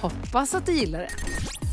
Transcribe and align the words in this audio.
Hoppas 0.00 0.54
att 0.54 0.66
du 0.66 0.72
gillar 0.72 0.98
det. 0.98 1.08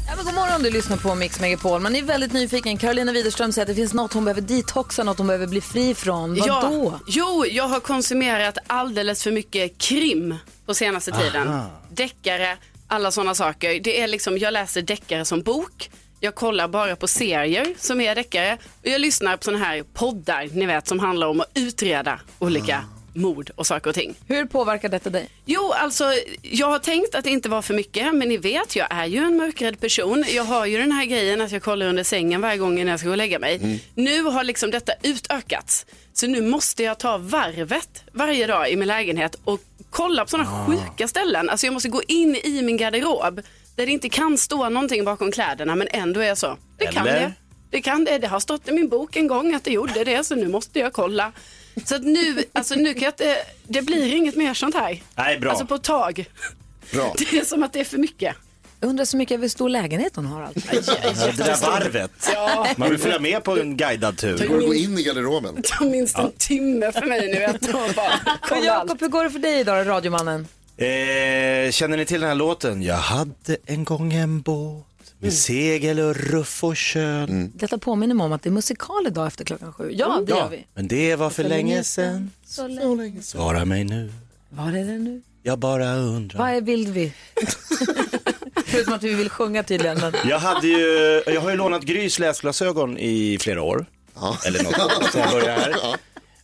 Ja, 0.07 0.14
men 0.16 0.25
god 0.25 0.34
morgon, 0.34 0.64
du 0.64 0.70
lyssnar 0.70 0.98
på 0.98 1.16
Mix 1.16 1.39
Megapol. 1.39 1.82
Man 1.82 1.96
är 1.96 2.02
väldigt 2.02 2.34
nyfiken. 2.34 2.78
Carolina 2.78 3.12
Widerström 3.12 3.52
säger 3.52 3.64
att 3.64 3.68
det 3.68 3.75
finns 3.75 3.94
något 3.94 4.14
hon 4.14 4.25
behöver 4.25 4.42
detoxa, 4.42 5.04
något 5.04 5.18
hon 5.18 5.28
behöver 5.28 5.48
bli 5.48 5.62
fri 5.62 5.96
från. 5.96 6.30
Vad 6.39 6.48
Ja, 6.48 6.61
då? 6.61 7.00
Jo, 7.07 7.46
jag 7.46 7.68
har 7.68 7.80
konsumerat 7.80 8.57
alldeles 8.68 9.24
för 9.24 9.32
mycket 9.32 9.78
krim 9.78 10.36
på 10.66 10.74
senaste 10.74 11.11
tiden. 11.11 11.61
Deckare, 11.92 12.57
alla 12.88 13.11
sådana 13.11 13.36
saker. 13.36 13.80
Det 13.80 14.02
är 14.02 14.07
liksom, 14.07 14.38
jag 14.38 14.54
läser 14.54 14.82
deckare 14.82 15.25
som 15.25 15.42
bok. 15.42 15.89
Jag 16.19 16.36
kollar 16.36 16.68
bara 16.68 16.96
på 16.96 17.07
serier 17.07 17.74
som 17.78 18.02
är 18.02 18.16
deckare. 18.16 18.57
Och 18.82 18.88
jag 18.88 19.02
lyssnar 19.02 19.38
på 19.38 19.44
sådana 19.44 19.66
här 19.66 19.83
poddar, 19.94 20.50
ni 20.54 20.66
vet, 20.66 20.88
som 20.88 21.00
handlar 21.00 21.28
om 21.28 21.39
att 21.42 21.52
utreda 21.54 22.19
olika 22.39 22.83
mord 23.15 23.51
och 23.55 23.68
saker 23.68 23.89
och 23.89 23.96
ting. 23.96 24.15
Hur 24.28 24.46
påverkar 24.46 24.89
detta 24.89 25.10
dig? 25.10 25.29
Jo, 25.46 25.71
alltså 25.71 26.04
jag 26.42 26.68
har 26.68 26.79
tänkt 26.79 27.15
att 27.15 27.24
det 27.24 27.29
inte 27.29 27.50
var 27.50 27.61
för 27.61 27.74
mycket, 27.74 28.15
men 28.15 28.29
ni 28.29 28.38
vet, 28.38 28.75
jag 28.75 28.88
är 28.89 29.05
ju 29.05 29.18
en 29.18 29.38
mörkrädd 29.38 29.79
person. 29.79 30.25
Jag 30.29 30.43
har 30.43 30.65
ju 30.65 30.78
den 30.78 30.91
här 30.91 31.05
grejen 31.05 31.41
att 31.41 31.51
jag 31.51 31.64
kollar 31.64 31.86
under 31.86 32.03
sängen 32.03 32.41
varje 32.41 32.58
gång 32.58 32.75
när 32.75 32.91
jag 32.91 33.00
ska 33.00 33.08
gå 33.08 33.11
och 33.11 33.17
lägga 33.17 33.39
mig. 33.39 33.81
Nu 33.95 34.22
har 34.22 34.44
liksom 34.44 34.72
detta 34.72 34.94
utökats, 35.03 35.86
så 36.14 36.28
nu 36.28 36.41
måste 36.41 36.83
jag 36.83 37.00
ta 37.00 37.17
varvet 37.17 38.03
varje 38.11 38.47
dag 38.47 38.69
i 38.72 38.75
min 38.75 38.88
lägenhet 38.88 39.36
och 39.44 39.59
kolla 39.89 40.23
på 40.23 40.30
sådana 40.30 40.66
sjuka 40.67 41.08
ställen. 41.08 41.50
Alltså 41.50 41.67
jag 41.67 41.73
måste 41.73 41.89
gå 41.89 42.02
in 42.08 42.36
i 42.36 42.61
min 42.61 42.77
garderob 42.77 43.41
där 43.75 43.86
det 43.86 43.91
inte 43.91 44.09
kan 44.09 44.38
stå 44.38 44.69
någonting 44.69 45.05
bakom 45.05 45.31
kläderna, 45.31 45.75
men 45.75 45.88
ändå 45.91 46.19
är 46.19 46.27
jag 46.27 46.38
så. 46.38 46.58
Det 46.77 46.86
kan 46.86 47.08
Eller? 47.08 47.19
det. 47.19 47.33
Det 47.69 47.81
kan 47.81 48.03
det. 48.05 48.17
Det 48.17 48.27
har 48.27 48.39
stått 48.39 48.67
i 48.67 48.71
min 48.71 48.89
bok 48.89 49.16
en 49.16 49.27
gång 49.27 49.53
att 49.53 49.63
det 49.63 49.71
gjorde 49.71 50.03
det, 50.03 50.23
så 50.23 50.36
nu 50.36 50.47
måste 50.47 50.80
jag 50.80 50.93
kolla. 50.93 51.31
Så 51.85 51.95
att 51.95 52.03
nu, 52.03 52.43
alltså 52.53 52.75
nu 52.75 52.93
kan 52.93 53.03
jag 53.03 53.11
inte, 53.11 53.37
det 53.67 53.81
blir 53.81 54.13
inget 54.15 54.35
mer 54.35 54.53
sånt 54.53 54.75
här. 54.75 55.01
Nej, 55.15 55.39
bra. 55.39 55.49
Alltså 55.49 55.65
på 55.65 55.75
ett 55.75 55.83
tag. 55.83 56.25
Bra. 56.93 57.13
Det 57.17 57.37
är 57.37 57.45
som 57.45 57.63
att 57.63 57.73
det 57.73 57.79
är 57.79 57.83
för 57.83 57.97
mycket. 57.97 58.35
Jag 58.79 58.89
undrar 58.89 59.05
så 59.05 59.17
mycket 59.17 59.33
över 59.35 59.41
hur 59.41 59.49
stor 59.49 59.69
lägenhet 59.69 60.15
hon 60.15 60.25
har. 60.25 60.43
Alltså. 60.43 60.61
Ja, 60.71 61.27
det 61.37 61.43
där 61.43 61.61
varvet. 61.61 62.11
Man 62.77 62.89
vill 62.89 62.99
följa 62.99 63.19
med 63.19 63.43
på 63.43 63.59
en 63.59 63.77
guidad 63.77 64.13
Det 64.15 64.37
tur. 64.37 64.47
går 64.47 64.57
att 64.57 64.65
gå 64.65 64.73
in 64.73 64.97
i 64.97 65.03
garderoben. 65.03 65.55
Det 65.55 65.61
tar 65.63 65.85
minst 65.85 66.17
en 66.17 66.31
timme 66.37 66.91
för 66.91 67.05
mig 67.05 67.27
nu 67.33 67.43
att 67.43 67.95
bara 67.95 68.11
kolla 68.41 68.71
allt. 68.71 69.01
Hur 69.01 69.07
går 69.07 69.23
det 69.23 69.29
för 69.29 69.39
dig 69.39 69.59
idag, 69.59 69.87
radiomannen? 69.87 70.47
Eh, 70.77 71.71
känner 71.71 71.97
ni 71.97 72.05
till 72.05 72.19
den 72.21 72.27
här 72.29 72.35
låten? 72.35 72.81
Jag 72.83 72.95
hade 72.95 73.57
en 73.65 73.83
gång 73.83 74.13
en 74.13 74.41
båt 74.41 74.85
med 75.25 75.33
segel 75.33 75.99
och 75.99 76.15
ruff 76.15 76.63
och 76.63 76.75
köl. 76.77 77.49
Detta 77.53 77.77
påminner 77.77 78.15
mig 78.15 78.25
om 78.25 78.33
att 78.33 78.43
det 78.43 78.49
är 78.49 78.51
musikal 78.51 79.07
idag 79.07 79.27
efter 79.27 79.45
klockan 79.45 79.73
sju. 79.73 79.91
Ja, 79.93 80.23
det 80.27 80.31
gör 80.31 80.49
vi. 80.49 80.65
Men 80.73 80.87
det 80.87 81.15
var 81.15 81.29
för 81.29 81.43
länge 81.43 81.83
sedan. 81.83 82.31
Så 82.45 82.67
länge. 82.67 83.21
Svara 83.21 83.65
mig 83.65 83.83
nu. 83.83 84.13
Var 84.49 84.67
är 84.67 84.85
det 84.85 84.97
nu? 84.97 85.21
Jag 85.43 85.59
bara 85.59 85.93
undrar. 85.95 86.39
Vad 86.39 86.49
är 86.49 86.61
vill 86.61 86.87
vi? 86.87 87.13
Förutom 88.65 88.93
att 88.93 89.03
vi 89.03 89.13
vill 89.13 89.29
sjunga 89.29 89.63
tydligen. 89.63 89.97
Men... 89.99 90.13
Jag, 90.25 90.39
hade 90.39 90.67
ju, 90.67 91.23
jag 91.27 91.41
har 91.41 91.49
ju 91.49 91.55
lånat 91.55 91.83
Grys 91.83 92.19
läsglasögon 92.19 92.97
i 92.97 93.37
flera 93.41 93.61
år. 93.61 93.85
Eller 94.47 94.63
något, 94.63 94.75
sen 95.11 95.21
jag 95.21 95.31
började 95.31 95.51
här. 95.51 95.75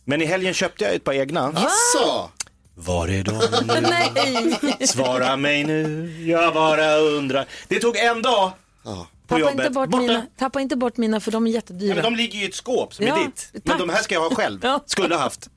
Men 0.04 0.22
i 0.22 0.24
helgen 0.24 0.54
köpte 0.54 0.84
jag 0.84 0.94
ett 0.94 1.04
par 1.04 1.12
egna. 1.12 1.52
Så, 1.96 2.30
Var 2.74 3.08
är 3.08 3.22
de 3.24 3.32
nu? 3.66 3.80
Nej! 3.90 4.86
Svara 4.86 5.36
mig 5.36 5.64
nu, 5.64 6.10
jag 6.26 6.54
bara 6.54 6.96
undrar. 6.96 7.46
Det 7.68 7.78
tog 7.78 7.96
en 7.96 8.22
dag 8.22 8.52
Tappa 8.84 9.38
jobbet. 9.40 9.54
inte, 9.54 9.70
bort 9.70 9.88
Borta. 9.90 10.02
mina, 10.02 10.26
tappa 10.38 10.60
inte 10.60 10.76
bort 10.76 10.96
mina 10.96 11.20
för 11.20 11.32
de 11.32 11.46
är 11.46 11.50
jättedyra. 11.50 11.94
men 11.94 12.04
de 12.04 12.16
ligger 12.16 12.38
ju 12.38 12.44
i 12.44 12.48
ett 12.48 12.54
skåp 12.54 12.94
som 12.94 13.06
Ja, 13.06 13.20
är 13.20 13.24
ditt. 13.24 13.48
Men 13.52 13.62
tack. 13.62 13.78
de 13.78 13.88
här 13.88 14.02
ska 14.02 14.14
jag 14.14 14.28
ha 14.28 14.34
själv. 14.36 14.60
Ja. 14.62 14.82
Skulle 14.86 15.14
ha 15.14 15.22
haft. 15.22 15.48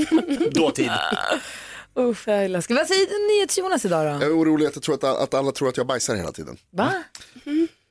Dåtid. 0.52 0.90
Usch, 1.98 2.28
jag 2.28 2.44
är 2.44 2.48
läskig. 2.48 2.74
Vad 2.74 2.86
säger 2.86 3.36
NyhetsJonas 3.38 3.84
idag 3.84 4.04
då? 4.06 4.10
jag 4.10 4.22
är 4.22 4.38
orolig 4.38 4.66
att, 4.66 4.74
jag 4.76 4.82
tror 4.82 4.94
att, 4.94 5.04
att 5.04 5.34
alla 5.34 5.52
tror 5.52 5.68
att 5.68 5.76
jag 5.76 5.86
bajsar 5.86 6.14
hela 6.16 6.32
tiden. 6.32 6.56
Va? 6.70 6.92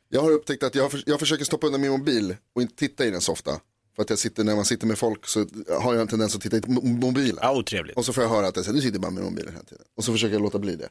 Jag 0.10 0.22
har 0.22 0.32
upptäckt 0.32 0.64
att 0.64 0.76
jag, 0.76 0.92
för, 0.92 1.04
jag 1.06 1.20
försöker 1.20 1.46
stoppa 1.46 1.68
undan 1.68 1.82
min 1.82 1.92
mobil 1.92 2.36
och 2.56 2.62
inte 2.62 2.76
titta 2.76 3.06
i 3.06 3.12
den 3.12 3.22
så 3.22 3.32
ofta. 3.32 3.52
För 3.96 4.02
att 4.04 4.10
jag 4.10 4.20
sitter, 4.20 4.44
när 4.44 4.56
man 4.56 4.66
sitter 4.66 4.88
med 4.88 4.98
folk 4.98 5.28
så 5.28 5.46
har 5.82 5.94
jag 5.94 6.02
en 6.02 6.08
tendens 6.08 6.36
att 6.36 6.42
titta 6.42 6.58
i 6.58 6.60
mo- 6.60 7.02
mobilen. 7.02 7.38
Ja, 7.42 7.56
otrevligt. 7.56 7.98
Och 7.98 8.06
så 8.06 8.14
får 8.14 8.24
jag 8.24 8.30
höra 8.30 8.48
att 8.48 8.56
jag 8.56 8.66
säger, 8.66 8.76
du 8.76 8.82
sitter 8.82 9.00
bara 9.00 9.12
med 9.12 9.24
mobilen 9.24 9.54
hela 9.54 9.64
tiden. 9.66 9.86
Och 9.98 10.04
så 10.04 10.12
försöker 10.12 10.34
jag 10.34 10.42
låta 10.42 10.60
bli 10.60 10.76
det. 10.76 10.90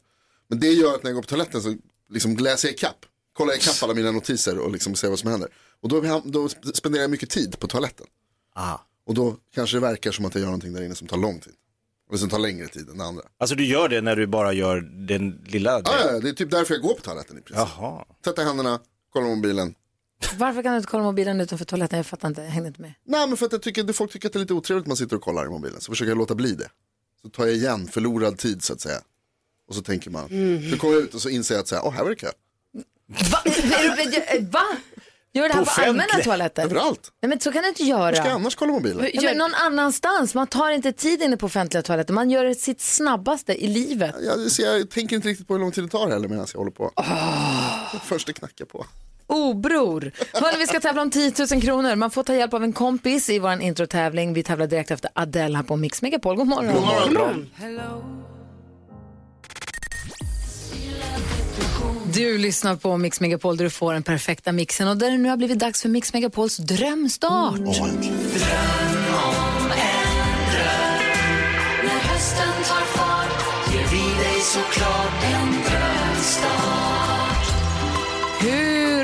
Men 0.49 0.61
det 0.61 0.69
gör 0.69 0.95
att 0.95 1.03
när 1.03 1.11
jag 1.11 1.15
går 1.15 1.23
på 1.23 1.29
toaletten 1.29 1.63
så 1.63 1.77
liksom 2.11 2.37
läser 2.37 2.69
jag 2.69 2.75
ikapp. 2.75 3.07
Kollar 3.33 3.55
ikapp 3.57 3.83
alla 3.83 3.95
mina 3.95 4.11
notiser 4.11 4.59
och 4.59 4.71
liksom 4.73 4.95
ser 4.95 5.09
vad 5.09 5.19
som 5.19 5.31
händer. 5.31 5.49
Och 5.81 5.89
då, 5.89 6.23
då 6.25 6.49
spenderar 6.49 7.03
jag 7.03 7.11
mycket 7.11 7.31
tid 7.31 7.59
på 7.59 7.67
toaletten. 7.67 8.07
Ah. 8.55 8.79
Och 9.07 9.15
då 9.15 9.37
kanske 9.55 9.77
det 9.77 9.81
verkar 9.81 10.13
som 10.13 10.25
att 10.25 10.35
jag 10.35 10.41
gör 10.41 10.47
någonting 10.47 10.73
där 10.73 10.83
inne 10.83 10.95
som 10.95 11.09
tar 11.09 11.17
lång 11.17 11.41
tid. 11.41 11.53
Eller 12.09 12.19
som 12.19 12.29
tar 12.29 12.39
längre 12.39 12.69
tid 12.69 12.89
än 12.89 12.99
det 12.99 13.05
andra. 13.05 13.23
Alltså 13.39 13.57
du 13.57 13.65
gör 13.67 13.89
det 13.89 14.01
när 14.01 14.17
du 14.17 14.27
bara 14.27 14.53
gör 14.53 14.81
den 15.07 15.45
lilla 15.47 15.71
Ja, 15.71 15.81
delen? 15.81 16.15
ja, 16.15 16.21
det 16.21 16.29
är 16.29 16.33
typ 16.33 16.51
därför 16.51 16.75
jag 16.75 16.83
går 16.83 16.95
på 16.95 17.01
toaletten 17.01 17.39
i 17.39 17.41
princip. 17.41 17.69
Jaha. 17.79 18.05
Tvätta 18.25 18.43
händerna, 18.43 18.81
kolla 19.13 19.27
mobilen. 19.27 19.75
Varför 20.39 20.63
kan 20.63 20.73
du 20.73 20.77
inte 20.79 20.91
kolla 20.91 21.03
mobilen 21.05 21.41
utanför 21.41 21.65
toaletten? 21.65 21.97
Jag 21.97 22.07
fattar 22.07 22.29
inte, 22.29 22.41
jag 22.43 22.49
hängde 22.51 22.69
inte 22.69 22.81
med. 22.81 22.95
Nej 23.05 23.29
men 23.29 23.37
för 23.37 23.47
att 23.47 23.53
jag 23.53 23.63
tycker, 23.63 23.93
folk 23.93 24.13
tycker 24.13 24.29
att 24.29 24.33
det 24.33 24.37
är 24.37 24.41
lite 24.41 24.55
otrevligt 24.55 24.83
att 24.85 24.89
man 24.89 24.97
sitter 24.97 25.17
och 25.17 25.23
kollar 25.23 25.47
i 25.47 25.49
mobilen. 25.49 25.81
Så 25.81 25.93
försöker 25.93 26.11
jag 26.11 26.19
låta 26.19 26.35
bli 26.35 26.55
det. 26.55 26.71
Så 27.23 27.29
tar 27.29 27.47
jag 27.47 27.55
igen 27.55 27.87
förlorad 27.89 28.39
tid 28.39 28.63
så 28.65 28.73
att 28.73 28.81
säga. 28.81 28.99
Och 29.69 29.75
så 29.75 29.83
tänker 29.83 30.11
man, 30.11 30.29
så 30.71 30.79
kommer 30.79 30.95
jag 30.95 31.03
ut 31.03 31.15
och 31.15 31.23
så 31.23 31.29
inser 31.29 31.55
jag 31.55 31.63
att 31.63 31.69
så 31.69 31.75
här, 31.75 31.85
åh 31.85 31.93
här 31.93 32.03
var 32.03 32.11
det 32.11 32.17
kö. 32.17 32.31
Va? 33.31 33.39
Är 33.45 34.41
du- 34.41 34.47
Va? 34.47 34.63
Gör 35.35 35.49
det 35.49 35.55
här 35.55 35.65
På 35.65 35.71
på, 35.71 35.83
allmänna 35.83 36.09
toaletter? 36.25 36.63
Överallt. 36.63 37.13
Nej 37.23 37.29
men 37.29 37.41
så 37.41 37.53
kan 37.53 37.63
du 37.63 37.69
inte 37.69 37.83
Hur 37.85 37.91
ska 37.91 37.99
jag 37.99 38.15
göra. 38.17 38.33
annars 38.33 38.55
kolla 38.55 38.73
mobilen? 38.73 38.99
Nej, 39.03 39.19
men 39.23 39.37
någon 39.39 39.55
annanstans. 39.55 40.35
Man 40.35 40.47
tar 40.47 40.71
inte 40.71 40.93
tid 40.93 41.23
inne 41.23 41.37
på 41.37 41.47
offentliga 41.47 41.83
toaletter. 41.83 42.15
Man 42.15 42.31
gör 42.31 42.55
sitt 42.55 42.81
snabbaste 42.81 43.65
i 43.65 43.67
livet. 43.69 44.15
Jag, 44.21 44.51
så 44.51 44.63
jag 44.63 44.91
tänker 44.91 45.17
inte 45.17 45.29
riktigt 45.29 45.49
på 45.49 45.55
hur 45.55 45.61
lång 45.61 45.73
tid 45.73 45.85
det 45.85 45.89
tar 45.89 46.09
heller 46.11 46.29
medan 46.29 46.47
jag 46.53 46.59
håller 46.59 46.71
på. 46.73 46.91
Först 48.05 48.27
det 48.27 48.33
knackar 48.33 48.65
på. 48.65 48.87
Oh, 49.27 49.61
bror. 49.61 50.13
Hörrni, 50.33 50.59
vi 50.59 50.67
ska 50.67 50.81
tävla 50.81 51.03
om 51.03 51.11
10 51.11 51.33
000 51.53 51.63
kronor. 51.63 51.95
Man 51.97 52.11
får 52.11 52.23
ta 52.23 52.35
hjälp 52.35 52.55
av 52.55 52.65
en 52.65 52.73
kompis 52.73 53.31
i 53.31 53.39
vår 53.39 53.61
introtävling. 53.63 54.35
Vi 54.35 54.43
tävlar 54.43 54.67
direkt 54.67 54.91
efter 54.91 55.11
Adele 55.15 55.57
här 55.57 55.65
på 55.65 55.77
Mix 55.77 56.03
Megapol. 56.03 56.37
God 56.37 56.47
morgon. 56.47 56.75
God 56.75 56.83
morgon. 56.85 57.51
Bra. 57.61 58.03
Du 62.15 62.39
lyssnar 62.39 62.77
på 62.77 62.97
Mix 62.97 63.21
Megapol 63.21 63.57
där 63.57 63.65
du 63.65 63.71
får 63.71 63.93
den 63.93 64.03
perfekta 64.03 64.53
mixen. 64.53 64.89
Och 64.89 64.97
där 64.97 65.11
det 65.11 65.19
nu 65.19 65.29
har 65.29 65.37
blivit 65.37 65.59
dags 65.59 65.83
för 65.83 65.89
Mix 65.89 66.13
Megapols 66.13 66.57
drömstart. 66.57 67.61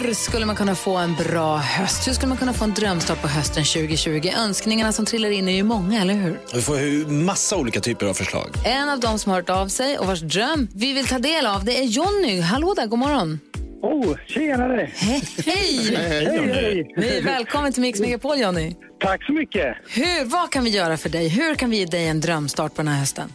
Hur 0.09 0.15
skulle 0.15 0.47
man 0.47 0.57
kunna 0.57 0.75
få 0.75 0.97
en 0.97 1.15
bra 1.15 1.57
höst? 1.57 2.09
Hur 2.09 2.13
skulle 2.13 2.29
man 2.29 2.39
kunna 2.39 2.53
få 2.53 2.65
en 2.65 2.75
drömstart 2.75 3.23
på 3.23 3.29
hösten 3.29 3.65
2020? 3.65 4.29
Önskningarna 4.39 4.93
som 4.93 5.05
trillar 5.05 5.31
in 5.31 5.49
är 5.49 5.53
ju 5.53 5.63
många, 5.63 6.03
eller 6.03 6.15
hur? 6.15 6.41
Vi 6.55 6.63
får 6.63 6.81
ju 6.81 7.07
massa 7.07 7.57
olika 7.57 7.81
typer 7.81 8.07
av 8.07 8.15
förslag. 8.15 8.51
En 8.65 8.89
av 8.89 9.01
dem 9.01 9.19
som 9.19 9.33
har 9.33 9.39
hört 9.39 9.51
av 9.51 9.69
sig 9.69 9.99
och 9.99 10.07
vars 10.07 10.21
dröm 10.21 10.69
vi 10.75 10.93
vill 10.93 11.07
ta 11.07 11.19
del 11.19 11.47
av, 11.47 11.65
det 11.65 11.79
är 11.79 11.85
Jonny. 11.85 12.41
Hallå 12.41 12.75
där, 12.75 12.87
god 12.87 12.99
morgon. 12.99 13.41
Oh, 13.83 14.17
tjenare! 14.27 14.91
Hej! 14.95 15.23
Hej! 15.47 15.97
Hej, 15.97 16.93
hej! 16.97 17.23
Välkommen 17.23 17.73
till 17.73 17.83
Mix 17.83 18.01
Megapol, 18.01 18.39
Jonny. 18.39 18.75
Tack 19.01 19.25
så 19.25 19.33
mycket! 19.33 19.77
Hur, 19.89 20.25
vad 20.25 20.51
kan 20.51 20.65
vi 20.65 20.71
göra 20.71 20.97
för 20.97 21.09
dig? 21.09 21.29
Hur 21.29 21.55
kan 21.55 21.71
vi 21.71 21.79
ge 21.79 21.87
dig 21.87 22.09
en 22.09 22.21
drömstart 22.21 22.75
på 22.75 22.83
den 22.83 22.89
här 22.89 23.01
hösten? 23.01 23.33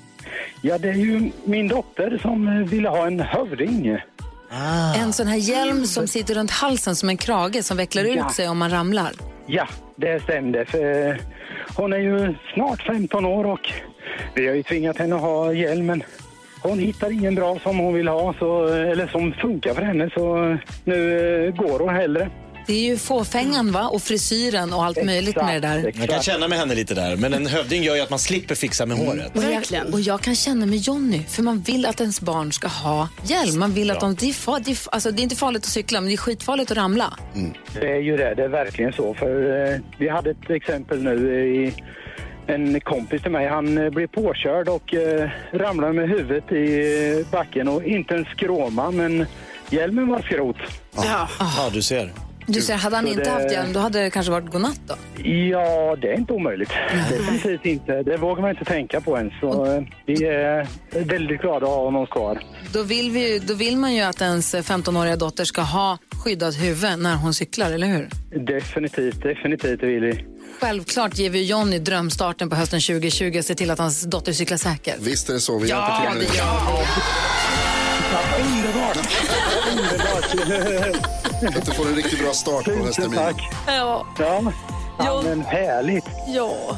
Ja, 0.62 0.78
det 0.78 0.90
är 0.90 0.94
ju 0.94 1.32
min 1.46 1.68
dotter 1.68 2.20
som 2.22 2.66
ville 2.66 2.90
ha 2.90 3.08
en 3.08 3.20
hövding. 4.54 5.02
En 5.02 5.14
sån 5.14 5.28
här 5.28 5.38
hjälm 5.38 5.86
som 5.86 6.08
sitter 6.08 6.36
runt 6.36 6.52
halsen 6.52 6.96
som 6.96 7.10
en 7.10 7.18
krage 7.18 7.64
som 7.66 7.78
vecklar 7.78 8.04
Ja. 8.04 8.28
ut 8.28 8.34
sig 8.36 8.50
om 8.50 8.58
man 8.58 8.70
ramlar. 8.72 9.12
Ja, 9.48 9.68
det 9.96 10.24
stämde. 10.24 10.66
För 10.66 11.10
eh, 11.10 11.16
hon 11.76 11.94
är 11.94 11.98
ju 11.98 12.36
snart 12.54 12.82
15 12.82 13.26
år 13.26 13.46
och 13.46 13.70
vi 14.36 14.48
har 14.48 14.56
ju 14.56 14.64
tvingat 14.64 14.98
henne 14.98 15.16
att 15.16 15.22
ha 15.22 15.54
hjälmen. 15.54 16.04
Hon 16.62 16.80
hittar 16.80 17.12
ingen 17.12 17.36
bra 17.36 17.60
som 17.60 17.78
hon 17.80 17.94
vill 17.94 18.08
ha, 18.08 18.34
så, 18.40 18.66
eller 18.68 19.08
som 19.08 19.34
funkar 19.34 19.74
för 19.74 19.82
henne, 19.82 20.10
så 20.14 20.58
nu 20.84 21.20
eh, 21.48 21.56
går 21.56 21.80
hon 21.80 21.96
hellre. 21.96 22.30
Det 22.68 22.74
är 22.74 22.82
ju 22.82 22.98
fåfängan 22.98 23.72
va? 23.72 23.88
och 23.88 24.02
frisyren 24.02 24.74
och 24.74 24.86
allt 24.86 25.06
möjligt 25.06 25.36
med 25.36 25.62
det 25.62 25.68
där. 25.68 25.78
Jag 25.84 25.94
kan 25.94 26.04
exakt. 26.04 26.24
känna 26.26 26.48
med 26.48 26.58
henne 26.60 26.76
lite 26.76 26.94
där, 26.94 27.16
men 27.16 27.34
en 27.34 27.46
hövding 27.48 27.84
gör 27.84 27.96
ju 27.96 28.02
att 28.02 28.10
man 28.10 28.20
slipper 28.20 28.56
fixa 28.56 28.86
med 28.86 28.98
håret. 28.98 29.32
Och 29.38 29.44
jag, 29.44 29.50
Verkligen. 29.50 29.94
och 29.94 30.02
jag 30.02 30.22
kan 30.22 30.36
känna 30.36 30.66
med 30.66 30.78
Jonny, 30.78 31.24
för 31.30 31.44
man 31.44 31.60
vill 31.60 31.86
att 31.86 32.02
ens 32.02 32.22
barn 32.22 32.52
ska 32.52 32.68
ha 32.68 33.10
hjälm. 33.24 33.60
Man 33.60 33.74
vill 33.74 33.92
att 33.92 34.00
de, 34.00 34.16
det, 34.16 34.30
är 34.30 34.34
far, 34.34 34.60
det, 34.66 34.72
är, 34.72 34.78
alltså, 34.92 35.12
det 35.12 35.22
är 35.22 35.24
inte 35.24 35.36
farligt 35.36 35.64
att 35.64 35.70
cykla, 35.70 36.02
men 36.02 36.08
det 36.08 36.16
är 36.16 36.18
skitfarligt 36.18 36.72
att 36.72 36.78
ramla. 36.78 37.14
Det 37.82 37.92
är 37.92 38.00
ju 38.02 38.18
det, 38.18 38.34
det 38.36 38.44
är 38.44 38.48
verkligen 38.48 38.94
så. 38.94 39.14
För 39.14 39.68
eh, 39.74 39.80
vi 39.98 40.10
hade 40.10 40.30
ett 40.32 40.50
exempel 40.50 41.04
nu 41.04 41.46
i 41.56 41.74
En 42.48 42.80
kompis 42.82 43.22
till 43.22 43.32
mig, 43.32 43.48
han 43.48 43.78
eh, 43.78 43.90
blev 43.90 44.08
påkörd 44.08 44.70
och 44.70 44.94
eh, 44.94 45.30
ramlade 45.54 45.94
med 45.94 46.10
huvudet 46.10 46.52
i 46.52 47.26
backen 47.32 47.68
och 47.68 47.84
inte 47.84 48.16
en 48.16 48.26
skråma, 48.26 48.92
men 48.92 49.26
hjälmen 49.70 50.08
var 50.08 50.22
skrot. 50.22 50.56
Ja. 50.96 51.30
Ja, 51.40 51.70
du 51.74 51.82
ser. 51.82 52.12
Du 52.48 52.62
ser, 52.62 52.74
hade 52.76 52.96
han 52.96 53.06
Så 53.06 53.12
inte 53.12 53.24
det- 53.24 53.30
haft 53.30 53.52
hjälm, 53.52 53.74
då 53.74 53.80
hade 53.80 54.00
det 54.04 54.10
kanske 54.10 54.32
varit 54.32 54.52
godnatt 54.52 54.80
då. 54.88 54.96
Ja, 55.24 55.96
det 56.02 56.08
är 56.08 56.18
inte 56.18 56.34
omöjligt. 56.34 56.70
Definitivt 57.10 57.66
inte. 57.66 58.04
Det 58.04 58.18
vågar 58.18 58.42
man 58.42 58.50
inte 58.52 58.66
tänka 58.66 59.02
på 59.02 59.18
ens. 59.18 59.34
Så, 59.40 59.66
eh, 59.66 59.84
vi 60.06 60.26
är 60.26 60.68
väldigt 61.06 61.42
glada 61.42 61.66
att 61.66 61.72
ha 61.72 61.84
honom 61.84 62.08
kvar. 62.08 62.42
Då 62.74 62.84
vill, 62.84 63.12
vi, 63.12 63.40
då 63.40 63.54
vill 63.54 63.78
man 63.78 63.94
ju 63.96 64.02
att 64.02 64.22
ens 64.22 64.56
15-åriga 64.56 65.16
dotter 65.16 65.46
ska 65.46 65.62
ha 65.62 65.98
skyddat 66.24 66.56
huvud 66.56 67.00
när 67.00 67.16
hon 67.16 67.34
cyklar, 67.34 67.72
eller 67.72 67.88
hur? 67.88 68.10
Definitivt, 68.46 69.22
definitivt 69.24 69.80
det 69.82 69.88
vill 69.88 70.04
vi. 70.04 70.26
Självklart 70.62 71.18
ger 71.18 71.30
vi 71.30 71.44
Jonny 71.46 71.80
drömstarten 71.80 72.50
på 72.50 72.56
hösten 72.56 72.80
2020 72.82 73.38
och 73.38 73.46
ser 73.46 73.56
till 73.56 73.72
att 73.72 73.80
hans 73.80 74.02
dotter 74.04 74.32
cyklar 74.34 74.58
säkert. 74.58 74.96
Visst 75.00 75.30
är 75.30 75.34
det 75.34 75.40
så, 75.40 75.60
vi 75.60 75.70
hjälper 75.70 76.20
till 76.20 76.30
med 78.50 78.64
det. 81.42 81.58
Att 81.58 81.66
du 81.66 81.72
får 81.72 81.88
en 81.88 81.96
riktigt 81.96 82.20
bra 82.20 82.34
start 82.34 82.66
på 82.66 82.72
höstterminen. 82.72 83.26
tack. 83.26 83.50
Ja. 83.68 84.06
Ja, 84.20 84.42
ja 84.98 85.22
men 85.24 85.42
härligt. 85.42 86.06
ja. 86.36 86.78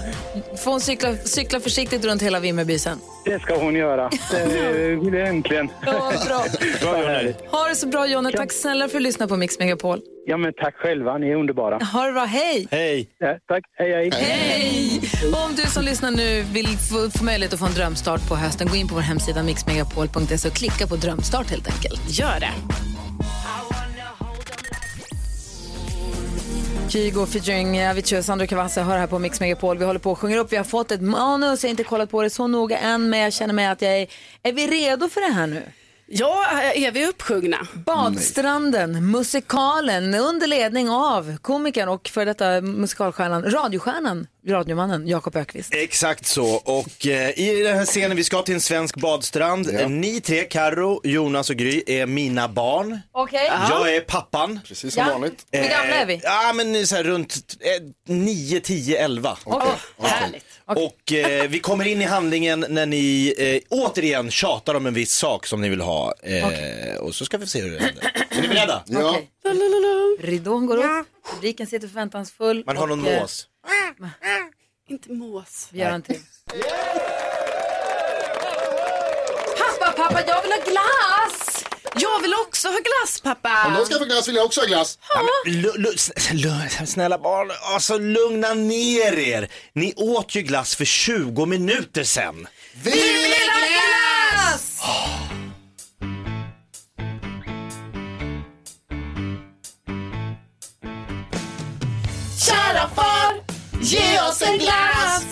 Får 0.64 0.72
hon 0.72 0.82
cykla, 0.82 1.16
cykla 1.18 1.60
försiktigt 1.60 2.06
runt 2.06 2.22
hela 2.22 2.40
Vimmerby 2.40 2.80
sen? 2.80 3.00
Det 3.26 3.40
ska 3.42 3.56
hon 3.58 3.76
göra. 3.76 4.10
Det 4.32 4.46
vill 5.04 5.14
jag 5.14 5.28
äntligen. 5.28 5.70
Ja, 5.86 6.12
bra. 6.28 6.46
Bra. 6.82 7.32
Ha 7.52 7.70
det 7.70 7.76
så 7.76 7.88
bra 7.88 8.08
Jonny. 8.08 8.32
Tack 8.32 8.52
snälla 8.52 8.80
för 8.80 8.86
att 8.86 8.92
du 8.94 9.00
lyssnade 9.00 9.30
på 9.30 9.38
Mix 9.38 9.60
Megapol. 9.60 10.02
Ja, 10.26 10.38
men 10.38 10.54
tack 10.54 10.76
själva. 10.76 11.18
Ni 11.18 11.30
är 11.30 11.36
underbara. 11.36 11.78
Ha 11.86 12.06
det 12.06 12.12
bra. 12.12 12.26
Hej! 12.26 12.68
Hej. 12.72 13.08
Ja, 13.20 13.38
tack. 13.48 13.64
Hej, 13.78 13.92
hej. 13.92 14.12
Hej! 14.14 15.02
Och 15.34 15.46
om 15.46 15.56
du 15.56 15.62
som 15.62 15.84
lyssnar 15.84 16.12
nu 16.12 16.42
vill 16.42 16.68
få, 16.68 17.10
få 17.18 17.24
möjlighet 17.24 17.54
att 17.54 17.60
få 17.60 17.66
en 17.66 17.74
drömstart 17.74 18.30
på 18.30 18.36
hösten, 18.36 18.68
gå 18.68 18.76
in 18.76 18.88
på 18.88 18.96
vår 18.96 19.02
hemsida 19.02 19.44
mixmegapol.se 19.44 20.48
och 20.48 20.54
klicka 20.54 20.88
på 20.88 20.96
drömstart 20.96 21.50
helt 21.50 21.68
enkelt. 21.68 22.02
Gör 22.20 22.40
det. 22.40 22.52
Kygo 26.90 27.26
featuring 27.26 27.78
eh, 27.78 27.90
Avicii 27.90 28.20
och 28.20 28.26
Sandro 28.26 28.48
Cavazza 28.48 28.84
hör 28.84 28.98
här 28.98 29.08
på 29.08 29.20
Mix 29.20 29.40
Megapol. 29.40 29.78
Vi 29.78 29.86
håller 29.86 30.00
på 30.00 30.12
och 30.12 30.20
sjunger 30.20 30.38
upp. 30.38 30.52
Vi 30.52 30.58
har 30.58 30.64
fått 30.64 30.92
ett 30.92 31.02
manus. 31.02 31.64
Jag 31.64 31.68
har 31.68 31.72
inte 31.72 31.84
kollat 31.84 32.12
på 32.12 32.22
det 32.22 32.30
så 32.30 32.48
noga 32.48 32.78
än, 32.78 33.10
men 33.10 33.20
jag 33.20 33.34
känner 33.34 33.54
mig 33.54 33.66
att 33.66 33.82
jag 33.82 33.98
är... 34.02 34.08
Är 34.44 34.54
vi 34.54 34.68
redo 34.68 35.10
för 35.10 35.22
det 35.22 35.34
här 35.34 35.48
nu? 35.48 35.64
Ja, 36.08 36.46
är 36.76 36.92
vi 36.92 37.08
uppsjungna? 37.08 37.68
Badstranden, 37.74 39.12
musikalen 39.12 40.14
under 40.14 40.48
ledning 40.48 40.90
av 40.90 41.38
komikern 41.38 41.90
och 41.90 42.08
för 42.10 42.26
detta 42.26 42.62
musikalstjärnan, 42.62 43.44
radiostjärnan, 43.52 44.28
radiomannen 44.48 45.08
Jakob 45.08 45.36
Ökvist. 45.36 45.74
Exakt 45.74 46.26
så. 46.26 46.46
Och 46.56 47.08
eh, 47.08 47.40
i 47.40 47.62
den 47.64 47.78
här 47.78 47.86
scenen, 47.86 48.18
vi 48.18 48.24
ska 48.24 48.42
till 48.42 48.54
en 48.54 48.62
svensk 48.62 48.96
badstrand. 48.96 49.70
Ja. 49.74 49.88
Ni 49.88 50.22
tre, 50.22 50.44
Karo, 50.44 51.02
Jonas 51.04 51.50
och 51.50 51.56
Gry, 51.56 51.84
är 51.88 52.06
mina 52.06 52.48
barn. 52.48 53.00
Okej. 53.12 53.52
Jag 53.70 53.96
är 53.96 54.02
pappan. 54.02 54.60
Precis 54.68 54.94
som 54.94 55.04
Ja. 55.08 55.12
vanligt. 55.14 55.46
Hur 55.52 55.62
gamla 55.62 55.96
är 55.96 56.06
vi? 56.06 56.14
Eh, 56.14 56.20
Ja, 56.24 56.54
men 56.54 56.88
så 56.88 56.96
här 56.96 57.04
runt 57.04 57.36
eh, 57.60 58.14
9, 58.16 58.60
10, 58.60 58.98
11. 59.04 59.38
Okej, 59.44 59.70
okej. 59.98 60.12
Härligt. 60.12 60.46
Och 60.68 61.12
eh, 61.14 61.48
vi 61.50 61.60
kommer 61.60 61.88
in 61.88 62.02
i 62.02 62.06
handlingen 62.06 62.66
när 62.70 62.86
ni 62.86 63.34
eh, 63.38 63.78
återigen 63.80 64.32
tjatar 64.32 64.76
om 64.76 64.86
en 64.86 64.94
viss 64.94 65.12
sak 65.12 65.46
som 65.48 65.62
ni 65.62 65.70
vill 65.70 65.82
ha. 65.82 66.14
Eh, 66.24 66.96
Och 66.98 67.16
så 67.16 67.26
ska 67.26 67.38
vi 67.38 67.48
se 67.48 67.62
hur 67.62 67.72
det 67.72 67.80
händer. 67.80 68.12
Är 68.30 68.42
ni 68.42 68.48
beredda? 68.48 68.84
Ja, 68.88 69.10
Okej. 69.10 69.30
Ridån 70.20 70.66
går 70.66 70.78
upp, 70.78 71.08
publiken 71.34 71.68
sitter 71.68 71.88
förväntansfull. 71.88 72.64
Man 72.66 72.78
har 72.78 72.88
någon 72.88 73.08
eh, 73.08 73.20
mås. 73.22 73.48
Inte 74.90 75.12
mås. 75.12 75.68
Vi 75.72 75.80
gör 75.80 75.90
en 75.90 76.02
till. 76.02 76.20
Pappa, 79.58 79.92
pappa, 80.04 80.24
jag 80.28 80.42
vill 80.42 80.52
ha 80.52 80.60
glass! 80.66 81.35
Jag 82.00 82.22
vill 82.22 82.34
också 82.48 82.68
ha 82.68 82.76
glass 82.80 83.20
pappa. 83.24 83.64
om 83.68 83.74
någon 83.74 83.86
ska 83.86 84.00
få 84.00 84.06
glass 84.06 84.28
vill 84.28 84.36
jag 84.36 84.46
också 84.46 84.62
ha 84.62 84.68
glass. 84.68 84.98
Ja, 85.10 85.22
men, 85.46 85.54
lu- 85.54 85.78
lu- 85.78 85.94
s- 85.96 86.12
lu- 86.32 86.86
snälla 86.86 87.18
barn, 87.18 87.52
alltså 87.74 87.98
lugna 87.98 88.54
ner 88.54 89.20
er. 89.20 89.50
Ni 89.74 89.94
åt 89.98 90.36
ju 90.36 90.42
glass 90.42 90.76
för 90.76 90.86
20 90.86 91.46
minuter 91.46 92.04
sedan. 92.04 92.48
Vi 92.84 92.92
vill 92.92 93.50
ha 93.50 93.60
glass! 93.68 94.82
Kära 102.48 102.90
far, 102.96 103.34
ge 103.82 104.20
oss 104.22 104.42
en 104.42 104.58
glass. 104.58 105.26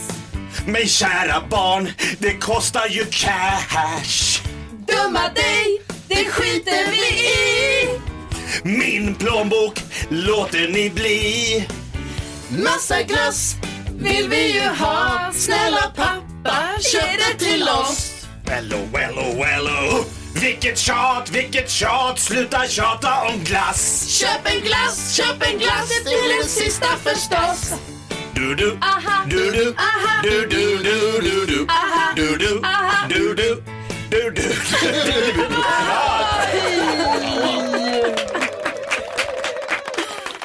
Men 0.68 0.88
kära 0.88 1.44
barn, 1.50 1.92
det 2.20 2.34
kostar 2.38 2.88
ju 2.90 3.06
cash. 3.06 4.42
Dumma 4.88 5.30
dig, 5.36 5.82
det 6.16 6.26
skiter 6.32 6.92
vi 6.92 7.28
i. 7.28 8.00
Min 8.64 9.16
plånbok 9.16 9.80
låter 10.10 10.68
ni 10.68 10.90
bli. 10.90 11.68
Massa 12.50 13.02
glass 13.04 13.56
vill 13.92 14.30
vi 14.30 14.54
ju 14.54 14.68
ha. 14.68 15.32
Snälla 15.34 15.92
pappa, 15.96 16.58
köp 16.92 17.18
det 17.18 17.46
till 17.46 17.64
oss. 17.64 18.26
Wello, 18.46 18.78
wello, 18.94 19.44
wello. 19.44 20.06
Vilket 20.36 20.78
tjat, 20.80 21.30
vilket 21.32 21.70
tjat, 21.70 22.20
sluta 22.20 22.68
tjata 22.68 23.22
om 23.22 23.44
glass. 23.44 24.08
Köp 24.20 24.54
en 24.56 24.62
glass, 24.62 25.16
köp 25.16 25.44
en 25.52 25.58
glass 25.58 25.90
till 25.90 26.38
den 26.40 26.48
sista 26.50 26.88
förstås. 27.04 27.74
Du 28.36 28.56
du, 28.56 28.78
Aha. 28.82 29.26
du 29.30 29.52
du, 29.52 29.76
Aha. 29.78 30.22
du 30.24 30.46
du 30.48 30.78
du 30.78 31.22
du 31.22 31.46
du, 31.46 31.66
Aha. 31.70 32.14
du 32.16 32.38
du, 32.38 32.62
Aha. 32.64 33.08
du 33.10 33.34
du, 33.36 33.64
du 34.14 34.30
du. 34.30 34.42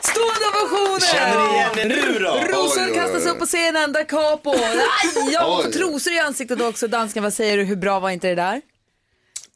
Stående 0.02 0.46
ovationer! 0.52 1.12
Känner 1.12 1.48
ni 1.48 1.54
igen 1.54 1.88
nu 1.88 2.18
då? 2.18 2.30
Rosor 2.56 2.82
Oj, 2.82 2.90
oj, 2.90 2.94
kastas 2.94 3.26
upp 3.26 3.38
på 3.38 3.46
scenen, 3.46 3.92
da 3.92 4.04
capo. 4.04 4.50
Aj, 4.50 5.32
jag 5.32 5.58
Oj. 5.58 5.64
får 5.64 5.72
trosor 5.72 6.12
i 6.12 6.18
ansiktet 6.18 6.60
också. 6.60 6.88
Dansken, 6.88 7.22
vad 7.22 7.34
säger 7.34 7.56
du? 7.56 7.64
Hur 7.64 7.76
bra 7.76 8.00
var 8.00 8.10
inte 8.10 8.28
det 8.28 8.34
där? 8.34 8.60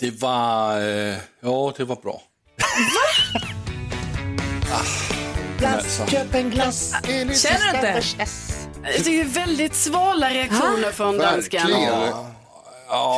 Det 0.00 0.20
var, 0.20 0.81
øh, 0.81 1.15
jo, 1.43 1.73
det 1.76 1.85
var 1.85 1.97
bra. 1.97 2.23
Känner 7.35 7.73
du 7.73 7.79
inte? 7.79 8.03
Det 9.05 9.20
är 9.20 9.25
väldigt 9.25 9.75
svala 9.75 10.31
reaktioner 10.31 10.91
från 10.93 11.19
dansken. 11.19 11.67
Verkligen. 11.67 12.31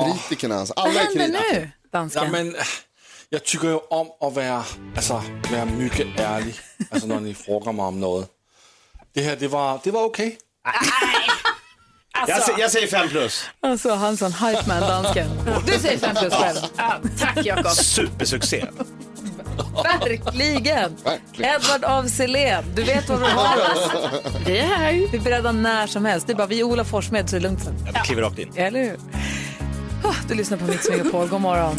Kritikerna, 0.05 0.59
alltså. 0.59 0.75
Vad 0.77 0.85
alla 0.87 1.01
är 1.01 1.05
händer 1.05 1.27
kritiker. 1.27 1.61
nu, 1.61 1.71
dansken? 1.93 2.23
Ja, 2.25 2.31
men, 2.31 2.57
jag 3.29 3.45
tycker 3.45 3.69
ju 3.69 3.77
om 3.77 4.07
att 4.21 4.35
vara, 4.35 4.65
alltså, 4.97 5.23
vara 5.53 5.65
mycket 5.65 6.07
ärlig, 6.21 6.55
alltså 6.91 7.07
när 7.09 7.21
ni 7.21 7.35
frågar 7.35 7.73
mig 7.73 7.85
om 7.85 8.01
något. 8.01 8.31
Det 9.15 9.23
här, 9.23 9.37
det 9.37 9.49
var, 9.49 9.81
det 9.85 9.91
var 9.91 10.05
okej. 10.05 10.39
Jag, 12.29 12.39
sä- 12.43 12.55
jag 12.59 12.71
säger 12.71 12.87
fem 12.87 13.09
plus. 13.09 13.45
Alltså, 13.63 13.95
han 13.95 14.17
sån 14.17 14.33
hype 14.33 14.63
man, 14.69 14.81
dansken. 14.81 15.29
Du 15.67 15.73
säger 15.79 15.99
fem 15.99 16.17
plus 16.17 16.35
själv. 16.35 16.59
Ja, 16.77 16.95
tack 17.21 17.47
Jakob. 17.47 17.67
Supersuccé. 17.71 18.65
Verkligen. 19.85 20.97
Verkligen. 21.05 21.55
Edvard 21.55 21.85
af 21.85 22.09
Sillén, 22.11 22.65
du 22.75 22.83
vet 22.83 23.09
var 23.09 23.17
vi 23.17 23.25
har 23.27 23.57
oss. 23.57 23.91
Vi 24.47 24.59
är 24.59 24.67
här. 24.67 24.93
Vi 24.93 25.17
är 25.17 25.21
beredda 25.21 25.53
när 25.53 25.87
som 25.87 26.05
helst. 26.05 26.27
Det 26.27 26.33
är 26.33 26.37
bara 26.37 26.47
vi 26.47 26.61
är 26.61 26.65
Ola 26.65 26.85
Forssmed 26.85 27.31
så 27.31 27.37
är 27.37 27.41
det 27.41 27.47
lugnt 27.49 27.65
sen. 27.65 27.75
Jag 27.95 28.05
kliver 28.05 28.23
rakt 28.23 28.39
in. 28.39 28.53
Eller 28.57 28.83
hur? 28.83 28.99
Ah, 30.05 30.15
Du 30.29 30.35
lyssnar 30.35 30.59
på 30.59 30.65
Mix 30.67 30.89
Megapol. 30.91 31.29
God 31.29 31.41
morgon. 31.41 31.77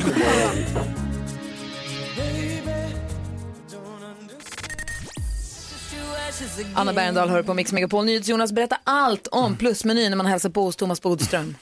Anna 6.75 6.93
Bergendahl 6.93 7.29
hör 7.29 7.43
på 7.43 7.53
Mix 7.53 7.71
Megapol. 7.71 8.05
NyhetsJonas 8.05 8.51
berättar 8.51 8.77
allt 8.83 9.27
om 9.27 9.57
plusmenyn 9.57 10.11
när 10.11 10.17
man 10.17 10.25
hälsar 10.25 10.49
på 10.49 10.61
hos 10.63 10.75
Thomas 10.75 11.01
Bodström. 11.01 11.55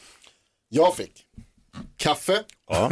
Jag 0.69 0.95
fick 0.95 1.11
kaffe 1.97 2.43
Ja. 2.69 2.91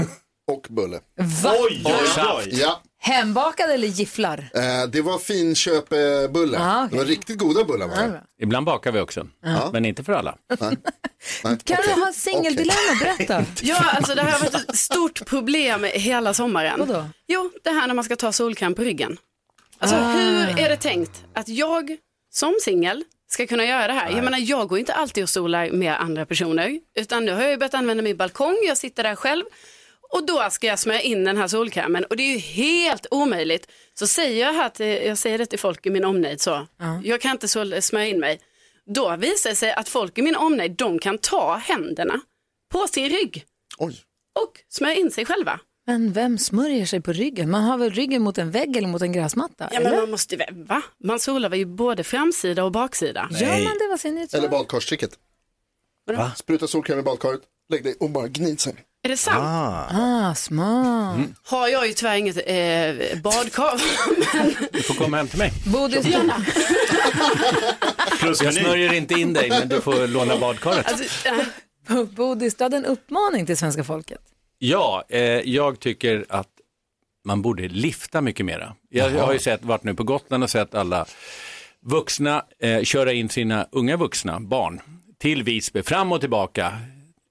och 0.51 0.67
bulle. 0.69 0.99
Va? 1.43 1.53
Oj, 1.59 1.81
oj, 1.85 1.93
oj. 2.37 2.59
Ja, 2.61 2.81
Hembakad 3.03 3.69
eller 3.69 3.87
gifflar? 3.87 4.49
eh, 4.53 4.87
det 4.91 5.01
var 5.01 5.19
finköpebulle. 5.19 6.57
Ah, 6.59 6.85
okej. 6.85 6.89
Det 6.91 6.97
var 6.97 7.05
riktigt 7.05 7.37
goda 7.37 7.63
bullar 7.63 7.87
var 7.87 7.95
det. 7.95 8.21
Ibland 8.39 8.65
bakar 8.65 8.91
vi 8.91 8.99
också, 8.99 9.27
men 9.73 9.85
inte 9.85 10.03
för 10.03 10.13
alla. 10.13 10.35
Nej, 11.43 11.57
Kan 11.63 11.77
du 11.85 11.91
ha 12.01 12.07
en 12.07 12.13
singeldilemma? 12.13 12.99
Berätta. 12.99 13.45
Ja, 13.61 13.83
alltså 13.95 14.15
det 14.15 14.21
här 14.21 14.31
har 14.31 14.39
varit 14.39 14.69
ett 14.69 14.77
stort 14.77 15.25
problem 15.25 15.83
hela 15.93 16.33
sommaren. 16.33 16.79
Vadå? 16.79 17.05
Jo, 17.27 17.51
det 17.63 17.69
här 17.69 17.87
när 17.87 17.93
man 17.93 18.03
ska 18.03 18.15
ta 18.15 18.31
solkräm 18.31 18.73
på 18.73 18.81
ryggen. 18.83 19.17
Alltså 19.79 19.95
Ah. 19.95 20.11
hur 20.13 20.59
är 20.59 20.69
det 20.69 20.77
tänkt 20.77 21.23
att 21.33 21.47
jag 21.49 21.97
som 22.33 22.55
singel 22.61 23.03
ska 23.31 23.47
kunna 23.47 23.65
göra 23.65 23.87
det 23.87 23.93
här? 23.93 24.09
Jag 24.11 24.23
menar, 24.23 24.37
jag 24.41 24.67
går 24.67 24.79
inte 24.79 24.93
alltid 24.93 25.23
och 25.23 25.29
solar 25.29 25.69
med 25.71 26.01
andra 26.01 26.25
personer, 26.25 26.79
utan 26.95 27.25
nu 27.25 27.31
har 27.33 27.41
jag 27.41 27.51
ju 27.51 27.57
börjat 27.57 27.73
använda 27.73 28.03
min 28.03 28.17
balkong, 28.17 28.57
jag 28.67 28.77
sitter 28.77 29.03
där 29.03 29.15
själv 29.15 29.43
och 30.11 30.25
då 30.25 30.47
ska 30.51 30.67
jag 30.67 30.79
smörja 30.79 31.01
in 31.01 31.23
den 31.23 31.37
här 31.37 31.47
solkrämen 31.47 32.03
och 32.05 32.17
det 32.17 32.23
är 32.23 32.31
ju 32.31 32.37
helt 32.37 33.07
omöjligt. 33.11 33.67
Så 33.93 34.07
säger 34.07 34.45
jag 34.45 34.53
här 34.53 34.69
till, 34.69 34.85
jag 34.87 35.17
säger 35.17 35.37
det 35.37 35.45
till 35.45 35.59
folk 35.59 35.85
i 35.85 35.89
min 35.89 36.05
omnejd 36.05 36.41
så, 36.41 36.67
jag 37.03 37.21
kan 37.21 37.31
inte 37.31 37.47
smörja 37.81 38.07
in 38.07 38.19
mig. 38.19 38.39
Då 38.85 39.15
visar 39.15 39.49
det 39.49 39.55
sig 39.55 39.73
att 39.73 39.89
folk 39.89 40.17
i 40.17 40.21
min 40.21 40.35
omnejd, 40.35 40.71
de 40.71 40.99
kan 40.99 41.17
ta 41.17 41.55
händerna 41.55 42.21
på 42.71 42.87
sin 42.87 43.09
rygg 43.09 43.45
Oj. 43.77 43.99
och 44.41 44.59
smörja 44.69 44.95
in 44.95 45.11
sig 45.11 45.25
själva. 45.25 45.59
Men 45.87 46.13
vem 46.13 46.37
smörjer 46.37 46.85
sig 46.85 47.01
på 47.01 47.13
ryggen? 47.13 47.49
Man 47.49 47.63
har 47.63 47.77
väl 47.77 47.91
ryggen 47.91 48.21
mot 48.21 48.37
en 48.37 48.51
vägg 48.51 48.77
eller 48.77 48.87
mot 48.87 49.01
en 49.01 49.11
gräsmatta? 49.11 49.69
Ja, 49.71 49.79
men 49.79 49.87
eller? 49.87 49.97
man 50.01 50.11
måste 50.11 50.35
väl, 50.35 50.63
va? 50.63 50.81
Man 51.03 51.19
solar 51.19 51.55
ju 51.55 51.65
både 51.65 52.03
framsida 52.03 52.63
och 52.63 52.71
baksida. 52.71 53.29
Gör 53.31 53.63
man 53.63 53.77
det? 53.77 53.87
Vad 53.89 53.99
säger 53.99 54.15
ni? 54.15 54.27
Eller 54.33 54.49
badkarstricket. 54.49 55.19
Spruta 56.35 56.67
solkräm 56.67 56.99
i 56.99 57.03
badkaret, 57.03 57.41
lägg 57.69 57.83
dig 57.83 57.95
och 57.99 58.09
bara 58.09 58.27
gnid 58.27 58.59
sig. 58.59 58.75
Är 59.03 59.09
det 59.09 59.17
sant? 59.17 59.37
Ah, 59.91 60.35
smart. 60.35 61.17
Har 61.43 61.67
jag 61.67 61.87
ju 61.87 61.93
tyvärr 61.93 62.15
inget 62.15 62.37
eh, 62.37 63.21
badkar. 63.21 63.81
men 64.35 64.55
Du 64.71 64.81
får 64.83 64.93
komma 64.93 65.17
hem 65.17 65.27
till 65.27 65.37
mig. 65.37 65.51
Bodis, 65.65 66.05
Plus 68.19 68.41
Jag 68.41 68.53
smörjer 68.53 68.93
inte 68.93 69.13
in 69.13 69.33
dig, 69.33 69.49
men 69.49 69.69
du 69.69 69.81
får 69.81 70.07
låna 70.07 70.37
badkaret. 70.41 70.87
alltså, 70.91 71.29
eh, 71.89 72.03
Bodis, 72.03 72.55
du 72.55 72.63
hade 72.63 72.77
en 72.77 72.85
uppmaning 72.85 73.45
till 73.45 73.57
svenska 73.57 73.83
folket. 73.83 74.19
Ja, 74.59 75.03
eh, 75.09 75.19
jag 75.21 75.79
tycker 75.79 76.25
att 76.29 76.47
man 77.25 77.41
borde 77.41 77.67
lifta 77.67 78.21
mycket 78.21 78.45
mera. 78.45 78.75
Jag, 78.89 79.13
jag 79.13 79.25
har 79.25 79.33
ju 79.33 79.39
sett, 79.39 79.63
varit 79.63 79.83
nu 79.83 79.93
på 79.93 80.03
Gotland 80.03 80.43
och 80.43 80.49
sett 80.49 80.75
alla 80.75 81.05
vuxna 81.85 82.45
eh, 82.61 82.83
köra 82.83 83.13
in 83.13 83.29
sina 83.29 83.67
unga 83.71 83.97
vuxna 83.97 84.39
barn 84.39 84.81
till 85.19 85.43
Visby, 85.43 85.83
fram 85.83 86.11
och 86.11 86.19
tillbaka. 86.19 86.73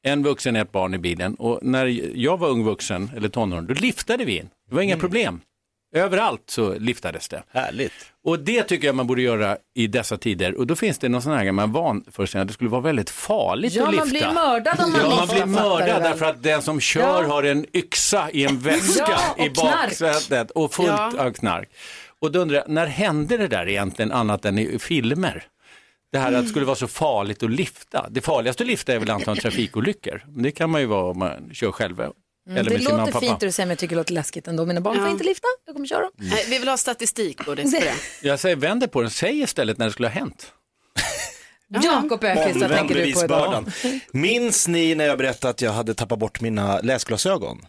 En 0.02 0.22
vuxen, 0.22 0.56
ett 0.56 0.72
barn 0.72 0.94
i 0.94 0.98
bilen. 0.98 1.34
Och 1.34 1.58
när 1.62 1.86
jag 2.14 2.36
var 2.38 2.48
ung 2.48 2.64
vuxen, 2.64 3.10
eller 3.16 3.28
tonåring, 3.28 3.66
då 3.66 3.74
liftade 3.74 4.24
vi 4.24 4.36
in. 4.38 4.48
Det 4.68 4.74
var 4.74 4.82
inga 4.82 4.96
problem. 4.96 5.40
Överallt 5.94 6.42
så 6.46 6.74
liftades 6.78 7.28
det. 7.28 7.42
Härligt. 7.52 7.92
Och 8.24 8.38
det 8.38 8.62
tycker 8.62 8.86
jag 8.86 8.94
man 8.94 9.06
borde 9.06 9.22
göra 9.22 9.56
i 9.74 9.86
dessa 9.86 10.16
tider. 10.16 10.54
Och 10.54 10.66
då 10.66 10.76
finns 10.76 10.98
det 10.98 11.08
någon 11.08 11.22
sån 11.22 11.32
här 11.32 11.44
gammal 11.44 11.70
vanföreställning 11.70 12.42
att 12.42 12.48
det 12.48 12.54
skulle 12.54 12.70
vara 12.70 12.80
väldigt 12.80 13.10
farligt 13.10 13.72
Ja, 13.74 13.84
att 13.84 13.90
lifta. 13.90 14.04
man 14.04 14.10
blir 14.10 14.32
mördad 14.34 14.80
om 14.80 14.92
man 14.92 15.00
Ja, 15.00 15.16
man 15.16 15.28
blir 15.28 15.46
mördad 15.46 16.02
därför 16.02 16.26
att 16.26 16.42
den 16.42 16.62
som 16.62 16.80
kör 16.80 17.22
Ja. 17.22 17.28
har 17.28 17.42
en 17.42 17.66
yxa 17.76 18.30
i 18.30 18.44
en 18.44 18.58
väska 18.58 19.04
Ja, 19.36 19.44
i 19.44 19.50
baksätet 19.50 20.50
och 20.50 20.74
fullt 20.74 20.88
Ja. 20.88 21.12
av 21.18 21.30
knark. 21.32 21.68
Och 22.20 22.32
då 22.32 22.38
undrar 22.38 22.56
jag, 22.56 22.68
när 22.68 22.86
hände 22.86 23.36
det 23.36 23.48
där 23.48 23.68
egentligen 23.68 24.12
annat 24.12 24.44
än 24.44 24.58
i 24.58 24.78
filmer? 24.78 25.44
Det 26.12 26.18
här 26.18 26.32
att 26.32 26.42
det 26.44 26.48
skulle 26.48 26.66
vara 26.66 26.76
så 26.76 26.88
farligt 26.88 27.42
att 27.42 27.50
lifta. 27.50 28.06
Det 28.10 28.20
farligaste 28.20 28.62
att 28.62 28.66
lifta 28.66 28.92
är 28.92 28.98
väl 28.98 29.10
antagligen 29.10 29.42
trafikolyckor. 29.42 30.24
Men 30.28 30.42
Det 30.42 30.50
kan 30.50 30.70
man 30.70 30.80
ju 30.80 30.86
vara 30.86 31.04
om 31.10 31.18
man 31.18 31.50
kör 31.54 31.72
själv. 31.72 32.00
Eller 32.00 32.12
Mm, 32.48 32.64
det 32.66 32.78
låter 32.78 32.98
pappa. 33.06 33.20
fint 33.20 33.40
du 33.40 33.52
säger, 33.52 33.66
men 33.66 33.70
jag 33.70 33.78
tycker 33.78 33.94
det 33.96 34.00
låter 34.00 34.12
läskigt 34.14 34.48
ändå. 34.48 34.66
Mina 34.66 34.80
barn 34.80 34.96
får 34.96 35.04
Ja. 35.04 35.10
inte 35.10 35.24
lifta, 35.24 35.46
jag 35.66 35.74
kommer 35.74 35.86
köra 35.86 36.00
dem. 36.00 36.10
nej, 36.16 36.46
vi 36.48 36.58
vill 36.58 36.68
ha 36.68 36.76
statistik 36.76 37.44
på 37.44 37.54
det. 37.54 37.92
Jag 38.22 38.40
säger 38.40 38.56
vänder 38.56 38.86
på 38.86 39.00
den, 39.02 39.10
säg 39.10 39.40
istället 39.40 39.78
när 39.78 39.86
det 39.86 39.92
skulle 39.92 40.08
ha 40.08 40.12
hänt. 40.14 40.52
Jakob 41.82 42.24
Öqvist, 42.24 42.60
vad 42.60 42.70
tänker 42.76 42.94
du 42.94 43.12
på 43.12 43.24
idag? 43.24 43.72
Minns 44.12 44.68
ni 44.68 44.94
när 44.94 45.04
jag 45.04 45.18
berättade 45.18 45.50
att 45.50 45.62
jag 45.62 45.72
hade 45.72 45.94
tappat 45.94 46.18
bort 46.18 46.40
mina 46.40 46.80
läsglasögon? 46.80 47.66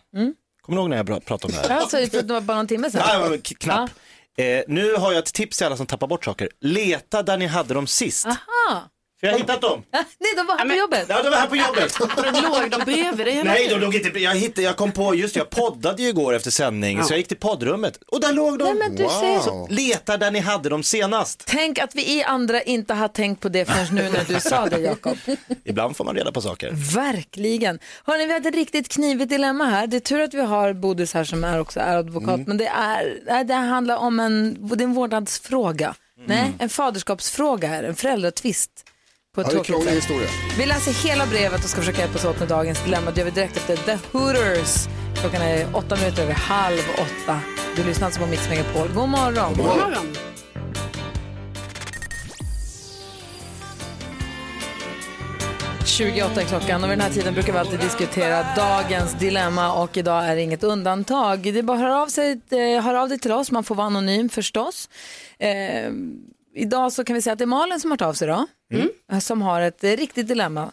Kommer 0.61 0.75
ni 0.75 0.81
ihåg 0.81 0.89
när 0.89 0.97
jag 0.97 1.25
pratade 1.25 1.53
om 1.53 1.61
det 1.61 1.67
här? 1.73 1.79
Alltså, 1.81 1.97
för 1.97 2.21
det 2.21 2.33
var 2.33 2.41
bara 2.41 2.57
någon 2.57 2.67
timme 2.67 2.91
sedan. 2.91 3.01
Nej, 3.07 3.29
men 3.29 3.37
k- 3.41 3.55
knappt. 3.59 3.93
Eh, 4.37 4.63
nu 4.67 4.93
har 4.95 5.11
jag 5.11 5.19
ett 5.19 5.33
tips 5.33 5.57
till 5.57 5.65
alla 5.65 5.77
som 5.77 5.85
tappar 5.85 6.07
bort 6.07 6.25
saker. 6.25 6.49
Leta 6.61 7.23
där 7.23 7.37
ni 7.37 7.45
hade 7.45 7.73
dem 7.73 7.87
sist. 7.87 8.25
Aha. 8.25 8.89
För 9.21 9.27
jag 9.27 9.33
har 9.33 9.39
hittat 9.39 9.61
dem. 9.61 9.83
Ah, 9.91 10.03
Nej, 10.19 10.31
de 10.35 10.45
var 10.47 10.57
här 10.57 10.69
på 10.69 10.75
jobbet. 10.75 11.05
Ja, 11.09 11.23
de 11.23 11.29
var 11.29 11.37
här 11.37 11.47
på 11.47 11.55
jobbet. 11.55 11.99
Låg 12.43 12.71
de 12.71 12.85
bredvid 12.85 13.25
dig? 13.25 13.43
Nej, 13.43 13.67
de 13.69 13.75
låg 13.75 13.95
inte. 13.95 14.19
Jag, 14.19 14.35
hittade, 14.35 14.61
jag 14.61 14.75
kom 14.77 14.91
på, 14.91 15.15
just 15.15 15.35
jag 15.35 15.49
poddade 15.49 16.01
ju 16.03 16.09
igår 16.09 16.33
efter 16.33 16.51
sändning, 16.51 17.03
så 17.03 17.13
jag 17.13 17.17
gick 17.17 17.27
till 17.27 17.37
poddrummet 17.37 17.99
och 18.07 18.21
där 18.21 18.33
låg 18.33 18.59
de. 18.59 18.65
Nej, 18.65 18.73
men 18.73 18.95
du 18.95 19.03
ser. 19.03 19.51
Wow. 19.51 19.67
Leta 19.69 20.17
där 20.17 20.31
ni 20.31 20.39
hade 20.39 20.69
dem 20.69 20.83
senast. 20.83 21.43
Tänk 21.47 21.79
att 21.79 21.95
vi 21.95 22.17
i 22.17 22.23
andra 22.23 22.61
inte 22.61 22.93
har 22.93 23.07
tänkt 23.07 23.39
på 23.41 23.49
det 23.49 23.65
förrän 23.65 23.95
nu 23.95 24.09
när 24.09 24.33
du 24.33 24.39
sa 24.39 24.65
det, 24.65 24.79
Jakob. 24.79 25.17
Ibland 25.63 25.97
får 25.97 26.05
man 26.05 26.15
reda 26.15 26.31
på 26.31 26.41
saker. 26.41 26.71
Verkligen. 26.95 27.79
Hörrni, 28.05 28.25
vi 28.25 28.33
hade 28.33 28.49
ett 28.49 28.55
riktigt 28.55 28.87
knivigt 28.87 29.29
dilemma 29.29 29.65
här. 29.65 29.87
Det 29.87 29.97
är 29.97 29.99
tur 29.99 30.21
att 30.21 30.33
vi 30.33 30.41
har 30.41 30.73
Bodis 30.73 31.13
här 31.13 31.23
som 31.23 31.43
är 31.43 31.59
också 31.59 31.79
är 31.79 31.97
advokat, 31.97 32.47
men 32.47 32.57
det, 32.57 32.67
är, 32.67 33.19
nej, 33.25 33.45
det 33.45 33.53
handlar 33.53 33.95
om 33.95 34.19
en, 34.19 34.67
det 34.67 34.83
är 34.83 34.83
en 34.83 34.93
vårdnadsfråga. 34.93 35.95
Nej, 36.25 36.53
en 36.59 36.69
faderskapsfråga 36.69 37.67
här, 37.67 37.83
en 37.83 37.95
föräldratvist. 37.95 38.71
På 39.35 39.41
ett 39.41 39.47
Ja, 39.47 39.53
det 39.53 39.59
är 39.59 39.63
krånglig 39.63 39.91
historia. 39.91 40.27
Vi 40.57 40.65
läser 40.65 41.07
hela 41.07 41.25
brevet 41.25 41.63
och 41.63 41.69
ska 41.69 41.79
försöka 41.79 42.01
hjälpas 42.01 42.25
åt 42.25 42.39
med 42.39 42.47
dagens 42.47 42.83
dilemma. 42.83 43.11
Det 43.11 43.17
gör 43.19 43.25
vi 43.25 43.31
direkt 43.31 43.57
efter 43.57 43.75
The 43.75 43.97
Hooters. 44.11 44.87
Klockan 45.21 45.41
är 45.41 45.75
åtta 45.75 45.95
minuter 45.95 46.23
över 46.23 46.33
halv 46.33 46.79
åtta. 46.93 47.39
Du 47.75 47.83
lyssnar 47.83 48.05
alltså 48.05 48.21
på 48.21 48.27
Mix 48.27 48.49
Megapol. 48.49 48.87
God 48.87 49.09
morgon. 49.09 49.53
God 49.53 49.65
morgon. 49.65 50.15
28 55.85 56.41
är 56.41 56.45
klockan 56.45 56.83
och 56.83 56.89
vid 56.89 56.97
den 56.97 57.05
här 57.05 57.13
tiden 57.13 57.33
brukar 57.33 57.53
vi 57.53 57.59
alltid 57.59 57.79
diskutera 57.79 58.45
dagens 58.55 59.13
dilemma 59.13 59.73
och 59.83 59.97
idag 59.97 60.25
är 60.25 60.35
det 60.35 60.41
inget 60.41 60.63
undantag. 60.63 61.39
Det 61.41 61.59
är 61.59 61.63
bara 61.63 61.77
att 61.77 61.83
höra 61.83 62.01
av, 62.01 62.07
sig, 62.07 62.41
eh, 62.49 62.83
höra 62.83 63.01
av 63.01 63.09
dig 63.09 63.19
till 63.19 63.31
oss, 63.31 63.51
man 63.51 63.63
får 63.63 63.75
vara 63.75 63.87
anonym 63.87 64.29
förstås. 64.29 64.89
Eh, 65.39 65.91
idag 66.55 66.93
så 66.93 67.03
kan 67.03 67.13
vi 67.13 67.21
säga 67.21 67.33
att 67.33 67.39
det 67.39 67.45
är 67.45 67.47
Malin 67.47 67.79
som 67.79 67.91
har 67.91 67.97
hört 67.97 68.01
av 68.09 68.13
sig 68.13 68.27
då, 68.27 68.47
eh, 69.11 69.19
som 69.19 69.41
har 69.41 69.61
ett 69.61 69.83
riktigt 69.83 70.27
dilemma. 70.27 70.71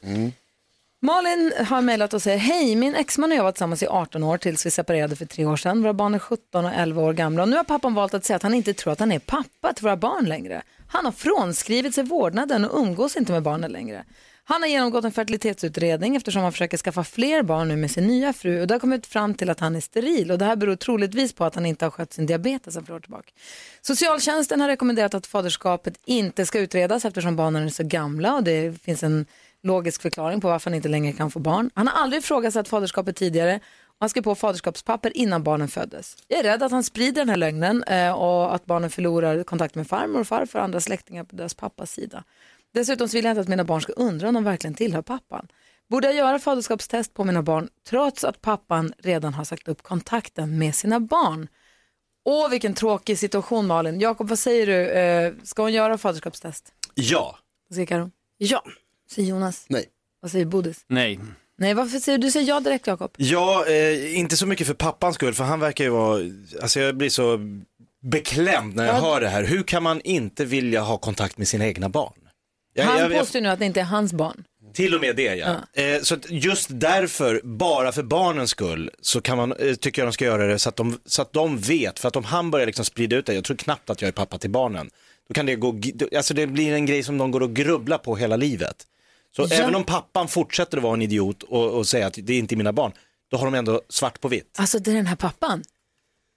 Malin 1.00 1.52
har 1.66 1.80
mejlat 1.82 2.14
och 2.14 2.22
säger, 2.22 2.38
hej, 2.38 2.76
min 2.76 2.94
exman 2.94 3.32
och 3.32 3.38
jag 3.38 3.44
var 3.44 3.52
tillsammans 3.52 3.82
i 3.82 3.86
18 3.86 4.22
år 4.22 4.38
tills 4.38 4.66
vi 4.66 4.70
separerade 4.70 5.16
för 5.16 5.26
tre 5.26 5.44
år 5.44 5.56
sedan. 5.56 5.82
Våra 5.82 5.92
barn 5.92 6.14
är 6.14 6.18
17 6.18 6.64
och 6.64 6.72
11 6.74 7.02
år 7.02 7.12
gamla 7.12 7.42
och 7.42 7.48
nu 7.48 7.56
har 7.56 7.64
pappan 7.64 7.94
valt 7.94 8.14
att 8.14 8.24
säga 8.24 8.36
att 8.36 8.42
han 8.42 8.54
inte 8.54 8.74
tror 8.74 8.92
att 8.92 9.00
han 9.00 9.12
är 9.12 9.18
pappa 9.18 9.72
till 9.72 9.84
våra 9.84 9.96
barn 9.96 10.24
längre. 10.24 10.62
Han 10.88 11.04
har 11.04 11.12
frånskrivit 11.12 11.94
sig 11.94 12.04
vårdnaden 12.04 12.64
och 12.64 12.80
umgås 12.80 13.16
inte 13.16 13.32
med 13.32 13.42
barnen 13.42 13.72
längre. 13.72 14.04
Han 14.50 14.62
har 14.62 14.68
genomgått 14.68 15.04
en 15.04 15.12
fertilitetsutredning 15.12 16.16
eftersom 16.16 16.42
han 16.42 16.52
försöker 16.52 16.76
skaffa 16.76 17.04
fler 17.04 17.42
barn 17.42 17.68
nu 17.68 17.76
med 17.76 17.90
sin 17.90 18.06
nya 18.06 18.32
fru 18.32 18.60
och 18.60 18.66
det 18.66 18.74
har 18.74 18.78
kommit 18.78 19.06
fram 19.06 19.34
till 19.34 19.50
att 19.50 19.60
han 19.60 19.76
är 19.76 19.80
steril 19.80 20.30
och 20.30 20.38
det 20.38 20.44
här 20.44 20.56
beror 20.56 20.76
troligtvis 20.76 21.32
på 21.32 21.44
att 21.44 21.54
han 21.54 21.66
inte 21.66 21.84
har 21.84 21.90
skött 21.90 22.12
sin 22.12 22.26
diabetes 22.26 22.74
sedan 22.74 22.84
flera 22.84 22.96
år 22.96 23.00
tillbaka. 23.00 23.30
Socialtjänsten 23.82 24.60
har 24.60 24.68
rekommenderat 24.68 25.14
att 25.14 25.26
faderskapet 25.26 26.00
inte 26.04 26.46
ska 26.46 26.58
utredas 26.58 27.04
eftersom 27.04 27.36
barnen 27.36 27.64
är 27.64 27.68
så 27.68 27.84
gamla 27.84 28.34
och 28.34 28.44
det 28.44 28.82
finns 28.82 29.02
en 29.02 29.26
logisk 29.62 30.02
förklaring 30.02 30.40
på 30.40 30.48
varför 30.48 30.70
han 30.70 30.76
inte 30.76 30.88
längre 30.88 31.12
kan 31.12 31.30
få 31.30 31.38
barn. 31.38 31.70
Han 31.74 31.88
har 31.88 32.02
aldrig 32.02 32.22
ifrågasatt 32.22 32.68
faderskapet 32.68 33.16
tidigare 33.16 33.60
och 33.86 33.96
han 34.00 34.08
skrev 34.08 34.22
på 34.22 34.34
faderskapspapper 34.34 35.16
innan 35.16 35.42
barnen 35.42 35.68
föddes. 35.68 36.16
Jag 36.28 36.38
är 36.38 36.42
rädd 36.42 36.62
att 36.62 36.72
han 36.72 36.84
sprider 36.84 37.22
den 37.22 37.28
här 37.28 37.36
lögnen 37.36 37.82
eh, 37.82 38.12
och 38.12 38.54
att 38.54 38.66
barnen 38.66 38.90
förlorar 38.90 39.42
kontakt 39.42 39.74
med 39.74 39.86
farmor 39.86 40.20
och 40.20 40.26
farfar 40.26 40.58
och 40.58 40.64
andra 40.64 40.80
släktingar 40.80 41.24
på 41.24 41.36
deras 41.36 41.54
pappas 41.54 41.90
sida. 41.90 42.24
Dessutom 42.74 43.08
så 43.08 43.16
vill 43.16 43.24
jag 43.24 43.32
inte 43.32 43.40
att 43.40 43.48
mina 43.48 43.64
barn 43.64 43.80
ska 43.80 43.92
undra 43.92 44.28
om 44.28 44.34
de 44.34 44.44
verkligen 44.44 44.74
tillhör 44.74 45.02
pappan. 45.02 45.48
Borde 45.90 46.06
jag 46.06 46.16
göra 46.16 46.38
faderskapstest 46.38 47.14
på 47.14 47.24
mina 47.24 47.42
barn 47.42 47.68
trots 47.88 48.24
att 48.24 48.40
pappan 48.40 48.92
redan 48.98 49.34
har 49.34 49.44
sagt 49.44 49.68
upp 49.68 49.82
kontakten 49.82 50.58
med 50.58 50.74
sina 50.74 51.00
barn? 51.00 51.48
Åh, 52.24 52.50
vilken 52.50 52.74
tråkig 52.74 53.18
situation 53.18 53.66
Malin. 53.66 54.00
Jakob, 54.00 54.28
vad 54.28 54.38
säger 54.38 54.66
du? 54.66 54.86
Eh, 54.90 55.32
ska 55.42 55.62
hon 55.62 55.72
göra 55.72 55.98
faderskapstest? 55.98 56.72
Ja. 56.94 57.38
Vad 57.68 57.74
säger 57.74 57.86
Karo? 57.86 58.10
Ja. 58.38 58.62
Säger 59.10 59.28
Jonas? 59.28 59.64
Nej. 59.68 59.84
Vad 60.20 60.30
säger 60.30 60.44
Bodis? 60.46 60.84
Nej. 60.88 61.20
Nej, 61.58 61.74
varför 61.74 61.98
säger 61.98 62.18
du? 62.18 62.26
Du 62.26 62.30
säger 62.30 62.48
ja 62.48 62.60
direkt 62.60 62.86
Jakob. 62.86 63.10
Ja, 63.16 63.66
eh, 63.66 64.18
inte 64.18 64.36
så 64.36 64.46
mycket 64.46 64.66
för 64.66 64.74
pappans 64.74 65.14
skull, 65.14 65.34
för 65.34 65.44
han 65.44 65.60
verkar 65.60 65.84
ju 65.84 65.90
vara, 65.90 66.20
alltså 66.62 66.80
jag 66.80 66.96
blir 66.96 67.10
så 67.10 67.38
beklämd 68.02 68.74
när 68.76 68.86
jag 68.86 68.94
Ja. 68.96 69.00
hör 69.00 69.20
det 69.20 69.28
här. 69.28 69.44
Hur 69.44 69.62
kan 69.62 69.82
man 69.82 70.00
inte 70.00 70.44
vilja 70.44 70.80
ha 70.80 70.98
kontakt 70.98 71.38
med 71.38 71.48
sina 71.48 71.66
egna 71.66 71.88
barn? 71.88 72.27
Jag- 72.74 72.84
Han 72.84 72.98
jag- 72.98 73.12
jag- 73.12 73.20
påstår 73.20 73.40
nu 73.40 73.48
att 73.48 73.58
det 73.58 73.64
inte 73.66 73.80
är 73.80 73.84
hans 73.84 74.12
barn. 74.12 74.44
Till 74.74 74.94
och 74.94 75.00
med 75.00 75.16
det 75.16 75.34
ja. 75.34 75.56
Eh, 75.82 76.02
så 76.02 76.14
att 76.14 76.30
just 76.30 76.68
därför, 76.70 77.40
bara 77.44 77.92
för 77.92 78.02
barnens 78.02 78.50
skull, 78.50 78.90
så 79.00 79.20
kan 79.20 79.36
man, 79.36 79.52
eh, 79.52 79.74
tycker 79.74 80.02
jag 80.02 80.06
de 80.08 80.12
ska 80.12 80.24
göra 80.24 80.46
det 80.46 80.58
så 80.58 80.68
att 80.68 80.76
de, 80.76 80.98
så 81.06 81.22
att 81.22 81.32
de 81.32 81.58
vet. 81.58 81.98
För 81.98 82.08
att 82.08 82.16
om 82.16 82.24
han 82.24 82.50
börjar 82.50 82.66
liksom 82.66 82.84
sprida 82.84 83.16
ut 83.16 83.26
det, 83.26 83.34
jag 83.34 83.44
tror 83.44 83.56
knappt 83.56 83.90
att 83.90 84.00
jag 84.02 84.08
är 84.08 84.12
pappa 84.12 84.38
till 84.38 84.50
barnen, 84.50 84.90
då 85.28 85.34
kan 85.34 85.46
det 85.46 85.56
gå, 85.56 85.74
alltså 86.16 86.34
det 86.34 86.46
blir 86.46 86.72
en 86.74 86.86
grej 86.86 87.02
som 87.02 87.18
de 87.18 87.30
går 87.30 87.42
och 87.42 87.54
grubblar 87.54 87.98
på 87.98 88.16
hela 88.16 88.36
livet. 88.36 88.76
Så 89.36 89.42
Ja. 89.50 89.56
även 89.56 89.74
om 89.74 89.84
pappan 89.84 90.28
fortsätter 90.28 90.76
att 90.76 90.82
vara 90.82 90.94
en 90.94 91.02
idiot 91.02 91.42
och, 91.42 91.70
och 91.70 91.86
säga 91.86 92.06
att 92.06 92.18
det 92.22 92.32
är 92.32 92.38
inte 92.38 92.56
mina 92.56 92.72
barn, 92.72 92.92
då 93.30 93.36
har 93.36 93.44
de 93.44 93.54
ändå 93.54 93.82
svart 93.88 94.20
på 94.20 94.28
vitt. 94.28 94.56
Alltså 94.58 94.78
det 94.78 94.90
är 94.90 94.94
den 94.94 95.06
här 95.06 95.16
pappan. 95.16 95.62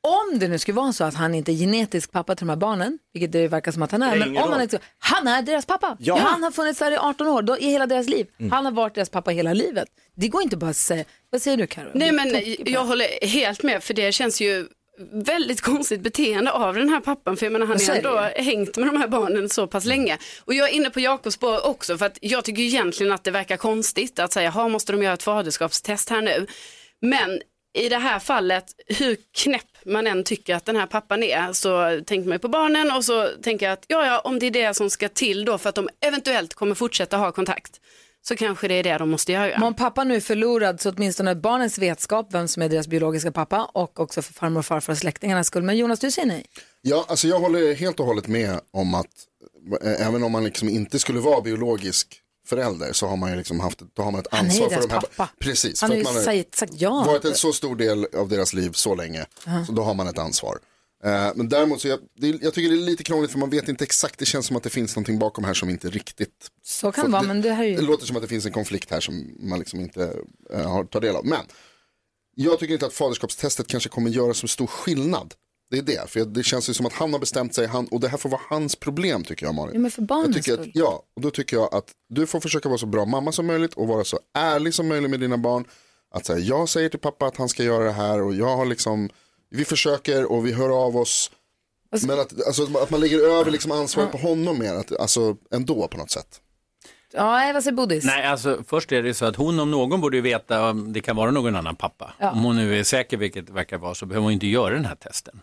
Om 0.03 0.39
det 0.39 0.47
nu 0.47 0.59
skulle 0.59 0.75
vara 0.75 0.93
så 0.93 1.03
att 1.03 1.15
han 1.15 1.35
inte 1.35 1.51
är 1.51 1.53
genetisk 1.53 2.11
pappa 2.11 2.35
till 2.35 2.47
de 2.47 2.49
här 2.49 2.57
barnen, 2.57 2.99
vilket 3.13 3.31
det 3.31 3.47
verkar 3.47 3.71
som 3.71 3.81
att 3.81 3.91
han 3.91 4.03
är, 4.03 4.15
men 4.15 4.37
om 4.37 4.51
han 4.51 4.61
inte 4.61 4.79
han 4.99 5.27
är 5.27 5.41
deras 5.41 5.65
pappa. 5.65 5.97
Ja. 5.99 6.17
Han 6.17 6.43
har 6.43 6.51
funnits 6.51 6.79
där 6.79 6.91
i 6.91 6.97
18 6.97 7.27
år, 7.27 7.41
då, 7.41 7.57
i 7.57 7.65
hela 7.65 7.87
deras 7.87 8.07
liv. 8.07 8.27
Mm. 8.39 8.51
Han 8.51 8.65
har 8.65 8.71
varit 8.71 8.95
deras 8.95 9.09
pappa 9.09 9.31
hela 9.31 9.53
livet. 9.53 9.87
Det 10.15 10.27
går 10.27 10.41
inte 10.41 10.57
bara 10.57 10.69
att 10.69 10.77
säga, 10.77 11.05
vad 11.29 11.41
säger 11.41 11.57
du 11.57 11.67
Karo? 11.67 11.91
Nej 11.93 12.11
men 12.11 12.27
jag 12.65 12.85
håller 12.85 13.27
helt 13.27 13.63
med 13.63 13.83
för 13.83 13.93
det 13.93 14.11
känns 14.11 14.41
ju 14.41 14.67
väldigt 15.11 15.61
konstigt 15.61 16.01
beteende 16.01 16.51
av 16.51 16.75
den 16.75 16.89
här 16.89 16.99
pappan 16.99 17.37
för 17.37 17.45
jag 17.45 17.53
menar 17.53 17.65
han 17.65 17.79
har 17.87 17.95
ändå 17.95 18.41
hängt 18.43 18.77
med 18.77 18.87
de 18.87 18.97
här 18.97 19.07
barnen 19.07 19.49
så 19.49 19.67
pass 19.67 19.85
länge. 19.85 20.17
Och 20.45 20.53
jag 20.53 20.69
är 20.69 20.73
inne 20.73 20.89
på 20.89 20.99
Jakobs 20.99 21.35
spår 21.35 21.65
också 21.67 21.97
för 21.97 22.05
att 22.05 22.17
jag 22.21 22.43
tycker 22.43 22.61
egentligen 22.63 23.13
att 23.13 23.23
det 23.23 23.31
verkar 23.31 23.57
konstigt 23.57 24.19
att 24.19 24.33
säga, 24.33 24.49
ha 24.49 24.67
måste 24.67 24.91
de 24.91 25.03
göra 25.03 25.13
ett 25.13 25.23
faderskapstest 25.23 26.09
här 26.09 26.21
nu? 26.21 26.47
Men 27.01 27.41
i 27.73 27.89
det 27.89 27.97
här 27.97 28.19
fallet, 28.19 28.65
hur 28.87 29.17
knäpp 29.37 29.70
man 29.85 30.07
än 30.07 30.23
tycker 30.23 30.55
att 30.55 30.65
den 30.65 30.75
här 30.75 30.85
pappan 30.85 31.23
är, 31.23 31.53
så 31.53 32.01
tänker 32.05 32.27
man 32.27 32.35
ju 32.35 32.39
på 32.39 32.47
barnen 32.47 32.91
och 32.91 33.05
så 33.05 33.27
tänker 33.43 33.65
jag 33.65 33.73
att 33.73 33.85
ja, 33.87 34.05
ja, 34.05 34.19
om 34.19 34.39
det 34.39 34.45
är 34.45 34.51
det 34.51 34.73
som 34.73 34.89
ska 34.89 35.09
till 35.09 35.45
då 35.45 35.57
för 35.57 35.69
att 35.69 35.75
de 35.75 35.89
eventuellt 35.99 36.53
kommer 36.53 36.75
fortsätta 36.75 37.17
ha 37.17 37.31
kontakt, 37.31 37.81
så 38.21 38.35
kanske 38.35 38.67
det 38.67 38.73
är 38.73 38.83
det 38.83 38.97
de 38.97 39.09
måste 39.09 39.31
göra. 39.31 39.51
Men 39.59 39.63
om 39.63 39.75
pappa 39.75 40.03
nu 40.03 40.15
är 40.15 40.19
förlorad 40.19 40.81
så 40.81 40.89
åtminstone 40.89 41.35
barnens 41.35 41.77
vetskap 41.77 42.27
vem 42.33 42.47
som 42.47 42.63
är 42.63 42.69
deras 42.69 42.87
biologiska 42.87 43.31
pappa 43.31 43.65
och 43.73 43.99
också 43.99 44.21
för 44.21 44.33
farmor 44.33 44.59
och 44.59 44.65
farfar 44.65 44.93
och 44.93 44.97
släktingarnas 44.97 45.47
skull. 45.47 45.63
Men 45.63 45.77
Jonas, 45.77 45.99
du 45.99 46.11
säger 46.11 46.27
nej. 46.27 46.45
Ja, 46.81 47.05
alltså 47.07 47.27
jag 47.27 47.39
håller 47.39 47.73
helt 47.73 47.99
och 47.99 48.05
hållet 48.05 48.27
med 48.27 48.59
om 48.71 48.93
att 48.93 49.07
eh, 49.83 50.07
även 50.07 50.23
om 50.23 50.31
man 50.31 50.43
liksom 50.43 50.69
inte 50.69 50.99
skulle 50.99 51.19
vara 51.19 51.41
biologisk 51.41 52.20
förälder 52.51 52.93
så 52.93 53.07
har 53.07 53.17
man 53.17 53.31
ju 53.31 53.37
liksom 53.37 53.59
haft, 53.59 53.81
då 53.93 54.01
har 54.01 54.11
man 54.11 54.21
ett 54.21 54.33
ansvar 54.33 54.69
ju 54.69 54.75
för 54.75 54.81
de 54.81 54.93
här. 54.93 55.01
pappa. 55.01 55.29
Precis, 55.39 55.81
Han 55.81 55.89
för 55.89 55.97
ju 55.97 56.05
att 56.05 56.13
man 56.13 56.23
sagt, 56.23 56.55
sagt 56.55 56.73
ja. 56.75 57.03
varit 57.07 57.25
en 57.25 57.35
så 57.35 57.53
stor 57.53 57.75
del 57.75 58.07
av 58.13 58.29
deras 58.29 58.53
liv 58.53 58.71
så 58.71 58.95
länge. 58.95 59.25
Så 59.67 59.71
då 59.71 59.83
har 59.83 59.93
man 59.93 60.07
ett 60.07 60.17
ansvar. 60.17 60.59
Eh, 61.03 61.31
men 61.35 61.49
däremot 61.49 61.81
så 61.81 61.87
jag, 61.87 61.99
det, 62.17 62.27
jag 62.27 62.53
tycker 62.53 62.69
det 62.69 62.75
är 62.75 62.85
lite 62.85 63.03
krångligt 63.03 63.31
för 63.31 63.39
man 63.39 63.49
vet 63.49 63.69
inte 63.69 63.83
exakt, 63.83 64.19
det 64.19 64.25
känns 64.25 64.45
som 64.45 64.55
att 64.57 64.63
det 64.63 64.69
finns 64.69 64.95
någonting 64.95 65.19
bakom 65.19 65.43
här 65.43 65.53
som 65.53 65.69
inte 65.69 65.89
riktigt 65.89 66.47
Så 66.63 66.91
kan 66.91 67.05
det 67.05 67.11
vara, 67.11 67.23
men 67.23 67.41
det 67.41 67.53
här 67.53 67.63
är 67.63 67.67
det 67.67 67.81
ju... 67.81 67.87
låter 67.87 68.05
som 68.05 68.15
att 68.15 68.21
det 68.21 68.27
finns 68.27 68.45
en 68.45 68.51
konflikt 68.51 68.91
här 68.91 68.99
som 68.99 69.35
man 69.39 69.59
liksom 69.59 69.79
inte 69.79 70.13
eh, 70.53 70.71
har 70.71 70.83
tagit 70.83 71.07
del 71.07 71.15
av. 71.15 71.25
Men 71.25 71.45
jag 72.35 72.59
tycker 72.59 72.73
inte 72.73 72.85
att 72.85 72.93
faderskapstestet 72.93 73.67
kanske 73.67 73.89
kommer 73.89 74.09
göra 74.09 74.33
så 74.33 74.47
stor 74.47 74.67
skillnad. 74.67 75.33
Det 75.71 75.77
är 75.77 75.81
det, 75.81 76.09
för 76.09 76.25
det 76.25 76.43
känns 76.43 76.69
ju 76.69 76.73
som 76.73 76.85
att 76.85 76.93
han 76.93 77.13
har 77.13 77.19
bestämt 77.19 77.55
sig 77.55 77.67
han, 77.67 77.87
och 77.87 77.99
det 77.99 78.07
här 78.07 78.17
får 78.17 78.29
vara 78.29 78.41
hans 78.49 78.75
problem 78.75 79.23
tycker 79.23 79.45
jag 79.45 79.55
Malin. 79.55 79.73
Ja, 79.75 79.79
men 79.79 79.91
för 79.91 80.01
jag 80.01 80.07
barnens 80.07 80.35
tycker 80.35 80.61
att, 80.61 80.67
ja, 80.73 81.03
och 81.15 81.21
då 81.21 81.31
tycker 81.31 81.57
jag 81.57 81.75
att 81.75 81.85
du 82.09 82.27
får 82.27 82.39
försöka 82.39 82.69
vara 82.69 82.77
så 82.79 82.85
bra 82.85 83.05
mamma 83.05 83.31
som 83.31 83.45
möjligt 83.47 83.73
och 83.73 83.87
vara 83.87 84.03
så 84.03 84.19
ärlig 84.33 84.73
som 84.73 84.87
möjligt 84.87 85.11
med 85.11 85.19
dina 85.19 85.37
barn. 85.37 85.65
Att 86.13 86.25
säga, 86.25 86.39
jag 86.39 86.69
säger 86.69 86.89
till 86.89 86.99
pappa 86.99 87.25
att 87.25 87.37
han 87.37 87.49
ska 87.49 87.63
göra 87.63 87.83
det 87.83 87.91
här 87.91 88.21
och 88.21 88.33
jag 88.35 88.57
har 88.57 88.65
liksom, 88.65 89.09
vi 89.49 89.65
försöker 89.65 90.31
och 90.31 90.45
vi 90.45 90.53
hör 90.53 90.85
av 90.85 90.97
oss. 90.97 91.31
Alltså- 91.91 92.07
Men 92.07 92.19
att, 92.19 92.45
alltså, 92.47 92.77
att 92.77 92.89
man 92.89 92.99
lägger 92.99 93.19
över 93.19 93.51
liksom 93.51 93.71
ansvaret 93.71 94.11
på 94.11 94.17
honom 94.17 94.59
mer, 94.59 94.73
att, 94.73 94.99
alltså 94.99 95.35
ändå 95.51 95.87
på 95.87 95.97
något 95.97 96.11
sätt. 96.11 96.41
Ja, 97.13 97.51
vad 97.53 97.63
säger 97.63 97.77
Bodis? 97.77 98.03
Nej, 98.05 98.25
alltså 98.25 98.63
först 98.67 98.91
är 98.91 99.03
det 99.03 99.13
så 99.13 99.25
att 99.25 99.35
hon 99.35 99.59
om 99.59 99.71
någon 99.71 100.01
borde 100.01 100.17
ju 100.17 100.21
veta 100.21 100.69
om 100.69 100.93
det 100.93 101.01
kan 101.01 101.15
vara 101.15 101.31
någon 101.31 101.55
annan 101.55 101.75
pappa. 101.75 102.13
Ja. 102.19 102.31
Om 102.31 102.43
hon 102.43 102.55
nu 102.55 102.79
är 102.79 102.83
säker, 102.83 103.17
vilket 103.17 103.47
det 103.47 103.53
verkar 103.53 103.77
vara, 103.77 103.95
så 103.95 104.05
behöver 104.05 104.23
hon 104.23 104.33
inte 104.33 104.47
göra 104.47 104.73
den 104.73 104.85
här 104.85 104.95
testen. 104.95 105.39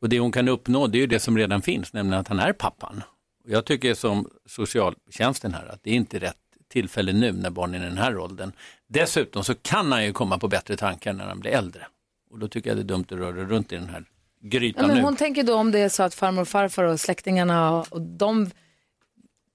Och 0.00 0.08
det 0.08 0.18
hon 0.18 0.32
kan 0.32 0.48
uppnå, 0.48 0.86
det 0.86 0.98
är 0.98 1.00
ju 1.00 1.06
det 1.06 1.20
som 1.20 1.38
redan 1.38 1.62
finns, 1.62 1.92
nämligen 1.92 2.20
att 2.20 2.28
han 2.28 2.38
är 2.40 2.52
pappan. 2.52 3.02
Och 3.44 3.50
jag 3.50 3.64
tycker 3.64 3.94
som 3.94 4.28
socialtjänsten 4.46 5.54
här 5.54 5.66
att 5.66 5.80
det 5.82 5.90
är 5.90 5.94
inte 5.94 6.18
rätt 6.18 6.36
tillfälle 6.68 7.12
nu 7.12 7.32
när 7.32 7.50
barnen 7.50 7.82
är 7.82 7.86
i 7.86 7.88
den 7.88 7.98
här 7.98 8.18
åldern. 8.18 8.52
Dessutom 8.88 9.44
så 9.44 9.54
kan 9.54 9.92
han 9.92 10.04
ju 10.04 10.12
komma 10.12 10.38
på 10.38 10.48
bättre 10.48 10.76
tankar 10.76 11.12
när 11.12 11.24
han 11.24 11.40
blir 11.40 11.50
äldre. 11.50 11.86
Och 12.30 12.38
då 12.38 12.48
tycker 12.48 12.70
jag 12.70 12.76
det 12.76 12.82
är 12.82 12.84
dumt 12.84 13.04
att 13.10 13.18
röra 13.18 13.44
runt 13.44 13.72
i 13.72 13.76
den 13.76 13.88
här 13.88 14.04
Ja, 14.40 14.48
grytan 14.48 14.86
men 14.86 14.96
nu. 14.96 15.02
hon 15.02 15.16
tänker 15.16 15.42
då 15.42 15.54
om 15.54 15.70
det 15.72 15.78
är 15.78 15.88
så 15.88 16.02
att 16.02 16.14
farmor 16.14 16.42
och 16.42 16.48
farfar 16.48 16.84
och 16.84 17.00
släktingarna 17.00 17.72
och 17.90 18.00
de 18.00 18.50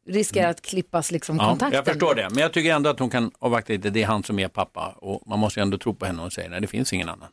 riskerar 0.08 0.50
att 0.50 0.62
klippas 0.62 1.12
liksom 1.12 1.38
Ja, 1.38 1.50
kontakten. 1.50 1.76
jag 1.76 1.86
förstår 1.86 2.16
det, 2.16 2.30
men 2.30 2.38
jag 2.40 2.54
tycker 2.54 2.74
ändå 2.76 2.90
att 2.90 3.00
hon 3.00 3.10
kan 3.10 3.32
avvakta 3.40 3.74
lite. 3.74 3.90
Det 3.90 4.04
är 4.04 4.08
han 4.08 4.24
som 4.24 4.40
är 4.40 4.48
pappa 4.48 4.96
och 4.98 5.28
man 5.28 5.40
måste 5.40 5.60
ju 5.60 5.62
ändå 5.62 5.78
tro 5.78 5.94
på 5.94 6.06
henne 6.06 6.22
och 6.22 6.34
säga 6.34 6.50
nej, 6.50 6.62
det 6.62 6.68
finns 6.68 6.94
ingen 6.94 7.10
annan. 7.10 7.28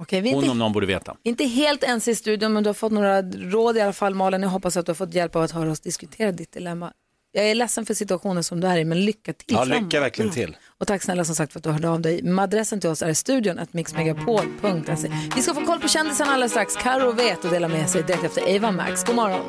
Okej, 0.00 0.20
vi 0.20 0.28
är 0.30 0.34
Hon 0.34 0.42
inte, 0.44 0.50
om 0.52 0.58
någon 0.58 0.72
borde 0.72 0.86
veta. 0.86 1.16
inte 1.22 1.44
helt 1.44 1.84
ens 1.84 2.08
i 2.08 2.14
studion, 2.14 2.52
men 2.52 2.62
du 2.62 2.68
har 2.68 2.74
fått 2.74 2.92
några 2.92 3.22
råd 3.22 3.76
i 3.76 3.80
alla 3.80 3.92
fall. 3.92 4.14
Malin, 4.14 4.42
jag 4.42 4.48
hoppas 4.48 4.76
att 4.76 4.86
du 4.86 4.90
har 4.90 4.94
fått 4.94 5.14
hjälp 5.14 5.36
av 5.36 5.42
att 5.42 5.50
höra 5.50 5.70
oss 5.70 5.80
diskutera 5.80 6.32
ditt 6.32 6.52
dilemma. 6.52 6.92
Jag 7.32 7.50
är 7.50 7.54
ledsen 7.54 7.86
för 7.86 7.94
situationen 7.94 8.44
som 8.44 8.60
du 8.60 8.66
är 8.66 8.78
i, 8.78 8.84
men 8.84 9.04
lycka 9.04 9.32
till 9.32 9.46
Ja, 9.48 9.64
framåt. 9.66 9.82
lycka 9.82 10.00
verkligen 10.00 10.30
till. 10.30 10.56
Och 10.80 10.86
tack 10.86 11.02
snälla 11.02 11.24
som 11.24 11.34
sagt 11.34 11.52
för 11.52 11.60
att 11.60 11.64
du 11.64 11.70
hörde 11.70 11.88
av 11.88 12.00
dig. 12.00 12.38
Adressen 12.38 12.80
till 12.80 12.90
oss 12.90 13.02
är 13.02 13.14
studion 13.14 13.58
att 13.58 13.72
mixmegapol.se. 13.72 15.10
Vi 15.36 15.42
ska 15.42 15.54
få 15.54 15.64
koll 15.66 15.80
på 15.80 15.88
kändisen 15.88 16.28
alldeles 16.28 16.52
strax. 16.52 16.76
Karo 16.76 17.12
vet 17.12 17.44
och 17.44 17.50
delar 17.50 17.68
med 17.68 17.90
sig 17.90 18.02
direkt 18.02 18.24
efter 18.24 18.48
Eva 18.48 18.70
Max. 18.72 19.04
God 19.04 19.16
morgon. 19.16 19.40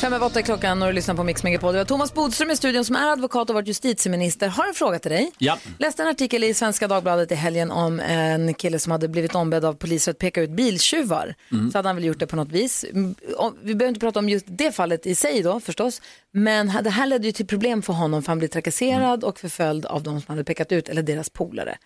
Fem 0.00 0.12
över 0.12 0.26
åtta 0.26 0.42
klockan 0.42 0.82
och 0.82 0.88
du 0.88 0.92
lyssnar 0.94 1.14
på 1.14 1.24
Mix 1.24 1.42
Megapol. 1.42 1.72
Det 1.72 1.78
var 1.78 1.84
Thomas 1.84 2.14
Bodström 2.14 2.50
i 2.50 2.56
studion 2.56 2.84
som 2.84 2.96
är 2.96 3.12
advokat 3.12 3.50
och 3.50 3.54
varit 3.54 3.68
justitieminister. 3.68 4.48
Har 4.48 4.66
en 4.68 4.74
fråga 4.74 4.98
till 4.98 5.10
dig. 5.10 5.32
Ja. 5.38 5.58
Läste 5.78 6.02
en 6.02 6.08
artikel 6.08 6.44
i 6.44 6.54
Svenska 6.54 6.88
Dagbladet 6.88 7.32
i 7.32 7.34
helgen 7.34 7.70
om 7.70 8.00
en 8.00 8.54
kille 8.54 8.78
som 8.78 8.92
hade 8.92 9.08
blivit 9.08 9.34
ombedd 9.34 9.64
av 9.64 9.74
poliser 9.74 10.12
att 10.12 10.18
peka 10.18 10.40
ut 10.42 10.50
biltjuvar. 10.50 11.34
Så 11.72 11.78
hade 11.78 11.88
han 11.88 11.96
väl 11.96 12.04
gjort 12.04 12.18
det 12.18 12.26
på 12.26 12.36
något 12.36 12.48
vis. 12.52 12.84
Mm, 12.84 13.14
Vi 13.62 13.74
behöver 13.74 13.88
inte 13.88 14.00
prata 14.00 14.18
om 14.18 14.28
just 14.28 14.46
det 14.48 14.72
fallet 14.72 15.06
i 15.06 15.14
sig 15.14 15.42
då 15.42 15.60
förstås. 15.60 16.02
Men 16.32 16.66
det 16.84 16.90
här 16.90 17.06
ledde 17.06 17.26
ju 17.26 17.32
till 17.32 17.46
problem 17.46 17.82
för 17.82 17.92
honom 17.92 18.22
för 18.22 18.28
han 18.28 18.38
blev 18.38 18.48
trakasserad 18.48 19.24
och 19.24 19.38
förföljd 19.38 19.86
av 19.86 20.02
de 20.02 20.20
som 20.20 20.32
hade 20.32 20.44
pekat 20.44 20.72
ut 20.72 20.88
eller 20.88 21.02
deras 21.02 21.30
polare. 21.30 21.78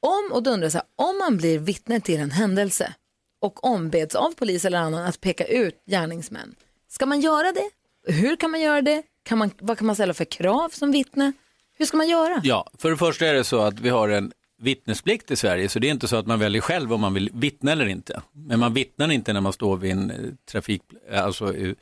Om, 0.00 0.30
och 0.32 0.42
då 0.42 0.50
undrar 0.50 0.64
jag 0.64 0.72
så 0.72 0.78
här, 0.78 0.86
om 1.10 1.18
man 1.18 1.36
blir 1.36 1.58
vittne 1.58 2.00
till 2.00 2.20
en 2.20 2.30
händelse 2.30 2.94
och 3.40 3.64
ombeds 3.64 4.14
av 4.14 4.34
polis 4.34 4.64
eller 4.64 4.78
annan 4.78 5.06
att 5.06 5.20
peka 5.20 5.44
ut 5.44 5.74
gärningsmän. 5.90 6.54
Ska 6.94 7.06
man 7.06 7.20
göra 7.20 7.52
det? 7.52 7.70
Hur 8.12 8.36
kan 8.36 8.50
man 8.50 8.60
göra 8.60 8.82
det? 8.82 9.02
Kan 9.24 9.38
man, 9.38 9.50
vad 9.60 9.78
kan 9.78 9.86
man 9.86 9.96
ställa 9.96 10.14
för 10.14 10.24
krav 10.24 10.68
som 10.68 10.92
vittne? 10.92 11.32
Hur 11.78 11.86
ska 11.86 11.96
man 11.96 12.08
göra? 12.08 12.40
Ja, 12.44 12.70
för 12.78 12.90
det 12.90 12.96
första 12.96 13.26
är 13.26 13.34
det 13.34 13.44
så 13.44 13.60
att 13.60 13.80
vi 13.80 13.88
har 13.88 14.08
en 14.08 14.32
vittnesplikt 14.62 15.30
i 15.30 15.36
Sverige, 15.36 15.68
så 15.68 15.78
det 15.78 15.86
är 15.86 15.90
inte 15.90 16.08
så 16.08 16.16
att 16.16 16.26
man 16.26 16.38
väljer 16.38 16.60
själv 16.62 16.92
om 16.92 17.00
man 17.00 17.14
vill 17.14 17.30
vittna 17.34 17.72
eller 17.72 17.86
inte. 17.86 18.22
Men 18.32 18.60
man 18.60 18.74
vittnar 18.74 19.12
inte 19.12 19.32
när 19.32 19.40
man 19.40 19.52
står 19.52 19.76
vid 19.76 19.92
en 19.92 20.10
eh, 20.10 20.16
trafik, 20.52 20.82
alltså 21.14 21.52
u- 21.54 21.74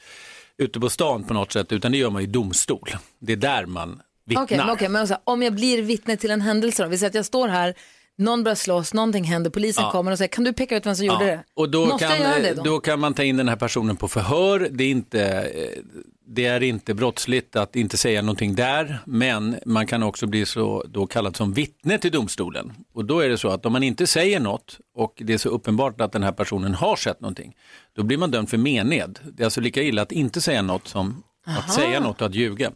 ute 0.59 0.81
på 0.81 0.90
stan 0.90 1.25
på 1.25 1.35
något 1.35 1.53
sätt, 1.53 1.72
utan 1.72 1.92
det 1.92 1.98
gör 1.98 2.11
man 2.11 2.22
i 2.22 2.27
domstol. 2.27 2.88
Det 3.18 3.33
är 3.33 3.37
där 3.37 3.66
man 3.66 4.03
vittnar. 4.27 4.42
Okej, 4.44 4.59
men, 4.59 4.70
okej, 4.70 4.88
men 4.88 5.09
så 5.09 5.14
här, 5.14 5.20
om 5.25 5.42
jag 5.42 5.55
blir 5.55 5.83
vittne 5.83 6.16
till 6.16 6.31
en 6.31 6.40
händelse 6.40 6.83
då, 6.83 6.88
vi 6.88 6.98
säger 6.98 7.11
att 7.11 7.14
jag 7.14 7.25
står 7.27 7.48
här, 7.48 7.75
någon 8.18 8.44
börjar 8.44 8.57
slåss, 8.57 8.94
någonting 8.94 9.25
händer, 9.25 9.51
polisen 9.51 9.85
Ja. 9.85 9.90
kommer 9.90 10.12
och 10.12 10.18
säger 10.18 10.29
kan 10.29 10.44
du 10.44 10.53
peka 10.53 10.77
ut 10.77 10.87
vem 10.87 10.94
som 10.96 11.07
gjorde 11.07 11.25
det? 11.25 11.44
Och 11.55 11.70
då 11.70 11.87
Måste 11.87 12.07
kan, 12.07 12.16
jag 12.16 12.20
göra 12.31 12.38
det 12.42 12.55
då? 12.55 12.62
då? 12.62 12.81
kan 12.81 13.01
man 13.01 13.14
ta 13.14 13.22
in 13.22 13.37
den 13.37 13.48
här 13.48 13.57
personen 13.57 13.96
på 13.96 14.09
förhör. 14.09 14.68
Det 14.72 14.85
är, 14.85 14.90
inte, 14.90 15.22
eh, 15.25 15.83
det 16.27 16.46
är 16.46 16.62
inte 16.62 16.94
brottsligt 16.94 17.57
att 17.57 17.77
inte 17.77 17.96
säga 17.96 18.22
någonting 18.22 18.55
där, 18.55 18.98
men 19.07 19.57
man 19.66 19.87
kan 19.87 20.03
också 20.03 20.27
bli 20.27 20.46
så 20.46 20.85
då 20.88 21.07
kallad 21.07 21.37
som 21.37 21.53
vittne 21.53 21.98
till 21.98 22.11
domstolen. 22.12 22.72
Och 22.94 23.05
då 23.05 23.20
är 23.20 23.29
det 23.29 23.38
så 23.38 23.48
att 23.48 23.66
om 23.66 23.72
man 23.72 23.83
inte 23.83 24.07
säger 24.07 24.40
något 24.40 24.79
och 24.94 25.14
det 25.25 25.33
är 25.35 25.38
så 25.38 25.48
uppenbart 25.48 26.01
att 26.01 26.12
den 26.12 26.22
här 26.22 26.33
personen 26.33 26.75
har 26.75 26.96
sett 26.96 27.20
någonting, 27.20 27.57
då 27.96 28.03
blir 28.03 28.18
man 28.18 28.31
dömd 28.31 28.51
för 28.51 28.59
mened. 28.59 29.18
Det 29.33 29.42
är 29.42 29.44
alltså 29.44 29.61
lika 29.61 29.83
illa 29.83 30.03
att 30.03 30.12
inte 30.12 30.40
säga 30.40 30.62
något 30.62 30.88
som 30.88 31.22
att 31.46 31.72
säga 31.74 32.00
något 32.00 32.20
och 32.20 32.26
att 32.26 32.35
ljuga. 32.35 32.72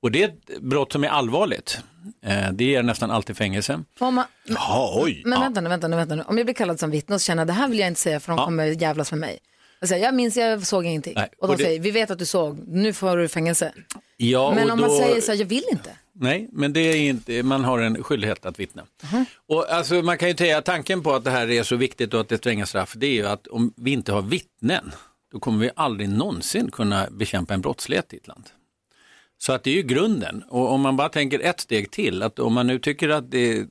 Och 0.00 0.10
det 0.10 0.22
är 0.22 0.28
ett 0.28 0.60
brott 0.62 0.92
som 0.92 1.04
är 1.04 1.08
allvarligt. 1.08 1.78
Eh, 2.26 2.52
Det 2.52 2.64
ger 2.64 2.82
nästan 2.82 3.10
alltid 3.10 3.36
fängelse. 3.36 3.82
Får 3.98 4.10
man, 4.10 4.24
Ja, 4.48 5.00
oj. 5.02 5.22
men 5.24 5.40
vänta 5.40 5.60
nu, 5.60 5.68
vänta 5.68 5.88
nu, 5.88 5.96
vänta 5.96 6.14
nu. 6.14 6.22
Om 6.26 6.36
jag 6.38 6.46
blir 6.46 6.54
kallad 6.54 6.80
som 6.80 6.90
vittne 6.90 7.14
och 7.14 7.20
känner 7.20 7.44
det 7.44 7.52
här 7.52 7.68
vill 7.68 7.78
jag 7.78 7.88
inte 7.88 8.00
säga 8.00 8.20
för 8.20 8.32
de 8.32 8.38
Ja. 8.38 8.44
kommer 8.44 8.64
jävlas 8.66 9.10
med 9.12 9.20
mig. 9.20 9.38
Jag, 9.80 9.88
säger, 9.88 10.04
jag 10.04 10.14
minns, 10.14 10.36
jag 10.36 10.66
såg 10.66 10.84
ingenting. 10.86 11.12
Nej, 11.16 11.28
Och 11.38 11.48
de 11.48 11.56
det- 11.56 11.62
säger, 11.62 11.80
vi 11.80 11.90
vet 11.90 12.10
att 12.10 12.18
du 12.18 12.26
såg, 12.26 12.58
nu 12.68 12.92
får 12.92 13.16
du 13.16 13.28
fängelse. 13.28 13.72
Ja, 14.16 14.52
Men 14.54 14.70
om 14.70 14.80
man 14.80 14.88
då- 14.90 14.98
säger 14.98 15.20
så 15.20 15.32
här, 15.32 15.38
jag 15.38 15.46
vill 15.46 15.64
inte. 15.70 15.90
Nej, 16.18 16.48
men 16.52 16.72
det 16.72 16.80
är 16.80 16.96
inte, 16.96 17.42
man 17.42 17.64
har 17.64 17.78
en 17.78 18.02
skyldighet 18.02 18.46
att 18.46 18.60
vittna. 18.60 18.82
Och 19.48 19.70
alltså, 19.72 19.94
man 19.94 20.18
kan 20.18 20.28
ju 20.28 20.36
säga 20.36 20.62
tanken 20.62 21.02
på 21.02 21.14
att 21.14 21.24
det 21.24 21.30
här 21.30 21.50
är 21.50 21.62
så 21.62 21.76
viktigt 21.76 22.14
och 22.14 22.20
att 22.20 22.28
det 22.28 22.34
är 22.34 22.38
stränga 22.38 22.66
straff, 22.66 22.92
det 22.96 23.06
är 23.06 23.12
ju 23.12 23.26
att 23.26 23.46
om 23.46 23.72
vi 23.76 23.90
inte 23.92 24.12
har 24.12 24.22
vittnen, 24.22 24.92
då 25.32 25.40
kommer 25.40 25.58
vi 25.58 25.70
aldrig 25.76 26.08
någonsin 26.08 26.70
kunna 26.70 27.06
bekämpa 27.10 27.54
en 27.54 27.60
brottslighet 27.60 28.14
i 28.14 28.16
ett 28.16 28.26
land. 28.26 28.50
Så 29.38 29.52
att 29.52 29.64
det 29.64 29.70
är 29.70 29.74
ju 29.74 29.82
grunden. 29.82 30.42
Och 30.42 30.72
om 30.72 30.80
man 30.80 30.96
bara 30.96 31.08
tänker 31.08 31.40
ett 31.40 31.60
steg 31.60 31.90
till, 31.90 32.22
att 32.22 32.38
om 32.38 32.54
man 32.54 32.66
nu 32.66 32.78
tycker 32.78 33.08
att 33.08 33.30
det 33.30 33.52
är 33.52 33.66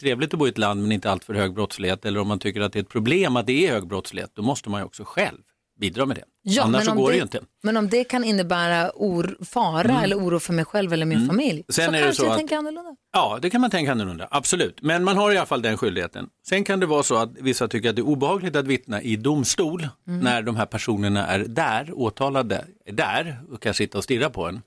trevligt 0.00 0.32
att 0.34 0.38
bo 0.38 0.46
i 0.46 0.50
ett 0.50 0.58
land 0.58 0.82
men 0.82 0.92
inte 0.92 1.10
alltför 1.10 1.34
hög 1.34 1.54
brottslighet, 1.54 2.04
eller 2.04 2.20
om 2.20 2.28
man 2.28 2.38
tycker 2.38 2.60
att 2.60 2.72
det 2.72 2.78
är 2.78 2.82
ett 2.82 2.88
problem 2.88 3.36
att 3.36 3.46
det 3.46 3.66
är 3.66 3.72
hög 3.72 3.86
brottslighet, 3.86 4.30
då 4.34 4.42
måste 4.42 4.70
man 4.70 4.80
ju 4.80 4.84
också 4.84 5.04
själv 5.04 5.38
bidra 5.82 6.06
med 6.06 6.16
det. 6.16 6.24
Ja, 6.42 6.62
Annars 6.62 6.86
men 6.86 6.94
så 6.94 7.00
går 7.00 7.06
det 7.08 7.12
det, 7.12 7.16
ju 7.16 7.22
inte. 7.22 7.40
Men 7.62 7.76
om 7.76 7.88
det 7.88 8.04
kan 8.04 8.24
innebära 8.24 8.90
or, 8.94 9.36
fara 9.44 10.02
eller 10.02 10.16
oro 10.18 10.38
för 10.40 10.52
mig 10.52 10.64
själv 10.64 10.92
eller 10.92 11.06
min 11.06 11.26
familj, 11.28 11.62
Sen 11.68 11.84
så 11.90 11.92
är 11.96 12.02
kanske 12.02 12.14
så 12.14 12.24
jag 12.24 12.30
att- 12.32 12.38
tänker 12.38 12.56
annorlunda. 12.56 12.96
Ja, 13.12 13.38
det 13.42 13.50
kan 13.50 13.60
man 13.60 13.70
tänka 13.70 13.92
annorlunda, 13.92 14.28
absolut. 14.30 14.82
Men 14.82 15.04
man 15.04 15.16
har 15.16 15.32
i 15.32 15.36
alla 15.36 15.46
fall 15.46 15.62
den 15.62 15.76
skyldigheten. 15.76 16.28
Sen 16.48 16.64
kan 16.64 16.80
det 16.80 16.86
vara 16.86 17.02
så 17.02 17.16
att 17.16 17.30
vissa 17.40 17.68
tycker 17.68 17.90
att 17.90 17.96
det 17.96 18.00
är 18.02 18.06
obehagligt 18.06 18.56
att 18.56 18.66
vittna 18.66 19.02
i 19.02 19.16
domstol 19.16 19.88
när 20.04 20.42
de 20.42 20.56
här 20.56 20.66
personerna 20.66 21.26
är 21.26 21.38
där, 21.38 21.90
åtalade 21.94 22.64
är 22.86 22.92
där 22.92 23.40
och 23.52 23.62
kan 23.62 23.74
sitta 23.74 23.98
och 23.98 24.04
stirra 24.04 24.30
på 24.30 24.46
en. 24.46 24.62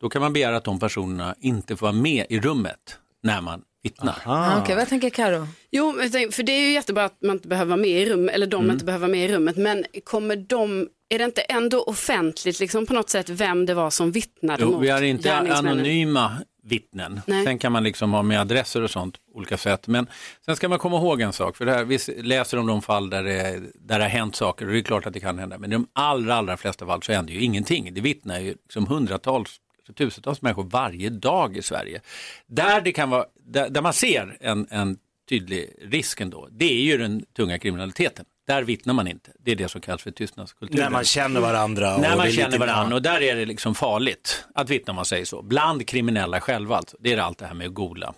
Då 0.00 0.08
kan 0.08 0.22
man 0.22 0.32
begära 0.32 0.56
att 0.56 0.64
de 0.64 0.78
personerna 0.80 1.34
inte 1.40 1.76
får 1.76 1.86
vara 1.86 1.92
med 1.96 2.26
i 2.28 2.40
rummet 2.40 2.98
när 3.22 3.40
man 3.40 3.62
vittnar. 3.82 4.22
Ah. 4.24 4.60
Okej, 4.60 4.76
vad 4.76 4.88
tänker 4.88 5.10
Karo? 5.10 5.46
Jo, 5.70 5.92
för 6.32 6.42
det 6.42 6.52
är 6.52 6.60
ju 6.60 6.72
jättebra 6.72 7.04
att 7.04 7.22
man 7.22 7.36
inte 7.36 7.48
behöver 7.48 7.68
vara 7.68 7.80
med 7.80 7.90
i 7.90 8.06
rum, 8.06 8.28
eller 8.28 8.46
de 8.46 8.70
inte 8.70 8.84
behöver 8.84 9.06
vara 9.06 9.10
med 9.10 9.30
i 9.30 9.34
rummet, 9.34 9.56
men 9.56 9.84
kommer 10.04 10.36
de, 10.36 10.88
är 11.08 11.18
det 11.18 11.24
inte 11.24 11.40
ändå 11.40 11.82
offentligt 11.82 12.60
liksom 12.60 12.86
på 12.86 12.94
något 12.94 13.10
sätt 13.10 13.28
vem 13.28 13.66
det 13.66 13.74
var 13.74 13.90
som 13.90 14.12
vittnade 14.12 14.62
Jo, 14.62 14.70
mot 14.70 14.82
vi 14.82 14.88
har 14.88 15.02
inte 15.02 15.36
anonyma 15.36 16.36
vittnen. 16.68 17.20
Nej. 17.26 17.44
Sen 17.44 17.58
kan 17.58 17.72
man 17.72 17.84
liksom 17.84 18.12
ha 18.12 18.22
med 18.22 18.40
adresser 18.40 18.82
och 18.82 18.90
sånt 18.90 19.16
på 19.32 19.38
olika 19.38 19.56
sätt. 19.56 19.86
Men 19.86 20.06
sen 20.44 20.56
ska 20.56 20.68
man 20.68 20.78
komma 20.78 20.96
ihåg 20.96 21.20
en 21.20 21.32
sak, 21.32 21.56
för 21.56 21.64
det 21.66 21.72
här, 21.72 21.84
vi 21.84 21.98
läser 22.22 22.58
om 22.58 22.66
de 22.66 22.82
fall 22.82 23.10
där 23.10 23.22
det, 23.22 23.60
där 23.74 23.98
det 23.98 24.04
har 24.04 24.10
hänt 24.10 24.36
saker 24.36 24.66
och 24.66 24.72
det 24.72 24.78
är 24.78 24.82
klart 24.82 25.06
att 25.06 25.12
det 25.12 25.20
kan 25.20 25.38
hända. 25.38 25.58
Men 25.58 25.72
i 25.72 25.74
de 25.74 25.86
allra, 25.92 26.34
allra 26.34 26.56
flesta 26.56 26.86
fall 26.86 27.02
så 27.02 27.12
händer 27.12 27.32
ju 27.32 27.40
ingenting. 27.40 27.94
Det 27.94 28.00
vittnar 28.00 28.40
ju 28.40 28.48
liksom 28.48 28.86
hundratals, 28.86 29.56
för 29.88 29.94
tusentals 29.94 30.42
människor 30.42 30.64
varje 30.64 31.10
dag 31.10 31.56
i 31.56 31.62
Sverige. 31.62 32.00
Där, 32.46 32.80
det 32.80 32.92
kan 32.92 33.10
vara, 33.10 33.24
där, 33.34 33.68
där 33.68 33.82
man 33.82 33.92
ser 33.92 34.36
en, 34.40 34.66
en 34.70 34.98
tydlig 35.28 35.74
risk 35.82 36.20
ändå, 36.20 36.48
det 36.50 36.64
är 36.64 36.82
ju 36.82 36.98
den 36.98 37.24
tunga 37.36 37.58
kriminaliteten. 37.58 38.24
Där 38.46 38.62
vittnar 38.62 38.94
man 38.94 39.08
inte. 39.08 39.30
Det 39.38 39.50
är 39.50 39.56
det 39.56 39.68
som 39.68 39.80
kallas 39.80 40.02
för 40.02 40.10
tystnadskultur. 40.10 40.78
När 40.78 40.90
man 40.90 41.04
känner 41.04 41.40
varandra. 41.40 41.96
När 41.96 42.16
man 42.16 42.30
känner 42.30 42.58
varandra 42.58 42.96
och 42.96 43.02
där 43.02 43.22
är 43.22 43.36
det 43.36 43.46
liksom 43.46 43.74
farligt 43.74 44.44
att 44.54 44.70
vittna 44.70 44.90
om 44.90 44.96
man 44.96 45.04
säger 45.04 45.24
så. 45.24 45.42
Bland 45.42 45.88
kriminella 45.88 46.40
själva 46.40 46.76
alltså. 46.76 46.96
Det 47.00 47.12
är 47.12 47.18
allt 47.18 47.38
det 47.38 47.46
här 47.46 47.54
med 47.54 47.66
att 47.66 47.74
googla. 47.74 48.14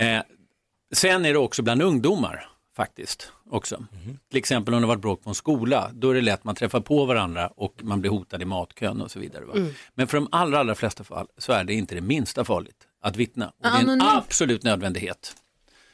Eh, 0.00 0.22
sen 0.94 1.24
är 1.24 1.32
det 1.32 1.38
också 1.38 1.62
bland 1.62 1.82
ungdomar 1.82 2.48
faktiskt. 2.76 3.32
Också. 3.50 3.76
Mhm. 3.76 4.18
Till 4.30 4.38
exempel 4.38 4.74
om 4.74 4.80
det 4.80 4.86
varit 4.86 5.00
bråk 5.00 5.24
på 5.24 5.30
en 5.30 5.34
skola, 5.34 5.90
då 5.94 6.10
är 6.10 6.14
det 6.14 6.20
lätt 6.20 6.44
man 6.44 6.54
träffar 6.54 6.80
på 6.80 7.04
varandra 7.04 7.46
och 7.46 7.74
man 7.82 8.00
blir 8.00 8.10
hotad 8.10 8.42
i 8.42 8.44
matkön 8.44 9.00
och 9.00 9.10
så 9.10 9.18
vidare. 9.18 9.44
Va? 9.44 9.54
Mm. 9.56 9.74
Men 9.94 10.06
för 10.06 10.16
de 10.16 10.28
allra, 10.32 10.58
allra 10.58 10.74
flesta 10.74 11.04
fall 11.04 11.26
så 11.38 11.52
är 11.52 11.64
det 11.64 11.74
inte 11.74 11.94
det 11.94 12.00
minsta 12.00 12.44
farligt 12.44 12.76
att 13.02 13.16
vittna. 13.16 13.46
Och 13.46 13.54
det 13.62 13.68
är 13.68 13.92
en 13.92 14.02
absolut 14.02 14.62
nödvändighet. 14.62 15.36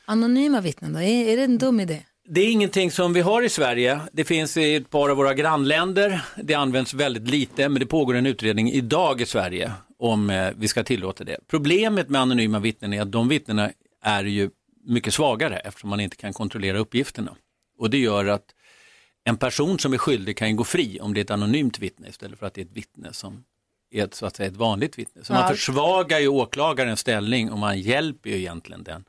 Anonyma 0.04 0.60
vittnen 0.60 0.92
då, 0.92 1.00
är, 1.00 1.28
är 1.28 1.36
det 1.36 1.42
en 1.42 1.58
dum 1.58 1.80
idé? 1.80 2.02
Det 2.28 2.40
är 2.40 2.52
ingenting 2.52 2.90
som 2.90 3.12
vi 3.12 3.20
har 3.20 3.42
i 3.42 3.48
Sverige. 3.48 4.00
Det 4.12 4.24
finns 4.24 4.56
i 4.56 4.74
ett 4.74 4.90
par 4.90 5.08
av 5.08 5.16
våra 5.16 5.34
grannländer. 5.34 6.24
Det 6.42 6.54
används 6.54 6.94
väldigt 6.94 7.28
lite, 7.28 7.68
men 7.68 7.80
det 7.80 7.86
pågår 7.86 8.14
en 8.14 8.26
utredning 8.26 8.72
idag 8.72 9.20
i 9.20 9.26
Sverige 9.26 9.72
om 9.98 10.30
eh, 10.30 10.50
vi 10.56 10.68
ska 10.68 10.84
tillåta 10.84 11.24
det. 11.24 11.36
Problemet 11.48 12.08
med 12.08 12.20
anonyma 12.20 12.58
vittnen 12.58 12.92
är 12.92 13.02
att 13.02 13.12
de 13.12 13.28
vittnena 13.28 13.70
är 14.02 14.24
ju 14.24 14.50
mycket 14.82 15.14
svagare 15.14 15.56
eftersom 15.58 15.90
man 15.90 16.00
inte 16.00 16.16
kan 16.16 16.32
kontrollera 16.32 16.78
uppgifterna. 16.78 17.36
Och 17.78 17.90
det 17.90 17.98
gör 17.98 18.26
att 18.26 18.44
en 19.24 19.36
person 19.36 19.78
som 19.78 19.92
är 19.92 19.98
skyldig 19.98 20.36
kan 20.36 20.56
gå 20.56 20.64
fri 20.64 21.00
om 21.00 21.14
det 21.14 21.20
är 21.20 21.24
ett 21.24 21.30
anonymt 21.30 21.78
vittne 21.78 22.08
istället 22.08 22.38
för 22.38 22.46
att 22.46 22.54
det 22.54 22.60
är 22.60 22.64
ett 22.64 22.76
vittne 22.76 23.12
som 23.12 23.44
är 23.90 24.04
ett, 24.04 24.14
så 24.14 24.26
att 24.26 24.36
säga, 24.36 24.46
ett 24.48 24.56
vanligt 24.56 24.98
vittne. 24.98 25.24
Så 25.24 25.32
man 25.32 25.42
Ja. 25.42 25.48
försvagar 25.48 26.18
ju 26.20 26.28
åklagarens 26.28 27.00
ställning 27.00 27.50
och 27.52 27.58
man 27.58 27.80
hjälper 27.80 28.30
ju 28.30 28.36
egentligen 28.36 28.82
den. 28.84 29.04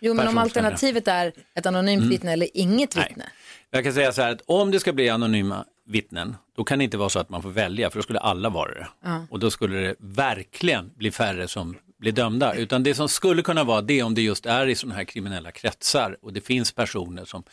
Jo, 0.00 0.14
men 0.14 0.28
om 0.28 0.38
alternativet 0.38 1.08
är 1.08 1.32
ett 1.54 1.66
anonymt 1.66 2.00
Mm. 2.00 2.10
vittne 2.10 2.32
eller 2.32 2.48
inget 2.54 2.96
Nej. 2.96 3.04
vittne. 3.08 3.24
Jag 3.70 3.84
kan 3.84 3.92
säga 3.92 4.12
så 4.12 4.22
här 4.22 4.32
att 4.32 4.42
om 4.46 4.70
det 4.70 4.80
ska 4.80 4.92
bli 4.92 5.08
anonyma 5.08 5.64
vittnen, 5.86 6.36
då 6.56 6.64
kan 6.64 6.78
det 6.78 6.84
inte 6.84 6.96
vara 6.96 7.08
så 7.08 7.18
att 7.18 7.28
man 7.30 7.42
får 7.42 7.50
välja, 7.50 7.90
för 7.90 7.98
då 7.98 8.02
skulle 8.02 8.18
alla 8.20 8.48
vara 8.48 8.74
det. 8.74 8.88
Ja. 9.04 9.26
Och 9.30 9.38
då 9.38 9.50
skulle 9.50 9.78
det 9.80 9.94
verkligen 9.98 10.90
bli 10.96 11.10
färre 11.10 11.48
som 11.48 11.76
blir 12.02 12.12
dömda. 12.12 12.54
Utan 12.54 12.82
det 12.82 12.94
som 12.94 13.08
skulle 13.08 13.42
kunna 13.42 13.64
vara 13.64 13.80
det 13.80 14.02
om 14.02 14.14
det 14.14 14.22
just 14.22 14.46
är 14.46 14.66
i 14.66 14.74
sådana 14.74 14.94
här 14.94 15.04
kriminella 15.04 15.52
kretsar 15.52 16.16
och 16.22 16.32
det 16.32 16.40
finns 16.40 16.72
personer 16.72 17.24
som 17.24 17.44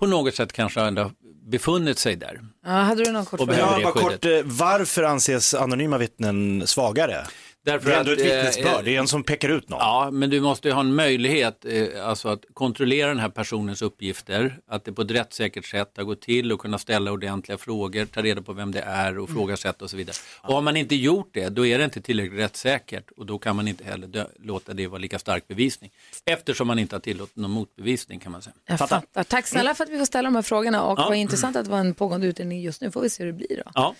på 0.00 0.06
något 0.06 0.34
sätt 0.34 0.52
kanske 0.52 0.80
ändå 0.80 1.10
befunnit 1.50 1.98
sig 1.98 2.16
där. 2.16 2.40
Ja, 2.64 2.70
hade 2.70 3.04
du 3.04 3.12
någon 3.12 3.24
kort 3.24 3.38
fråga? 3.38 3.58
Ja, 3.58 3.80
bara 3.82 3.92
kort, 3.92 4.24
eh, 4.24 4.30
varför 4.44 5.02
anses 5.02 5.54
anonyma 5.54 5.98
vittnen 5.98 6.66
svagare? 6.66 7.26
Därför 7.72 7.90
det 7.90 7.94
är 7.96 8.00
ändå 8.00 8.12
att, 8.12 8.18
ett 8.18 8.26
eh, 8.32 8.36
vittnesbörd, 8.36 8.84
det 8.84 8.96
är 8.96 9.00
en 9.00 9.08
som 9.08 9.22
pekar 9.24 9.48
ut 9.48 9.68
någon. 9.68 9.78
Ja, 9.80 10.10
men 10.12 10.30
du 10.30 10.40
måste 10.40 10.68
ju 10.68 10.74
ha 10.74 10.80
en 10.80 10.94
möjlighet 10.94 11.64
eh, 11.64 12.06
alltså 12.08 12.28
att 12.28 12.44
kontrollera 12.54 13.08
den 13.08 13.18
här 13.18 13.28
personens 13.28 13.82
uppgifter, 13.82 14.58
att 14.68 14.84
det 14.84 14.92
på 14.92 15.02
ett 15.02 15.10
rättssäkert 15.10 15.64
sätt 15.66 15.92
har 15.96 16.04
gått 16.04 16.20
till 16.22 16.52
och 16.52 16.60
kunna 16.60 16.78
ställa 16.78 17.12
ordentliga 17.12 17.58
frågor, 17.58 18.04
ta 18.04 18.22
reda 18.22 18.42
på 18.42 18.52
vem 18.52 18.72
det 18.72 18.80
är 18.80 19.18
och 19.18 19.30
frågasätta 19.30 19.84
och 19.84 19.90
så 19.90 19.96
vidare. 19.96 20.16
Och 20.40 20.54
har 20.54 20.62
man 20.62 20.76
inte 20.76 20.94
gjort 20.96 21.30
det, 21.32 21.48
då 21.48 21.66
är 21.66 21.78
det 21.78 21.84
inte 21.84 22.00
tillräckligt 22.00 22.40
rättssäkert 22.40 23.10
och 23.16 23.26
då 23.26 23.38
kan 23.38 23.56
man 23.56 23.68
inte 23.68 23.84
heller 23.84 24.06
dö- 24.06 24.26
låta 24.42 24.74
det 24.74 24.86
vara 24.86 24.98
lika 24.98 25.18
stark 25.18 25.48
bevisning. 25.48 25.90
Eftersom 26.24 26.66
man 26.66 26.78
inte 26.78 26.94
har 26.96 27.00
tillåtit 27.00 27.36
någon 27.36 27.50
motbevisning 27.50 28.20
kan 28.20 28.32
man 28.32 28.42
säga. 28.42 28.54
Jag 28.66 28.78
fattar. 28.78 29.24
Tack 29.24 29.46
snälla 29.46 29.74
för 29.74 29.84
att 29.84 29.90
vi 29.90 29.98
får 29.98 30.04
ställa 30.06 30.26
de 30.26 30.34
här 30.34 30.42
frågorna 30.42 30.82
och 30.84 30.98
Ja. 30.98 31.06
vad 31.08 31.16
intressant 31.16 31.56
att 31.56 31.64
det 31.64 31.70
var 31.70 31.78
en 31.78 31.94
pågående 31.94 32.26
utredning 32.26 32.60
just 32.62 32.80
nu. 32.80 32.90
Får 32.90 33.00
vi 33.00 33.10
se 33.10 33.24
hur 33.24 33.32
det 33.32 33.36
blir 33.38 33.56
då. 33.64 33.70
Ja. 33.74 33.94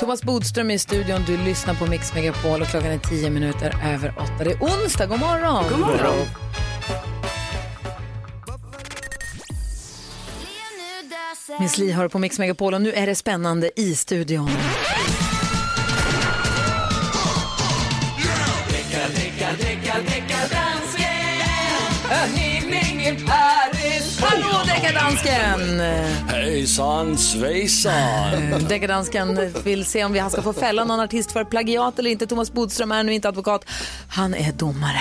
Thomas 0.00 0.22
Bodström 0.22 0.70
är 0.70 0.74
i 0.74 0.78
studion, 0.78 1.24
du 1.26 1.36
lyssnar 1.44 1.74
på 1.74 1.86
Mix 1.86 2.14
Megapol 2.14 2.62
och 2.62 2.66
klockan 2.68 2.90
är 2.90 2.94
tio 3.08 3.30
minuter 3.30 3.74
över 3.84 4.14
åtta. 4.18 4.44
Det 4.44 4.50
är 4.50 4.58
onsdag, 4.60 5.06
god 5.06 5.20
morgon! 5.20 5.64
God 5.70 5.78
morgon. 5.78 6.26
Miss 11.60 11.78
Li 11.78 11.92
hör 11.92 12.08
på 12.08 12.18
Mix 12.18 12.38
Megapol 12.38 12.74
och 12.74 12.82
nu 12.82 12.92
är 12.92 13.06
det 13.06 13.14
spännande 13.14 13.70
i 13.76 13.94
studion. 13.96 14.50
Deckardansken! 25.10 25.80
Hejsan 26.28 27.18
svejsan! 27.18 28.64
Deckardansken 28.68 29.52
vill 29.64 29.84
se 29.84 30.04
om 30.04 30.12
vi 30.12 30.24
ska 30.30 30.42
få 30.42 30.52
fälla 30.52 30.84
någon 30.84 31.00
artist 31.00 31.32
för 31.32 31.44
plagiat 31.44 31.98
eller 31.98 32.10
inte. 32.10 32.26
Thomas 32.26 32.52
Bodström 32.52 32.92
är 32.92 33.02
nu 33.02 33.14
inte 33.14 33.28
advokat, 33.28 33.64
han 34.08 34.34
är 34.34 34.52
domare. 34.52 35.00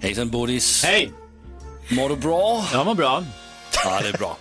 Hejsan 0.00 0.30
Bodis. 0.30 0.84
Hej! 0.84 1.12
Mår 1.88 2.08
du 2.08 2.16
bra? 2.16 2.64
Jag 2.72 2.86
mår 2.86 2.94
bra. 2.94 3.24
Ja, 3.84 4.00
det 4.02 4.08
är 4.08 4.18
bra. 4.18 4.36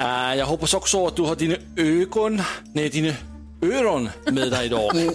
Uh, 0.00 0.38
jag 0.38 0.46
hoppas 0.46 0.74
också 0.74 1.06
att 1.06 1.16
du 1.16 1.22
har 1.22 1.36
dina 1.36 1.56
ögon, 1.76 2.42
nej 2.72 2.88
dina 2.88 3.14
öron 3.62 4.10
med 4.24 4.50
dig 4.50 4.66
idag. 4.66 4.96
Uh, 4.96 5.12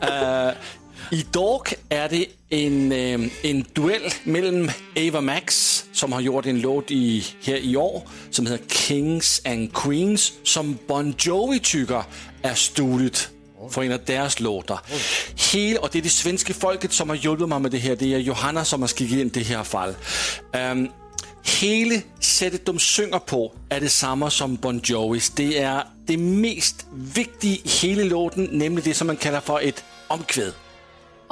idag 1.12 1.62
är 1.90 2.08
det 2.08 2.26
en, 2.50 2.92
øh, 2.92 3.30
en 3.44 3.66
duell 3.76 4.12
mellan 4.24 4.70
Ava 4.96 5.20
Max 5.20 5.84
som 5.92 6.12
har 6.12 6.20
gjort 6.20 6.46
en 6.46 6.58
låt 6.58 6.90
i, 6.90 7.26
här 7.42 7.56
i 7.56 7.76
år 7.76 8.10
som 8.30 8.46
heter 8.46 8.64
Kings 8.68 9.42
and 9.44 9.72
Queens 9.72 10.32
som 10.44 10.78
Bon 10.88 11.14
Jovi 11.26 11.58
tycker 11.58 12.02
är 12.42 12.54
stulet 12.54 13.30
för 13.70 13.82
en 13.82 13.92
av 13.92 14.00
deras 14.06 14.40
låtar. 14.40 14.80
Hela, 15.52 15.80
och 15.80 15.88
det 15.92 15.98
är 15.98 16.02
det 16.02 16.10
svenska 16.10 16.54
folket 16.54 16.92
som 16.92 17.08
har 17.08 17.16
hjälpt 17.16 17.48
mig 17.48 17.60
med 17.60 17.70
det 17.70 17.78
här. 17.78 17.96
Det 17.96 18.14
är 18.14 18.18
Johanna 18.18 18.64
som 18.64 18.80
har 18.80 18.88
skickat 18.88 19.18
in 19.18 19.28
det 19.28 19.42
här 19.42 19.64
fall. 19.64 19.94
Um, 20.52 20.88
Hele 21.42 22.02
sättet 22.20 22.66
de 22.66 22.78
synger 22.78 23.18
på 23.18 23.52
är 23.68 23.80
detsamma 23.80 24.30
som 24.30 24.56
Bon 24.56 24.80
Jovis. 24.84 25.30
Det 25.30 25.58
är 25.58 25.84
det 26.06 26.16
mest 26.16 26.86
viktiga 26.92 27.52
i 27.52 27.62
hela 27.64 28.04
låten, 28.04 28.44
nämligen 28.44 28.82
det 28.84 28.94
som 28.94 29.06
man 29.06 29.16
kallar 29.16 29.40
för 29.40 29.60
ett 29.60 29.84
omkväd. 30.08 30.52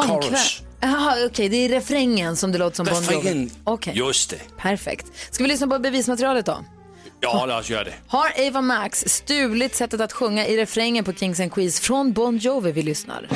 Chorus. 0.06 0.62
Jaha, 0.80 1.16
okej, 1.26 1.48
det 1.48 1.56
är 1.56 1.68
refrängen 1.68 2.36
som 2.36 2.52
det 2.52 2.58
låter 2.58 2.76
som 2.76 2.86
Bon 2.86 2.94
Jovi. 2.94 3.16
Refrängen. 3.16 3.50
Okej, 3.64 3.92
Just 3.96 4.30
det. 4.30 4.38
perfekt. 4.58 5.06
Ska 5.30 5.44
vi 5.44 5.48
lyssna 5.48 5.66
på 5.66 5.78
bevismaterialet 5.78 6.46
då? 6.46 6.64
Ja, 7.20 7.44
låt 7.48 7.60
oss 7.60 7.70
göra 7.70 7.84
det. 7.84 7.94
Har 8.08 8.32
Ava 8.48 8.60
Max 8.60 9.04
stulit 9.06 9.74
sättet 9.74 10.00
att 10.00 10.12
sjunga 10.12 10.46
i 10.46 10.56
refrängen 10.56 11.04
på 11.04 11.12
Kings 11.12 11.40
and 11.40 11.52
Queens 11.52 11.80
från 11.80 12.12
Bon 12.12 12.38
Jovi? 12.38 12.72
Vi 12.72 12.82
lyssnar. 12.82 13.28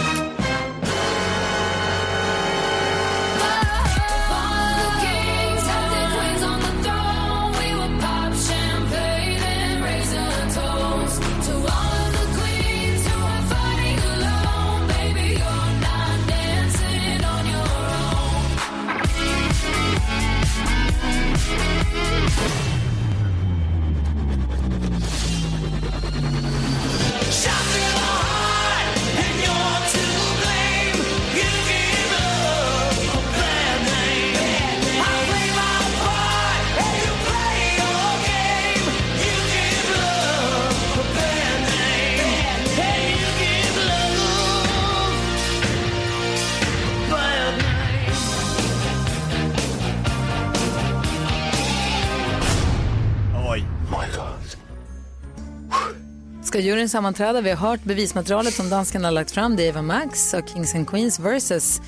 Ska 56.52 56.60
juryn 56.60 56.88
sammanträda? 56.88 57.40
Vi 57.40 57.50
har 57.50 57.56
hört 57.68 57.84
bevismaterialet 57.84 58.54
som 58.54 58.70
danskarna 58.70 59.06
har 59.08 59.12
lagt 59.12 59.30
fram. 59.30 59.56
Det 59.56 59.66
är 59.66 59.70
Ava 59.70 59.82
Max 59.82 60.34
och 60.34 60.48
Kings 60.48 60.74
and 60.74 60.88
Queens 60.88 61.18
versus 61.18 61.80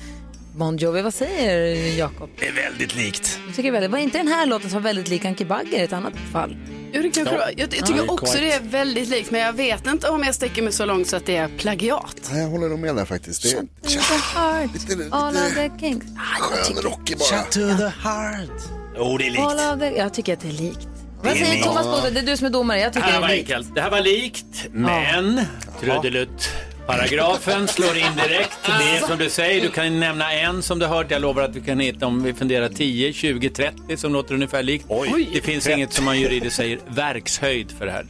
Bon 0.55 0.77
Jovi. 0.77 1.01
Vad 1.01 1.13
säger 1.13 1.97
Jakob? 1.97 2.29
Det 2.39 2.47
är 2.47 2.53
väldigt 2.53 2.95
likt. 2.95 3.39
Jag 3.47 3.55
tycker 3.55 3.71
väldigt, 3.71 3.91
var 3.91 3.97
inte 3.99 4.17
den 4.17 4.27
här 4.27 4.45
låten 4.45 4.69
som 4.69 4.77
var 4.81 4.89
väldigt 4.89 5.07
lik 5.07 5.25
Anki 5.25 5.45
Bagger 5.45 5.79
i 5.79 5.81
ett 5.81 5.93
annat 5.93 6.13
fall? 6.31 6.57
Jo, 6.93 7.01
det 7.01 7.09
kanske 7.09 7.35
Ja. 7.35 7.41
Jag, 7.57 7.59
jag 7.59 7.85
tycker 7.85 8.03
Ja, 8.05 8.13
också 8.13 8.37
det 8.37 8.51
är 8.51 8.59
väldigt 8.61 9.09
likt, 9.09 9.31
men 9.31 9.41
jag 9.41 9.53
vet 9.53 9.87
inte 9.87 10.09
om 10.09 10.23
jag 10.23 10.35
sträcker 10.35 10.61
mig 10.61 10.73
så 10.73 10.85
långt 10.85 11.07
så 11.07 11.15
att 11.15 11.25
det 11.25 11.35
är 11.37 11.47
plagiat. 11.57 12.29
Nej, 12.31 12.41
jag 12.41 12.49
håller 12.49 12.69
nog 12.69 12.79
med 12.79 12.95
där 12.95 13.05
faktiskt. 13.05 13.43
Det 13.43 13.49
är 13.49 13.61
The 13.91 14.37
heart, 14.39 14.69
lite, 14.89 15.07
all 15.11 15.35
of 15.35 15.43
lite 15.43 15.69
the 15.69 15.79
kings. 15.79 16.03
skön 16.39 16.75
rockig 16.83 17.17
bara. 17.17 17.41
to 17.43 17.51
the 17.77 17.91
heart. 18.09 18.61
Jo, 18.97 19.17
det 19.17 19.27
är 19.27 19.41
All 19.41 19.55
likt. 19.57 19.73
of 19.73 19.79
the... 19.79 19.97
Jag 19.99 20.13
tycker 20.13 20.33
att 20.33 20.39
det 20.39 20.47
är 20.47 20.51
likt. 20.51 20.87
Vad 21.23 21.33
Det 21.33 21.45
säger. 21.45 21.63
Thomas 21.63 21.85
Bodström? 21.85 22.13
Det 22.13 22.19
är 22.19 22.23
du 22.25 22.37
som 22.37 22.47
är 22.47 22.51
domare. 22.51 22.79
Jag 22.79 22.89
Det 22.91 22.93
tycker 22.93 23.07
här 23.07 23.13
det 23.13 23.19
var 23.21 23.29
är 23.29 23.35
likt. 23.37 23.51
enkelt. 23.51 23.75
Det 23.75 23.81
här 23.81 23.89
var 23.89 24.01
likt, 24.01 24.67
men 24.71 25.41
trudelutt. 25.81 26.49
Paragrafen 26.87 27.67
slår 27.67 27.97
in 27.97 28.05
direkt. 28.23 28.57
Det 28.65 28.71
är 28.97 29.07
som 29.07 29.17
du 29.17 29.29
säger, 29.29 29.61
du 29.61 29.69
kan 29.69 29.99
nämna 29.99 30.33
en 30.33 30.61
som 30.61 30.79
du 30.79 30.85
hört. 30.85 31.11
Jag 31.11 31.21
lovar 31.21 31.41
att 31.43 31.55
vi 31.55 31.61
kan 31.61 31.79
hitta 31.79 32.05
om 32.07 32.23
vi 32.23 32.33
funderar 32.33 32.69
10, 32.69 33.13
20, 33.13 33.49
30 33.49 33.97
som 33.97 34.13
låter 34.13 34.33
ungefär 34.33 34.63
likt. 34.63 34.85
Oj. 34.89 35.29
det 35.33 35.41
finns 35.41 35.63
30. 35.63 35.77
inget 35.77 35.93
som 35.93 36.05
man 36.05 36.19
juridiskt 36.19 36.55
säger 36.55 36.79
verkshöjd 36.87 37.71
för 37.71 37.85
det 37.85 37.91
här. 37.91 38.05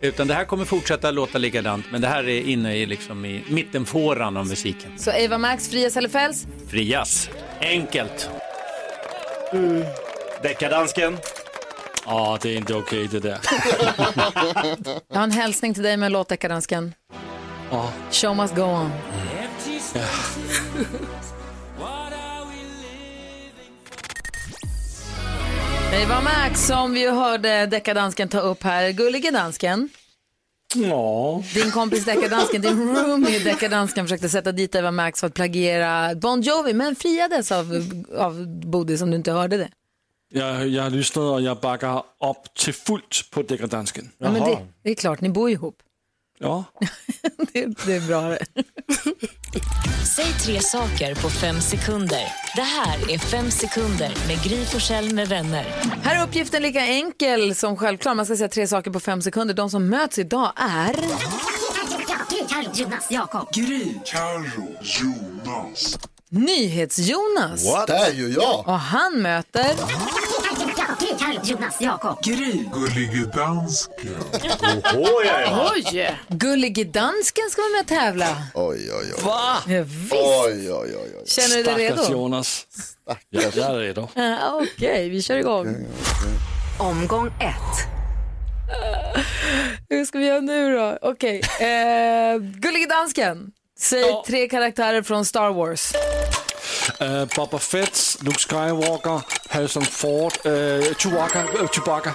Utan 0.00 0.26
det 0.28 0.34
här 0.34 0.44
kommer 0.44 0.64
fortsätta 0.64 1.10
låta 1.10 1.38
likadant, 1.38 1.84
men 1.92 2.00
det 2.00 2.08
här 2.08 2.28
är 2.28 2.40
inne 2.48 2.76
i, 2.76 2.86
liksom 2.86 3.24
i 3.24 3.42
mittenfåran 3.48 4.36
av 4.36 4.46
musiken. 4.46 4.90
Så 4.98 5.10
Eva 5.10 5.38
Max, 5.38 5.68
frias 5.68 5.96
eller 5.96 6.08
fälls? 6.08 6.46
Frias. 6.70 7.30
Enkelt. 7.60 8.30
Deckardansken. 10.42 11.16
Ja, 12.10 12.38
det 12.42 12.48
är 12.48 12.56
inte 12.56 12.74
okej 12.74 13.08
det 13.08 13.20
där. 13.20 13.38
Jag 15.08 15.16
har 15.16 15.24
en 15.24 15.30
hälsning 15.30 15.74
till 15.74 15.82
dig 15.82 15.96
med 15.96 16.06
en 16.06 16.12
låt, 16.12 16.28
deckardansken. 16.28 16.94
Ja. 17.70 17.92
Show 18.10 18.36
must 18.36 18.54
go 18.54 18.62
on. 18.62 18.90
Det 25.90 26.06
var 26.06 26.22
Max 26.22 26.66
som 26.66 26.94
vi 26.94 27.10
hörde 27.10 27.66
deckardansken 27.66 28.28
ta 28.28 28.40
upp 28.40 28.62
här. 28.62 28.90
Gullige 28.90 29.30
dansken. 29.30 29.88
Ja. 30.74 31.42
Din 31.54 31.70
kompis 31.70 32.04
deckardansken, 32.04 32.62
din 32.62 32.96
roomie 32.96 33.38
deckardansken 33.38 34.04
försökte 34.04 34.28
sätta 34.28 34.52
dit 34.52 34.74
Eva 34.74 34.90
Max 34.90 35.20
för 35.20 35.26
att 35.26 35.34
plagiera 35.34 36.14
Bon 36.14 36.40
Jovi 36.40 36.72
men 36.72 36.96
friades 36.96 37.52
av, 37.52 37.84
av 38.16 38.46
Bodil 38.46 38.98
som 38.98 39.10
du 39.10 39.16
inte 39.16 39.32
hörde 39.32 39.56
det. 39.56 39.68
Jag, 40.30 40.68
jag 40.68 40.92
lyssnade 40.92 41.28
och 41.28 41.40
jag 41.40 41.60
backar 41.60 41.98
upp 41.98 42.54
till 42.54 42.74
fullt 42.74 43.30
på 43.30 43.42
deckardansken. 43.42 44.10
Ja, 44.18 44.30
men 44.30 44.42
det, 44.42 44.66
det 44.82 44.90
är 44.90 44.94
klart, 44.94 45.20
ni 45.20 45.28
bor 45.28 45.50
ihop. 45.50 45.82
Ja. 46.38 46.64
Det, 47.52 47.66
det 47.86 47.94
är 47.96 48.06
bra 48.06 48.20
det. 48.20 48.38
Säg 50.16 50.32
tre 50.32 50.60
saker 50.60 51.14
på 51.14 51.30
fem 51.30 51.60
sekunder. 51.60 52.24
Det 52.56 52.62
här 52.62 53.10
är 53.10 53.18
Fem 53.18 53.50
sekunder 53.50 54.14
med 54.28 54.42
Gry 54.44 54.64
Forssell 54.64 55.14
med 55.14 55.28
vänner. 55.28 55.64
Här 56.02 56.20
är 56.20 56.28
uppgiften 56.28 56.62
lika 56.62 56.80
enkel 56.86 57.54
som 57.54 57.76
självklar. 57.76 58.14
Man 58.14 58.26
ska 58.26 58.36
säga 58.36 58.48
tre 58.48 58.66
saker 58.66 58.90
på 58.90 59.00
fem 59.00 59.22
sekunder. 59.22 59.54
De 59.54 59.70
som 59.70 59.88
möts 59.88 60.18
idag 60.18 60.52
är... 60.56 60.96
Jonas, 62.74 63.10
Jakob. 63.10 63.48
NyhetsJonas. 66.30 67.86
Det 67.86 67.92
är 67.92 68.12
ju 68.12 68.28
jag. 68.32 68.68
Och 68.68 68.78
han 68.78 69.22
möter... 69.22 69.66
Jonas, 71.44 71.80
Jakob. 71.80 72.18
Gullige 72.24 73.26
dansken. 73.34 73.94
Ja, 74.42 75.22
ja. 75.24 75.70
Oj! 75.74 76.18
Gullige 76.28 76.84
dansken 76.84 77.44
ska 77.50 77.62
vara 77.62 77.70
med 77.72 77.80
och 77.80 77.86
tävla. 77.86 78.42
Oj, 78.54 78.90
oj, 78.92 79.12
oj. 79.16 79.22
Va? 79.24 79.56
Ja, 79.66 79.82
visst. 79.82 80.12
Oj, 80.12 80.72
oj, 80.72 80.96
oj, 80.96 81.12
oj. 81.18 81.22
Känner 81.26 81.56
du 81.56 81.62
dig 81.62 81.86
Stackars 81.86 82.08
redo? 82.08 82.12
Jonas. 82.12 82.66
Ja, 83.30 83.40
jag 83.54 83.56
är 83.70 83.74
redo. 83.78 84.08
Ja, 84.14 84.62
Okej, 84.76 85.08
vi 85.08 85.22
kör 85.22 85.36
igång. 85.36 85.76
Omgång 86.78 87.26
ett. 87.26 87.88
Hur 89.88 90.04
ska 90.04 90.18
vi 90.18 90.26
göra 90.26 90.40
nu 90.40 90.76
då? 90.76 90.98
Okej. 91.02 91.40
Eh, 91.60 92.38
Gullige 92.38 92.86
dansken. 92.86 93.52
Säg 93.80 94.00
Ja. 94.00 94.24
tre 94.26 94.48
karaktärer 94.48 95.02
från 95.02 95.24
Star 95.24 95.50
Wars. 95.52 95.92
Uh, 97.02 97.24
Boba 97.36 97.58
Fett, 97.58 98.16
Luke 98.20 98.38
Skywalker, 98.38 99.20
Harrison 99.48 99.84
Ford, 99.84 100.32
uh, 100.46 100.82
Chewbacca. 100.98 101.42
Uh, 101.44 101.68
Chewbacca. 101.68 102.12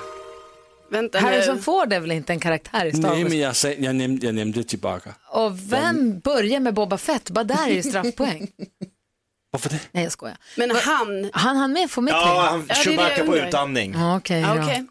Vänta 0.91 1.19
Harrison 1.19 1.56
nu. 1.56 1.62
Ford 1.62 1.93
är 1.93 1.99
väl 1.99 2.12
inte 2.12 2.34
en 2.34 2.39
karaktär 2.39 2.86
i 2.86 2.91
Star 2.93 3.10
Nej, 3.10 3.23
Wars? 3.23 3.30
men 3.32 3.39
jag, 3.39 3.56
sa- 3.56 3.69
jag, 3.69 3.95
nämnde, 3.95 4.26
jag 4.26 4.36
nämnde 4.36 4.63
Chewbacca. 4.63 5.10
Och 5.32 5.71
vem 5.71 6.19
börjar 6.19 6.60
med 6.60 6.73
Boba 6.73 6.97
Fett? 6.97 7.30
Bara 7.30 7.43
där 7.43 7.69
är 7.69 7.76
det 7.76 7.84
straffpoäng. 7.84 8.47
Varför 9.52 9.69
det? 9.69 9.80
Nej, 9.91 10.04
jag 10.04 10.12
skojar. 10.12 10.38
Men 10.58 10.71
han... 10.76 11.30
Han 11.34 11.58
han 11.58 11.73
med 11.73 11.91
få 11.91 12.02
med 12.02 12.12
Ja, 12.12 12.47
han 12.49 12.76
Chewbacca 12.84 13.23
på 13.26 13.38
utandning. 13.38 13.95
Okej, 14.15 14.41
då. 14.41 14.62
Okej. 14.62 14.86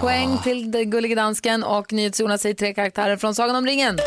Poäng 0.00 0.38
till 0.44 0.70
den 0.70 0.90
gullige 0.90 1.14
dansken 1.14 1.64
och 1.64 1.92
NyhetsJonas 1.92 2.42
säger 2.42 2.54
tre 2.54 2.74
karaktärer 2.74 3.16
från 3.16 3.34
Sagan 3.34 3.56
om 3.56 3.66
ringen. 3.66 3.98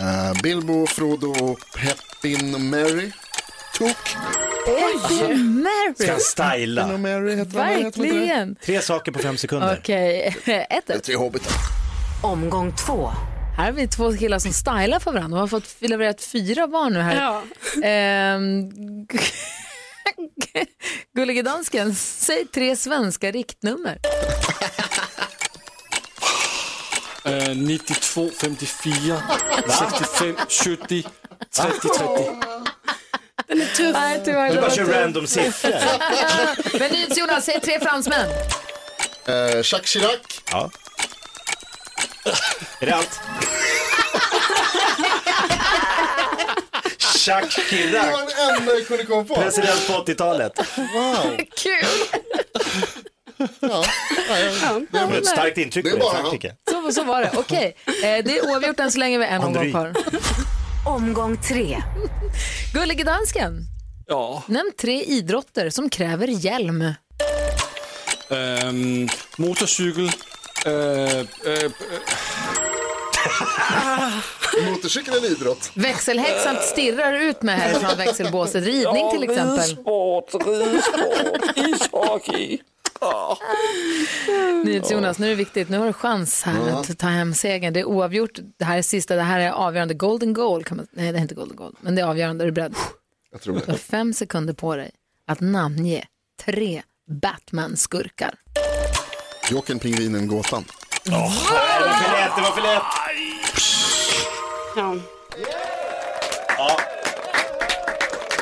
Eh, 0.00 0.32
Bilbo, 0.42 0.86
Frodo, 0.86 1.56
Peppin, 1.76 2.70
Mary. 2.70 3.12
Tok. 3.78 4.16
Mary! 5.38 5.94
Ska 5.98 6.10
han 6.12 6.20
styla? 6.20 6.82
Peppin 6.82 6.94
och 6.94 7.00
Mary 7.00 7.36
heter 7.36 7.50
vad 7.58 7.66
heter 7.66 7.84
inte 7.86 8.00
det? 8.00 8.06
Verkligen. 8.08 8.54
Tre 8.64 8.80
saker 8.80 9.12
på 9.12 9.18
fem 9.18 9.36
sekunder. 9.36 9.76
Okej, 9.80 10.22
ett, 10.36 10.36
Det 10.44 10.52
är 10.72 10.96
ett. 10.96 11.04
tre 11.04 11.16
hobbitar. 11.16 11.52
Omgång 12.22 12.74
två. 12.86 13.10
Här 13.56 13.64
har 13.64 13.72
vi 13.72 13.88
två 13.88 14.12
killar 14.16 14.38
som 14.38 14.52
stylar 14.52 15.00
för 15.00 15.12
varandra. 15.12 15.36
De 15.36 15.40
har 15.40 15.46
fått 15.46 15.74
levererat 15.80 16.22
fyra 16.22 16.66
barn 16.66 16.92
nu 16.92 17.00
här. 17.00 17.16
Ja. 17.16 17.42
Ehm, 17.84 18.70
Gullige 21.16 21.42
dansken, 21.42 21.94
säg 21.94 22.46
tre 22.54 22.76
svenska 22.76 23.30
riktnummer. 23.30 23.98
Uh, 27.26 27.54
92, 27.56 28.30
54, 28.40 29.22
65, 29.68 30.36
70, 30.48 31.04
30, 31.56 31.88
30. 31.88 32.00
Nej, 33.54 33.68
tyvärr. 34.24 34.48
Du 34.48 34.54
det 34.54 34.60
bara 34.60 34.68
var 34.68 34.76
kör 34.76 34.84
random 34.84 35.26
siffror. 35.26 35.72
Men 36.78 36.90
NyhetsJonas, 36.92 37.44
säg 37.44 37.60
tre 37.60 37.80
fransmän. 37.80 38.28
Eh, 39.26 39.34
Jacques 39.56 39.86
Chirac. 39.90 40.18
Ja. 40.50 40.70
Är 42.80 42.86
det 42.86 42.94
allt? 42.94 43.20
Jacques 47.26 47.56
Det 47.56 47.62
Chirac, 47.62 48.06
var 48.12 48.18
den 48.50 48.56
enda 48.60 48.72
jag 48.74 48.86
kunde 48.86 49.04
komma 49.04 49.24
på. 49.24 49.34
president 49.34 49.86
på 49.86 49.92
80-talet. 49.92 50.52
Wow. 50.76 51.36
Kul! 51.56 51.84
Ja. 53.60 53.84
Ja, 54.28 54.38
ja. 54.38 54.80
Det 54.90 55.04
var 55.06 55.16
ett 55.18 55.26
starkt 55.26 55.58
intryck 55.58 55.84
Det 55.84 55.90
är 55.90 55.92
på 55.92 55.96
det 55.98 56.02
bara. 56.04 56.20
Frankrike. 56.20 56.54
Så, 56.70 56.79
så 56.92 57.04
var 57.04 57.22
det. 57.22 57.30
Okej, 57.36 57.76
eh, 57.86 57.92
det 58.02 58.38
är 58.38 58.50
oavgjort 58.50 58.80
än 58.80 58.90
så 58.92 58.98
länge 58.98 59.18
vi 59.18 59.24
har 59.24 59.32
en 59.32 59.42
omgång 59.42 59.70
kvar. 59.70 59.92
Omgång 60.86 61.36
tre. 61.36 61.82
Gullige 62.74 63.04
dansken, 63.04 63.60
Ja. 64.06 64.42
nämn 64.46 64.70
tre 64.80 65.02
idrotter 65.02 65.70
som 65.70 65.90
kräver 65.90 66.26
hjälm. 66.26 66.84
Um, 68.28 69.08
motorcykel. 69.36 70.10
Uh, 70.66 70.72
uh, 70.72 71.70
Motorcykel 74.70 75.14
eller 75.14 75.32
idrott? 75.32 75.70
Växelhäxan 75.74 76.56
stirrar 76.62 77.12
ut 77.12 77.42
med 77.42 77.58
härifrån 77.58 77.96
växelbåset. 77.98 78.64
Ridning 78.64 79.10
till 79.10 79.22
exempel. 79.22 79.58
Ridsport, 79.58 80.34
ridsport, 80.34 81.56
ishockey. 81.56 82.58
NyhetsJonas, 84.64 85.18
nu 85.18 85.26
är 85.26 85.30
det 85.30 85.36
viktigt. 85.36 85.68
Nu 85.68 85.78
har 85.78 85.86
du 85.86 85.92
chans 85.92 86.42
här 86.42 86.68
att 86.70 86.98
ta 86.98 87.06
hem 87.06 87.34
segern. 87.34 87.72
Det 87.72 87.80
är 87.80 87.84
oavgjort. 87.84 88.38
Det 88.58 88.64
här 88.64 88.78
är 88.78 88.82
sista, 88.82 89.16
det 89.16 89.22
här 89.22 89.40
är 89.40 89.50
avgörande. 89.50 89.94
Golden 89.94 90.32
goal. 90.34 90.64
Kan 90.64 90.76
man, 90.76 90.86
nej, 90.92 91.12
det 91.12 91.18
är 91.18 91.22
inte 91.22 91.34
golden 91.34 91.56
goal. 91.56 91.74
Men 91.80 91.94
det 91.94 92.02
är 92.02 92.06
avgörande. 92.06 92.44
Är 92.44 92.46
du 92.46 92.52
beredd? 92.52 92.74
Jag 93.32 93.40
tror 93.42 93.54
Du 93.54 93.60
har 93.60 93.72
det. 93.72 93.78
fem 93.78 94.12
sekunder 94.14 94.54
på 94.54 94.76
dig 94.76 94.90
att 95.26 95.40
namnge 95.40 96.04
tre 96.44 96.82
Batman-skurkar. 97.22 98.34
Jokern, 99.50 99.78
Pingvinen, 99.78 100.28
Gåtan. 100.28 100.64
Det 101.04 101.10
var 101.10 101.28
för 101.28 102.12
lätt, 102.12 102.36
det 102.36 102.42
var 102.42 102.50
för 102.50 102.62
lätt. 102.62 102.82
Ja. 104.76 104.96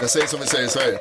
Jag 0.00 0.10
säger 0.10 0.26
som 0.26 0.40
vi 0.40 0.46
säger 0.46 0.64
i 0.66 0.68
Sverige. 0.68 0.98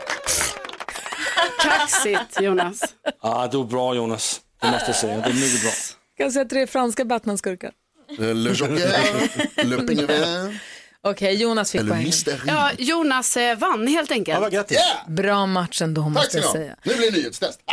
Kaxigt 1.62 2.42
Jonas. 2.42 2.82
Ah, 3.22 3.48
du 3.48 3.60
är 3.60 3.64
bra 3.64 3.96
Jonas. 3.96 4.42
Det 4.62 4.72
måste 4.72 4.86
jag 4.88 4.96
säga. 4.96 5.18
Det 5.18 5.30
är 5.30 5.34
mycket 5.34 5.62
bra. 5.62 5.72
Kan 6.18 6.24
jag 6.26 6.34
säga 6.34 6.46
tre 6.46 6.68
franska 6.68 7.06
Batman-skurkar? 7.06 7.72
Eh, 8.20 8.36
Le 8.36 8.52
Joker, 8.54 9.64
Le 9.64 9.78
Pingvin, 9.78 10.60
Okej, 11.02 11.36
Jonas 11.36 11.72
fick. 11.72 11.82
Mr. 11.82 12.42
Ja, 12.48 12.72
Jonas 12.78 13.38
eh, 13.38 13.58
vann 13.58 13.88
helt 13.88 14.12
enkelt. 14.12 14.40
Ja, 14.42 14.50
grattis. 14.50 14.78
Yeah! 14.78 15.10
Bra 15.16 15.46
match 15.46 15.82
ändå 15.82 16.02
Tack 16.02 16.14
måste 16.14 16.38
jag 16.38 16.52
säga. 16.52 16.76
Nu 16.84 16.96
blir 16.96 17.12
det 17.12 17.18
nyhetstest. 17.18 17.60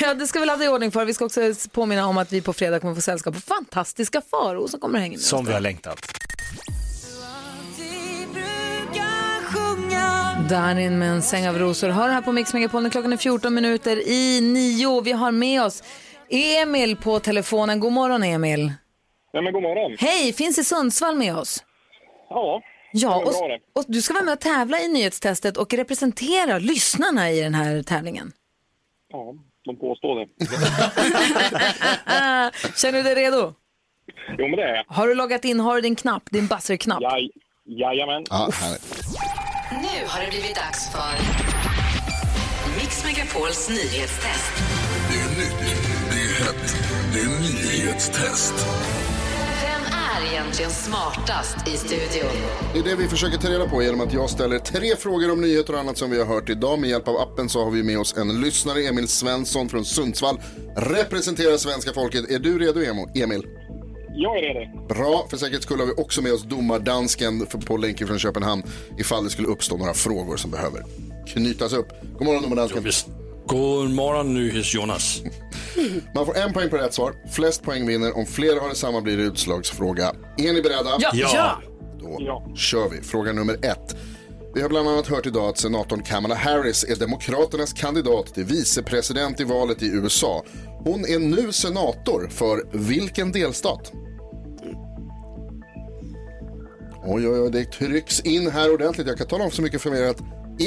Ja, 0.00 0.14
det 0.14 0.26
ska 0.26 0.40
vi 0.40 0.46
ladda 0.46 0.64
i 0.64 0.68
ordning 0.68 0.92
för. 0.92 1.04
Vi 1.04 1.14
ska 1.14 1.24
också 1.24 1.40
påminna 1.72 2.06
om 2.06 2.18
att 2.18 2.32
vi 2.32 2.40
på 2.42 2.52
fredag 2.52 2.80
kommer 2.80 2.94
få 2.94 3.00
sällskap 3.00 3.34
på 3.34 3.40
fantastiska 3.40 4.22
Faro 4.30 4.68
som 4.68 4.80
kommer 4.80 4.98
att 4.98 5.02
hänga 5.02 5.12
med. 5.12 5.20
Som 5.20 5.44
vi 5.44 5.52
har 5.52 5.60
längtat. 5.60 5.98
Darin 10.48 10.98
med 10.98 11.10
en 11.10 11.22
säng 11.22 11.48
av 11.48 11.58
rosor. 11.58 11.88
Hör 11.88 12.08
här 12.08 12.22
på 12.22 12.32
Mix 12.32 12.54
Megapol 12.54 12.90
klockan 12.90 13.12
är 13.12 13.16
14 13.16 13.54
minuter 13.54 14.08
i 14.08 14.40
nio. 14.40 15.00
Vi 15.00 15.12
har 15.12 15.32
med 15.32 15.62
oss 15.62 15.82
Emil 16.30 16.96
på 16.96 17.20
telefonen. 17.20 17.80
God 17.80 17.92
morgon 17.92 18.22
Emil. 18.22 18.72
Ja, 19.32 19.42
men 19.42 19.52
god 19.52 19.62
morgon. 19.62 19.96
Hej, 19.98 20.32
finns 20.32 20.58
i 20.58 20.64
Sundsvall 20.64 21.16
med 21.16 21.36
oss. 21.36 21.64
Ja, 22.30 22.62
Ja, 22.96 23.16
och, 23.16 23.78
och 23.80 23.84
du 23.88 24.02
ska 24.02 24.14
vara 24.14 24.24
med 24.24 24.32
och 24.32 24.40
tävla 24.40 24.78
i 24.80 24.88
nyhetstestet 24.88 25.56
och 25.56 25.74
representera 25.74 26.58
lyssnarna 26.58 27.30
i 27.30 27.40
den 27.40 27.54
här 27.54 27.82
tävlingen. 27.82 28.32
ja 29.12 29.34
de 29.64 29.76
påstår 29.76 30.20
det. 30.20 30.26
Känner 32.80 32.92
du 32.92 33.02
dig 33.02 33.14
redo? 33.14 33.54
Jo, 34.38 34.48
men 34.48 34.56
det 34.56 34.62
är 34.62 34.74
jag. 34.76 34.84
Har 34.88 35.08
du 35.08 35.14
loggat 35.14 35.44
in? 35.44 35.60
Har 35.60 35.74
du 35.74 35.80
din 35.80 35.96
knapp? 35.96 36.22
Din 36.30 36.46
buzzer-knapp? 36.46 37.02
Jaj, 37.02 37.30
jajamän. 37.66 38.24
Ja, 38.30 38.48
härligt. 38.52 39.04
Nu 40.00 40.06
har 40.08 40.20
det 40.20 40.30
blivit 40.30 40.54
dags 40.54 40.88
för 40.92 41.14
Mix 42.78 43.04
Megapols 43.04 43.68
nyhetstest. 43.68 44.52
Det 45.10 45.18
är 45.18 45.28
nytt, 45.28 45.76
det 46.10 46.16
är 46.16 46.44
hett, 46.44 46.76
det 47.12 47.20
är 47.20 47.40
nyhetstest. 47.40 48.54
Vem 49.62 49.82
är 50.26 50.32
egentligen 50.32 50.70
smartast 50.70 51.68
i 51.68 51.76
studion? 51.76 52.30
Det 52.72 52.78
är 52.78 52.82
det 52.82 52.94
vi 52.94 53.08
försöker 53.08 53.38
ta 53.38 53.48
reda 53.48 53.68
på 53.68 53.82
genom 53.82 54.00
att 54.00 54.12
jag 54.12 54.30
ställer 54.30 54.58
tre 54.58 54.96
frågor 54.96 55.30
om 55.32 55.40
nyheter 55.40 55.72
och 55.72 55.78
annat 55.80 55.98
som 55.98 56.10
vi 56.10 56.18
har 56.18 56.26
hört 56.26 56.48
idag. 56.48 56.78
Med 56.78 56.90
hjälp 56.90 57.08
av 57.08 57.16
appen 57.16 57.48
så 57.48 57.64
har 57.64 57.70
vi 57.70 57.82
med 57.82 57.98
oss 57.98 58.14
en 58.16 58.40
lyssnare, 58.40 58.86
Emil 58.86 59.08
Svensson 59.08 59.68
från 59.68 59.84
Sundsvall. 59.84 60.40
Representerar 60.76 61.56
svenska 61.56 61.92
folket. 61.92 62.30
Är 62.30 62.38
du 62.38 62.58
redo, 62.58 62.80
Emo- 62.80 63.22
Emil? 63.22 63.42
Jag 64.16 64.38
är 64.38 64.54
redo. 64.54 64.86
Bra, 64.88 65.26
för 65.30 65.36
säkerhets 65.36 65.64
skull 65.66 65.78
har 65.80 65.86
vi 65.86 65.92
också 65.92 66.22
med 66.22 66.32
oss 66.32 66.42
domardansken 66.42 67.46
för- 67.46 67.58
på 67.58 67.76
länken 67.76 68.06
från 68.06 68.18
Köpenhamn 68.18 68.62
ifall 68.98 69.24
det 69.24 69.30
skulle 69.30 69.48
uppstå 69.48 69.76
några 69.76 69.94
frågor 69.94 70.36
som 70.36 70.50
behöver 70.50 70.84
knytas 71.26 71.72
upp. 71.72 71.88
God 72.18 72.26
morgon 72.26 72.42
domardansken. 72.42 72.84
God 73.46 73.90
morgon, 73.90 74.34
NyhetsJonas. 74.34 75.22
Man 76.14 76.26
får 76.26 76.36
en 76.36 76.52
poäng 76.52 76.70
på 76.70 76.76
rätt 76.76 76.94
svar. 76.94 77.14
Flest 77.32 77.62
poäng 77.62 77.86
vinner. 77.86 78.16
Om 78.16 78.26
flera 78.26 78.60
har 78.60 78.68
detsamma 78.68 79.00
blir 79.00 79.16
det 79.16 79.22
utslagsfråga. 79.22 80.12
Är 80.38 80.52
ni 80.52 80.62
beredda? 80.62 80.90
Ja. 80.98 81.10
ja. 81.14 81.62
Då 82.00 82.52
kör 82.56 82.88
vi. 82.88 83.00
Fråga 83.00 83.32
nummer 83.32 83.54
ett. 83.54 83.96
Vi 84.54 84.62
har 84.62 84.68
bland 84.68 84.88
annat 84.88 85.06
hört 85.06 85.26
idag 85.26 85.48
att 85.48 85.58
senatorn 85.58 86.02
Kamala 86.02 86.34
Harris 86.34 86.84
är 86.84 86.96
Demokraternas 86.96 87.72
kandidat 87.72 88.26
till 88.26 88.44
vicepresident 88.44 89.40
i 89.40 89.44
valet 89.44 89.82
i 89.82 89.86
USA. 89.86 90.42
Hon 90.84 91.00
är 91.00 91.18
nu 91.18 91.52
senator 91.52 92.28
för 92.30 92.78
vilken 92.88 93.32
delstat? 93.32 93.92
Oj, 97.06 97.28
oj, 97.28 97.40
oj, 97.40 97.50
det 97.50 97.64
trycks 97.64 98.20
in 98.20 98.50
här 98.50 98.74
ordentligt. 98.74 99.06
Jag 99.06 99.18
kan 99.18 99.26
tala 99.26 99.44
om 99.44 99.50
så 99.50 99.62
mycket 99.62 99.82
för 99.82 99.94
er 99.94 100.10
att 100.10 100.20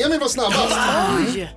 Emil 0.06 0.20
var 0.20 0.28
snabbast. 0.28 0.78
Oj. 1.18 1.50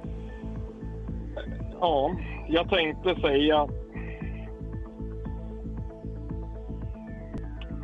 Ja, 1.80 2.16
jag 2.48 2.68
tänkte 2.68 3.20
säga... 3.20 3.68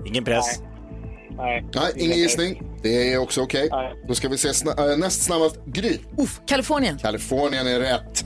Ingen 0.06 0.24
press. 0.24 0.60
Nej. 0.60 0.75
Nej, 1.36 1.64
ingen 1.96 2.18
gissning. 2.18 2.62
Det 2.82 3.12
är 3.12 3.18
också 3.18 3.42
okej. 3.42 3.68
Då 4.08 4.14
ska 4.14 4.28
vi 4.28 4.38
se 4.38 4.48
sna- 4.48 4.90
äh, 4.92 4.98
näst 4.98 5.22
snabbast 5.22 5.56
Gry. 5.66 5.98
Uff, 6.18 6.40
Kalifornien. 6.46 6.98
Kalifornien 6.98 7.66
är 7.66 7.80
rätt. 7.80 8.24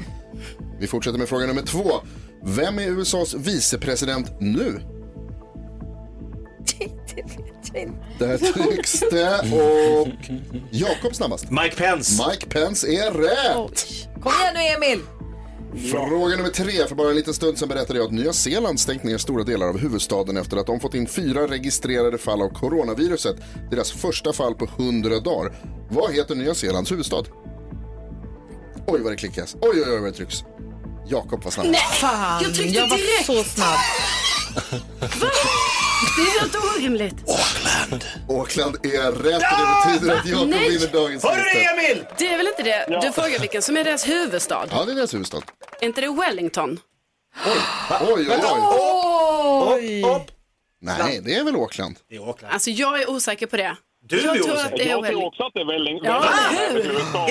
Vi 0.80 0.86
fortsätter 0.86 1.18
med 1.18 1.28
fråga 1.28 1.46
nummer 1.46 1.62
två. 1.62 1.90
Vem 2.44 2.78
är 2.78 2.82
USAs 2.88 3.34
vicepresident 3.34 4.30
nu? 4.40 4.80
Där 8.18 8.38
trycks 8.38 9.00
det 9.10 9.38
och 9.38 10.08
Jakob 10.70 11.14
snabbast. 11.14 11.50
Mike 11.50 11.76
Pence. 11.76 12.26
Mike 12.28 12.46
Pence 12.46 12.86
är 12.88 13.10
rätt. 13.10 13.84
Kom 14.22 14.32
igen 14.32 14.54
nu, 14.54 14.86
Emil. 14.86 15.00
Fråga 15.90 16.36
nummer 16.36 16.48
tre. 16.50 16.86
För 16.88 16.94
bara 16.94 17.10
en 17.10 17.16
liten 17.16 17.34
stund 17.34 17.58
sedan 17.58 17.68
berättade 17.68 17.98
jag 17.98 18.06
att 18.06 18.12
Nya 18.12 18.32
Zeeland 18.32 18.80
stängt 18.80 19.02
ner 19.02 19.18
stora 19.18 19.44
delar 19.44 19.68
av 19.68 19.78
huvudstaden 19.78 20.36
efter 20.36 20.56
att 20.56 20.66
de 20.66 20.80
fått 20.80 20.94
in 20.94 21.06
fyra 21.06 21.46
registrerade 21.46 22.18
fall 22.18 22.42
av 22.42 22.48
coronaviruset. 22.48 23.36
Deras 23.70 23.92
första 23.92 24.32
fall 24.32 24.54
på 24.54 24.64
100 24.78 25.20
dagar. 25.20 25.52
Vad 25.90 26.12
heter 26.12 26.34
Nya 26.34 26.54
Zeelands 26.54 26.92
huvudstad? 26.92 27.24
Oj 28.86 29.00
vad 29.02 29.12
det 29.12 29.16
klickas. 29.16 29.56
Oj 29.60 29.70
oj 29.74 29.84
oj 29.92 30.00
vad 30.00 30.12
det 30.12 30.16
trycks. 30.16 30.44
Jakob 31.08 31.44
var 31.44 31.50
snabb. 31.50 31.66
Nej, 31.66 31.80
Fan, 32.00 32.42
jag 32.42 32.54
tryckte 32.54 32.78
jag 32.78 32.88
var 32.88 32.96
direkt. 32.96 33.26
så 33.26 33.44
snabb. 33.44 33.78
Det 36.16 36.22
är 36.22 36.40
helt 36.40 36.56
orimligt. 36.56 37.14
Auckland 38.28 38.86
är 38.86 39.12
rätt 39.12 39.22
och 39.22 39.30
det 39.32 39.38
betyder 39.92 40.14
att 40.16 40.26
Jakob 40.26 40.48
Nej. 40.48 40.68
vinner 40.70 40.86
dagens 40.92 41.24
Hörru 41.24 41.36
nyhetstest. 41.36 41.70
Emil! 41.72 42.04
Det 42.18 42.32
är 42.32 42.36
väl 42.36 42.48
inte 42.48 42.62
det? 42.62 43.00
Du 43.02 43.12
frågar 43.12 43.38
vilken 43.38 43.62
som 43.62 43.76
är 43.76 43.84
deras 43.84 44.08
huvudstad. 44.08 44.66
Ja, 44.70 44.84
det 44.84 44.92
är 44.92 44.96
deras 44.96 45.14
huvudstad. 45.14 45.42
Är 45.80 45.86
inte 45.86 46.00
det 46.00 46.08
Wellington? 46.12 46.80
Oj, 47.46 47.52
oj, 48.16 48.26
oj. 48.28 48.36
Oj! 50.04 50.26
Nej, 50.82 51.20
det 51.24 51.34
är 51.34 51.44
väl 51.44 51.54
Auckland. 51.54 51.96
Det 52.08 52.16
är 52.16 52.20
Auckland. 52.26 52.54
Alltså 52.54 52.70
jag 52.70 53.02
är 53.02 53.10
osäker 53.10 53.46
på 53.46 53.56
det. 53.56 53.76
Du 54.02 54.16
jag 54.20 54.36
är 54.36 54.42
tror 54.42 54.52
osäker. 54.54 54.66
att 54.66 54.76
det 54.76 54.82
är 54.84 54.88
Jag 54.88 54.98
tror 54.98 55.02
Wellington. 55.02 55.28
också 55.28 55.42
att 55.42 55.52
det 55.54 55.60
är 55.60 55.64
Wellington. 55.66 56.06
Ja, 56.06 56.24
Wellington. 56.72 57.30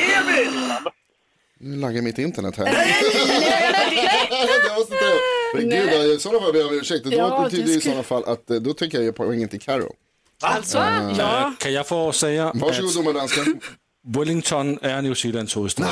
Nu 1.60 1.76
laggar 1.76 2.02
mitt 2.02 2.18
internet 2.18 2.56
här. 2.58 2.66
jag 4.68 4.78
måste 4.78 4.96
ta 4.96 5.06
upp. 5.06 5.22
Men 5.54 5.70
gud, 5.70 6.16
i 6.16 6.20
sådana 6.20 6.40
fall 6.40 6.52
ber 6.54 6.60
jag 6.60 6.68
om 6.68 6.74
ursäkt. 6.74 7.04
Då 7.06 7.12
Ja, 7.12 7.42
betyder 7.44 7.66
det 7.68 7.72
i 7.74 7.82
sådana 7.82 8.04
fall 8.04 8.24
att 8.26 8.50
eh, 8.50 8.56
då 8.58 8.74
tycker 8.74 8.98
jag 8.98 9.06
ge 9.06 9.12
poängen 9.12 9.50
till 9.50 9.62
Karo. 9.62 9.94
Alltså, 10.42 10.78
ja. 11.18 11.54
Kan 11.60 11.74
jag 11.74 11.88
få 11.88 12.12
säga 12.12 12.52
Varsågod 12.56 12.94
domardansken. 12.96 13.60
Wellington 14.08 14.80
är 14.82 15.02
New 15.02 15.14
Zealands 15.14 15.58
huvudstad? 15.58 15.88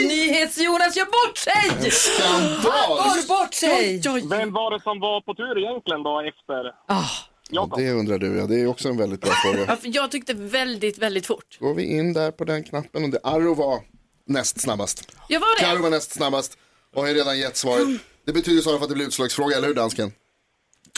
Nyhets-Jonas 0.00 0.96
gör 0.96 1.04
bort 1.28 1.38
sig! 1.38 1.52
Han 1.70 1.90
Skandal! 1.90 2.62
går 2.98 3.28
bort 3.28 3.54
sig! 3.54 4.00
Vem 4.28 4.52
var 4.52 4.70
det 4.70 4.82
som 4.82 5.00
var 5.00 5.20
på 5.20 5.34
tur 5.34 5.58
egentligen 5.58 6.02
då 6.02 6.20
efter 6.20 6.74
Ah, 6.88 7.04
Jakob? 7.50 7.78
Det 7.80 7.90
undrar 7.90 8.18
du, 8.18 8.36
ja. 8.38 8.46
Det 8.46 8.60
är 8.60 8.66
också 8.66 8.88
en 8.88 8.96
väldigt 8.96 9.20
bra 9.20 9.30
fråga. 9.30 9.64
Ja, 9.68 9.76
Jag 9.82 10.10
tyckte 10.10 10.34
väldigt, 10.34 10.98
väldigt 10.98 11.26
fort. 11.26 11.58
Går 11.60 11.74
vi 11.74 11.84
in 11.84 12.12
där 12.12 12.30
på 12.30 12.44
den 12.44 12.64
knappen 12.64 13.04
och 13.04 13.10
det 13.10 13.18
Arro 13.24 13.54
var 13.54 13.80
näst 14.26 14.60
snabbast. 14.60 15.12
Jag 15.28 15.40
var 15.40 15.58
Karo 15.60 15.76
det. 15.76 15.82
var 15.82 15.90
näst 15.90 16.10
snabbast 16.12 16.58
och 16.94 17.02
har 17.06 17.14
redan 17.14 17.38
gett 17.38 17.56
svaret. 17.56 17.88
Det 18.24 18.32
betyder 18.32 18.58
i 18.58 18.62
sådana 18.62 18.78
fall 18.78 18.84
att 18.84 18.88
det 18.88 18.94
blir 18.94 19.06
utslagsfråga, 19.06 19.56
eller 19.56 19.68
hur 19.68 19.74
dansken? 19.74 20.12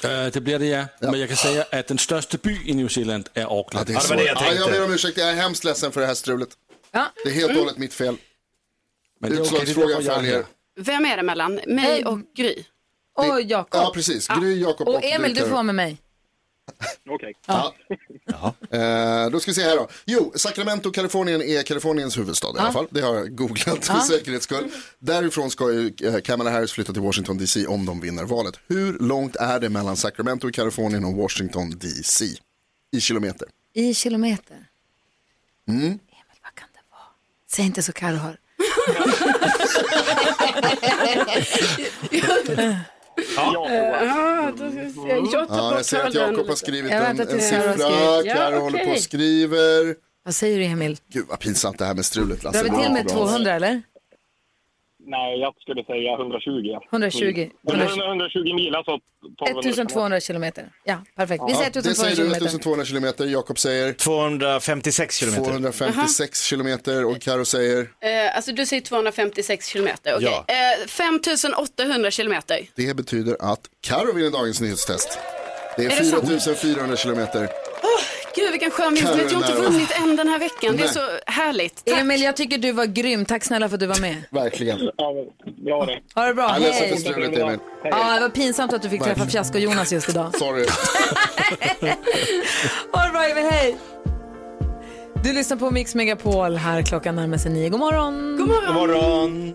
Uh, 0.05 0.27
det 0.33 0.41
blir 0.41 0.59
det 0.59 0.67
ja. 0.67 0.87
Men 1.01 1.21
jag 1.21 1.29
kan 1.29 1.37
säga 1.37 1.65
att 1.73 1.87
den 1.87 1.99
största 1.99 2.39
by 2.39 2.59
i 2.65 2.75
New 2.75 2.89
Zealand 2.89 3.29
är 3.35 3.45
Auckland. 3.45 3.87
det 3.87 3.93
är 3.93 3.95
Ja, 3.95 4.01
det 4.03 4.09
var 4.09 4.17
det 4.17 4.25
jag 4.25 4.37
ja, 4.37 4.53
jag 4.55 4.71
ber 4.71 4.85
om 4.85 4.93
ursäkt, 4.93 5.19
jag 5.19 5.29
är 5.29 5.35
hemskt 5.35 5.65
ledsen 5.65 5.93
för 5.93 6.01
det 6.01 6.07
här 6.07 6.15
strulet. 6.15 6.49
Ja. 6.93 7.07
Det 7.25 7.31
är 7.31 7.35
helt 7.35 7.51
och 7.51 7.59
hållet 7.59 7.79
mitt 7.79 7.95
fel. 7.95 8.17
Men 9.21 9.33
är 9.33 9.37
är 9.37 9.41
Utslagsfrågan 9.41 10.07
är 10.07 10.15
följer. 10.15 10.35
här. 10.35 10.45
Vem 10.77 11.05
är 11.07 11.17
det 11.17 11.23
mellan 11.23 11.61
mig 11.67 12.05
och 12.05 12.19
Gry? 12.37 12.65
Och 13.15 13.43
Jakob. 13.43 13.81
Ja, 13.83 13.91
precis. 13.95 14.29
Gry, 14.29 14.61
Jakob 14.63 14.89
och 14.89 14.95
Och 14.95 15.05
Emil, 15.05 15.35
du, 15.35 15.49
får 15.49 15.63
med 15.63 15.75
mig. 15.75 15.99
Okej. 17.11 17.35
Ja. 17.47 17.75
Eh, 18.71 19.31
då 19.31 19.41
ska 19.41 19.51
vi 19.51 19.55
se 19.55 19.63
här 19.63 19.77
då. 19.77 19.89
Jo, 20.05 20.33
Sacramento, 20.35 20.91
Kalifornien 20.91 21.43
är 21.43 21.63
Kaliforniens 21.63 22.19
huvudstad 22.19 22.57
i 22.57 22.59
alla 22.59 22.73
fall. 22.73 22.87
Det 22.91 23.01
har 23.01 23.15
jag 23.15 23.37
googlat 23.37 23.87
för 23.87 23.99
säkerhets 23.99 24.45
skull. 24.45 24.71
Därifrån 24.99 25.51
ska 25.51 25.73
ju 25.73 25.93
eh, 26.03 26.21
Kamala 26.21 26.51
Harris 26.51 26.73
flytta 26.73 26.93
till 26.93 27.03
Washington 27.03 27.39
DC 27.39 27.67
om 27.67 27.87
de 27.87 28.01
vinner 28.01 28.25
valet. 28.25 28.55
Hur 28.67 28.99
långt 28.99 29.37
är 29.37 29.61
det 29.61 29.69
mellan 29.69 29.97
Sacramento 29.97 30.49
i 30.49 30.53
Kalifornien 30.53 31.05
och 31.05 31.15
Washington 31.15 31.79
DC? 31.79 32.25
I 32.93 33.01
kilometer. 33.01 33.49
I 33.75 33.95
kilometer. 33.95 34.67
Mm. 35.69 35.85
Emil, 35.85 35.99
vad 36.43 36.55
kan 36.55 36.69
det 36.73 36.81
vara? 36.91 37.03
Säg 37.51 37.65
inte 37.65 37.83
så 37.83 37.93
Carro 37.93 38.19
hör. 43.37 43.55
Ja. 43.55 44.53
Ja, 45.49 45.75
jag 45.77 45.85
ser 45.85 46.05
att 46.07 46.15
Jakob 46.15 46.49
har 46.49 46.55
skrivit 46.55 46.93
Jag 46.93 47.01
en, 47.11 47.11
en 47.11 47.19
har 47.19 47.39
siffra. 47.39 47.73
skrivit. 47.73 48.37
Ja, 48.37 48.61
håller 48.61 48.85
på 48.85 48.91
och 48.91 48.99
skriver. 48.99 49.95
Vad 50.25 50.35
säger 50.35 50.59
du 50.59 50.65
Emil? 50.65 50.99
Gud 51.13 51.25
vad 51.29 51.39
pinsamt 51.41 51.79
det 51.79 51.85
här 51.85 51.95
med 51.95 52.05
strulet 52.05 52.43
Lasse. 52.43 52.59
Drar 52.59 52.65
vi 52.65 52.71
Det 52.71 52.83
till 52.85 52.93
med 52.93 53.05
bra. 53.07 53.15
200 53.15 53.53
eller? 53.53 53.83
Nej, 55.07 55.41
jag 55.41 55.55
skulle 55.61 55.85
säga 55.85 56.13
120. 56.15 56.79
120. 56.93 57.51
Eller 57.73 58.07
120 58.09 58.55
mil, 58.55 58.75
alltså 58.75 58.93
1200. 58.95 59.71
1200 59.71 60.21
kilometer. 60.21 60.65
Ja, 60.85 60.97
perfekt. 61.17 61.43
Vi 61.49 61.55
säger 61.55 61.65
Ja, 61.65 61.71
det 61.73 61.79
1200 61.79 61.95
säger 61.95 62.11
du, 62.11 62.17
kilometer. 62.17 62.47
1200 62.47 62.85
kilometer. 62.85 63.25
Jakob 63.27 63.59
säger 63.59 63.93
256 63.93 65.17
kilometer. 65.17 65.45
256 65.45 66.43
kilometer 66.45 67.05
och 67.05 67.21
Karo 67.21 67.45
säger 67.45 67.81
Eh, 68.01 68.37
alltså 68.37 68.53
du 68.53 68.67
säger 68.67 68.83
256 68.83 69.67
kilometer. 69.69 70.15
Okej. 70.17 70.29
Ja. 70.47 70.55
Eh, 70.83 70.87
5800 70.89 72.11
kilometer. 72.11 72.59
Det 72.77 72.97
betyder 72.97 73.37
att 73.41 73.61
Karo 73.81 74.13
vinner 74.15 74.31
dagens 74.31 74.61
nyhetstest. 74.61 75.19
Det 75.77 75.85
är, 75.85 75.91
Är 75.91 75.97
det 75.99 76.05
sant? 76.05 76.29
4400 76.29 76.97
kilometer. 76.97 77.49
Gud 78.37 78.51
vilken 78.51 78.71
skön 78.71 78.95
vinst. 78.95 79.13
Jag 79.17 79.39
har 79.39 79.51
inte 79.51 79.53
vunnit 79.63 79.91
än 80.03 80.17
den 80.17 80.29
här 80.29 80.39
veckan. 80.39 80.77
Det 80.77 80.83
är 80.83 80.89
så 80.89 81.01
härligt. 81.27 81.85
Tack. 81.85 81.99
Emil, 82.01 82.23
jag 82.23 82.37
tycker 82.37 82.59
du 82.59 82.73
var 82.73 82.87
grym. 82.87 83.25
Tack 83.25 83.45
snälla 83.45 83.69
för 83.69 83.77
att 83.77 83.81
du 83.81 83.87
var 83.87 84.01
med. 84.01 84.17
Verkligen. 84.31 84.91
Ja, 84.97 85.13
bra 85.65 85.87
det. 85.87 86.01
Ha 86.15 86.27
det 86.27 86.35
bra. 86.35 86.49
Hej. 86.49 86.97
strulet 86.99 87.39
Emil. 87.39 87.59
Ja, 87.85 88.15
det 88.15 88.21
var 88.21 88.29
pinsamt 88.29 88.73
att 88.73 88.83
du 88.83 88.89
fick 88.91 89.03
träffa 89.03 89.27
Fiasko-Jonas 89.27 89.93
just 89.93 90.09
idag. 90.09 90.39
Sorry. 90.39 90.67
Ha 92.93 93.05
det 93.07 93.13
bra 93.13 93.25
Emil, 93.25 93.45
hej! 93.51 93.77
Du 95.25 95.33
lyssnar 95.33 95.57
på 95.57 95.71
Mix 95.71 95.95
Megapol. 95.95 96.57
Här 96.57 96.83
klockan 96.83 97.17
närmar 97.17 97.39
sig 97.39 97.53
nio. 97.53 97.69
God 97.69 97.81
morgon! 97.81 98.37
God 98.37 98.49
morgon. 98.49 98.67
God 98.67 98.75
morgon. 98.75 99.55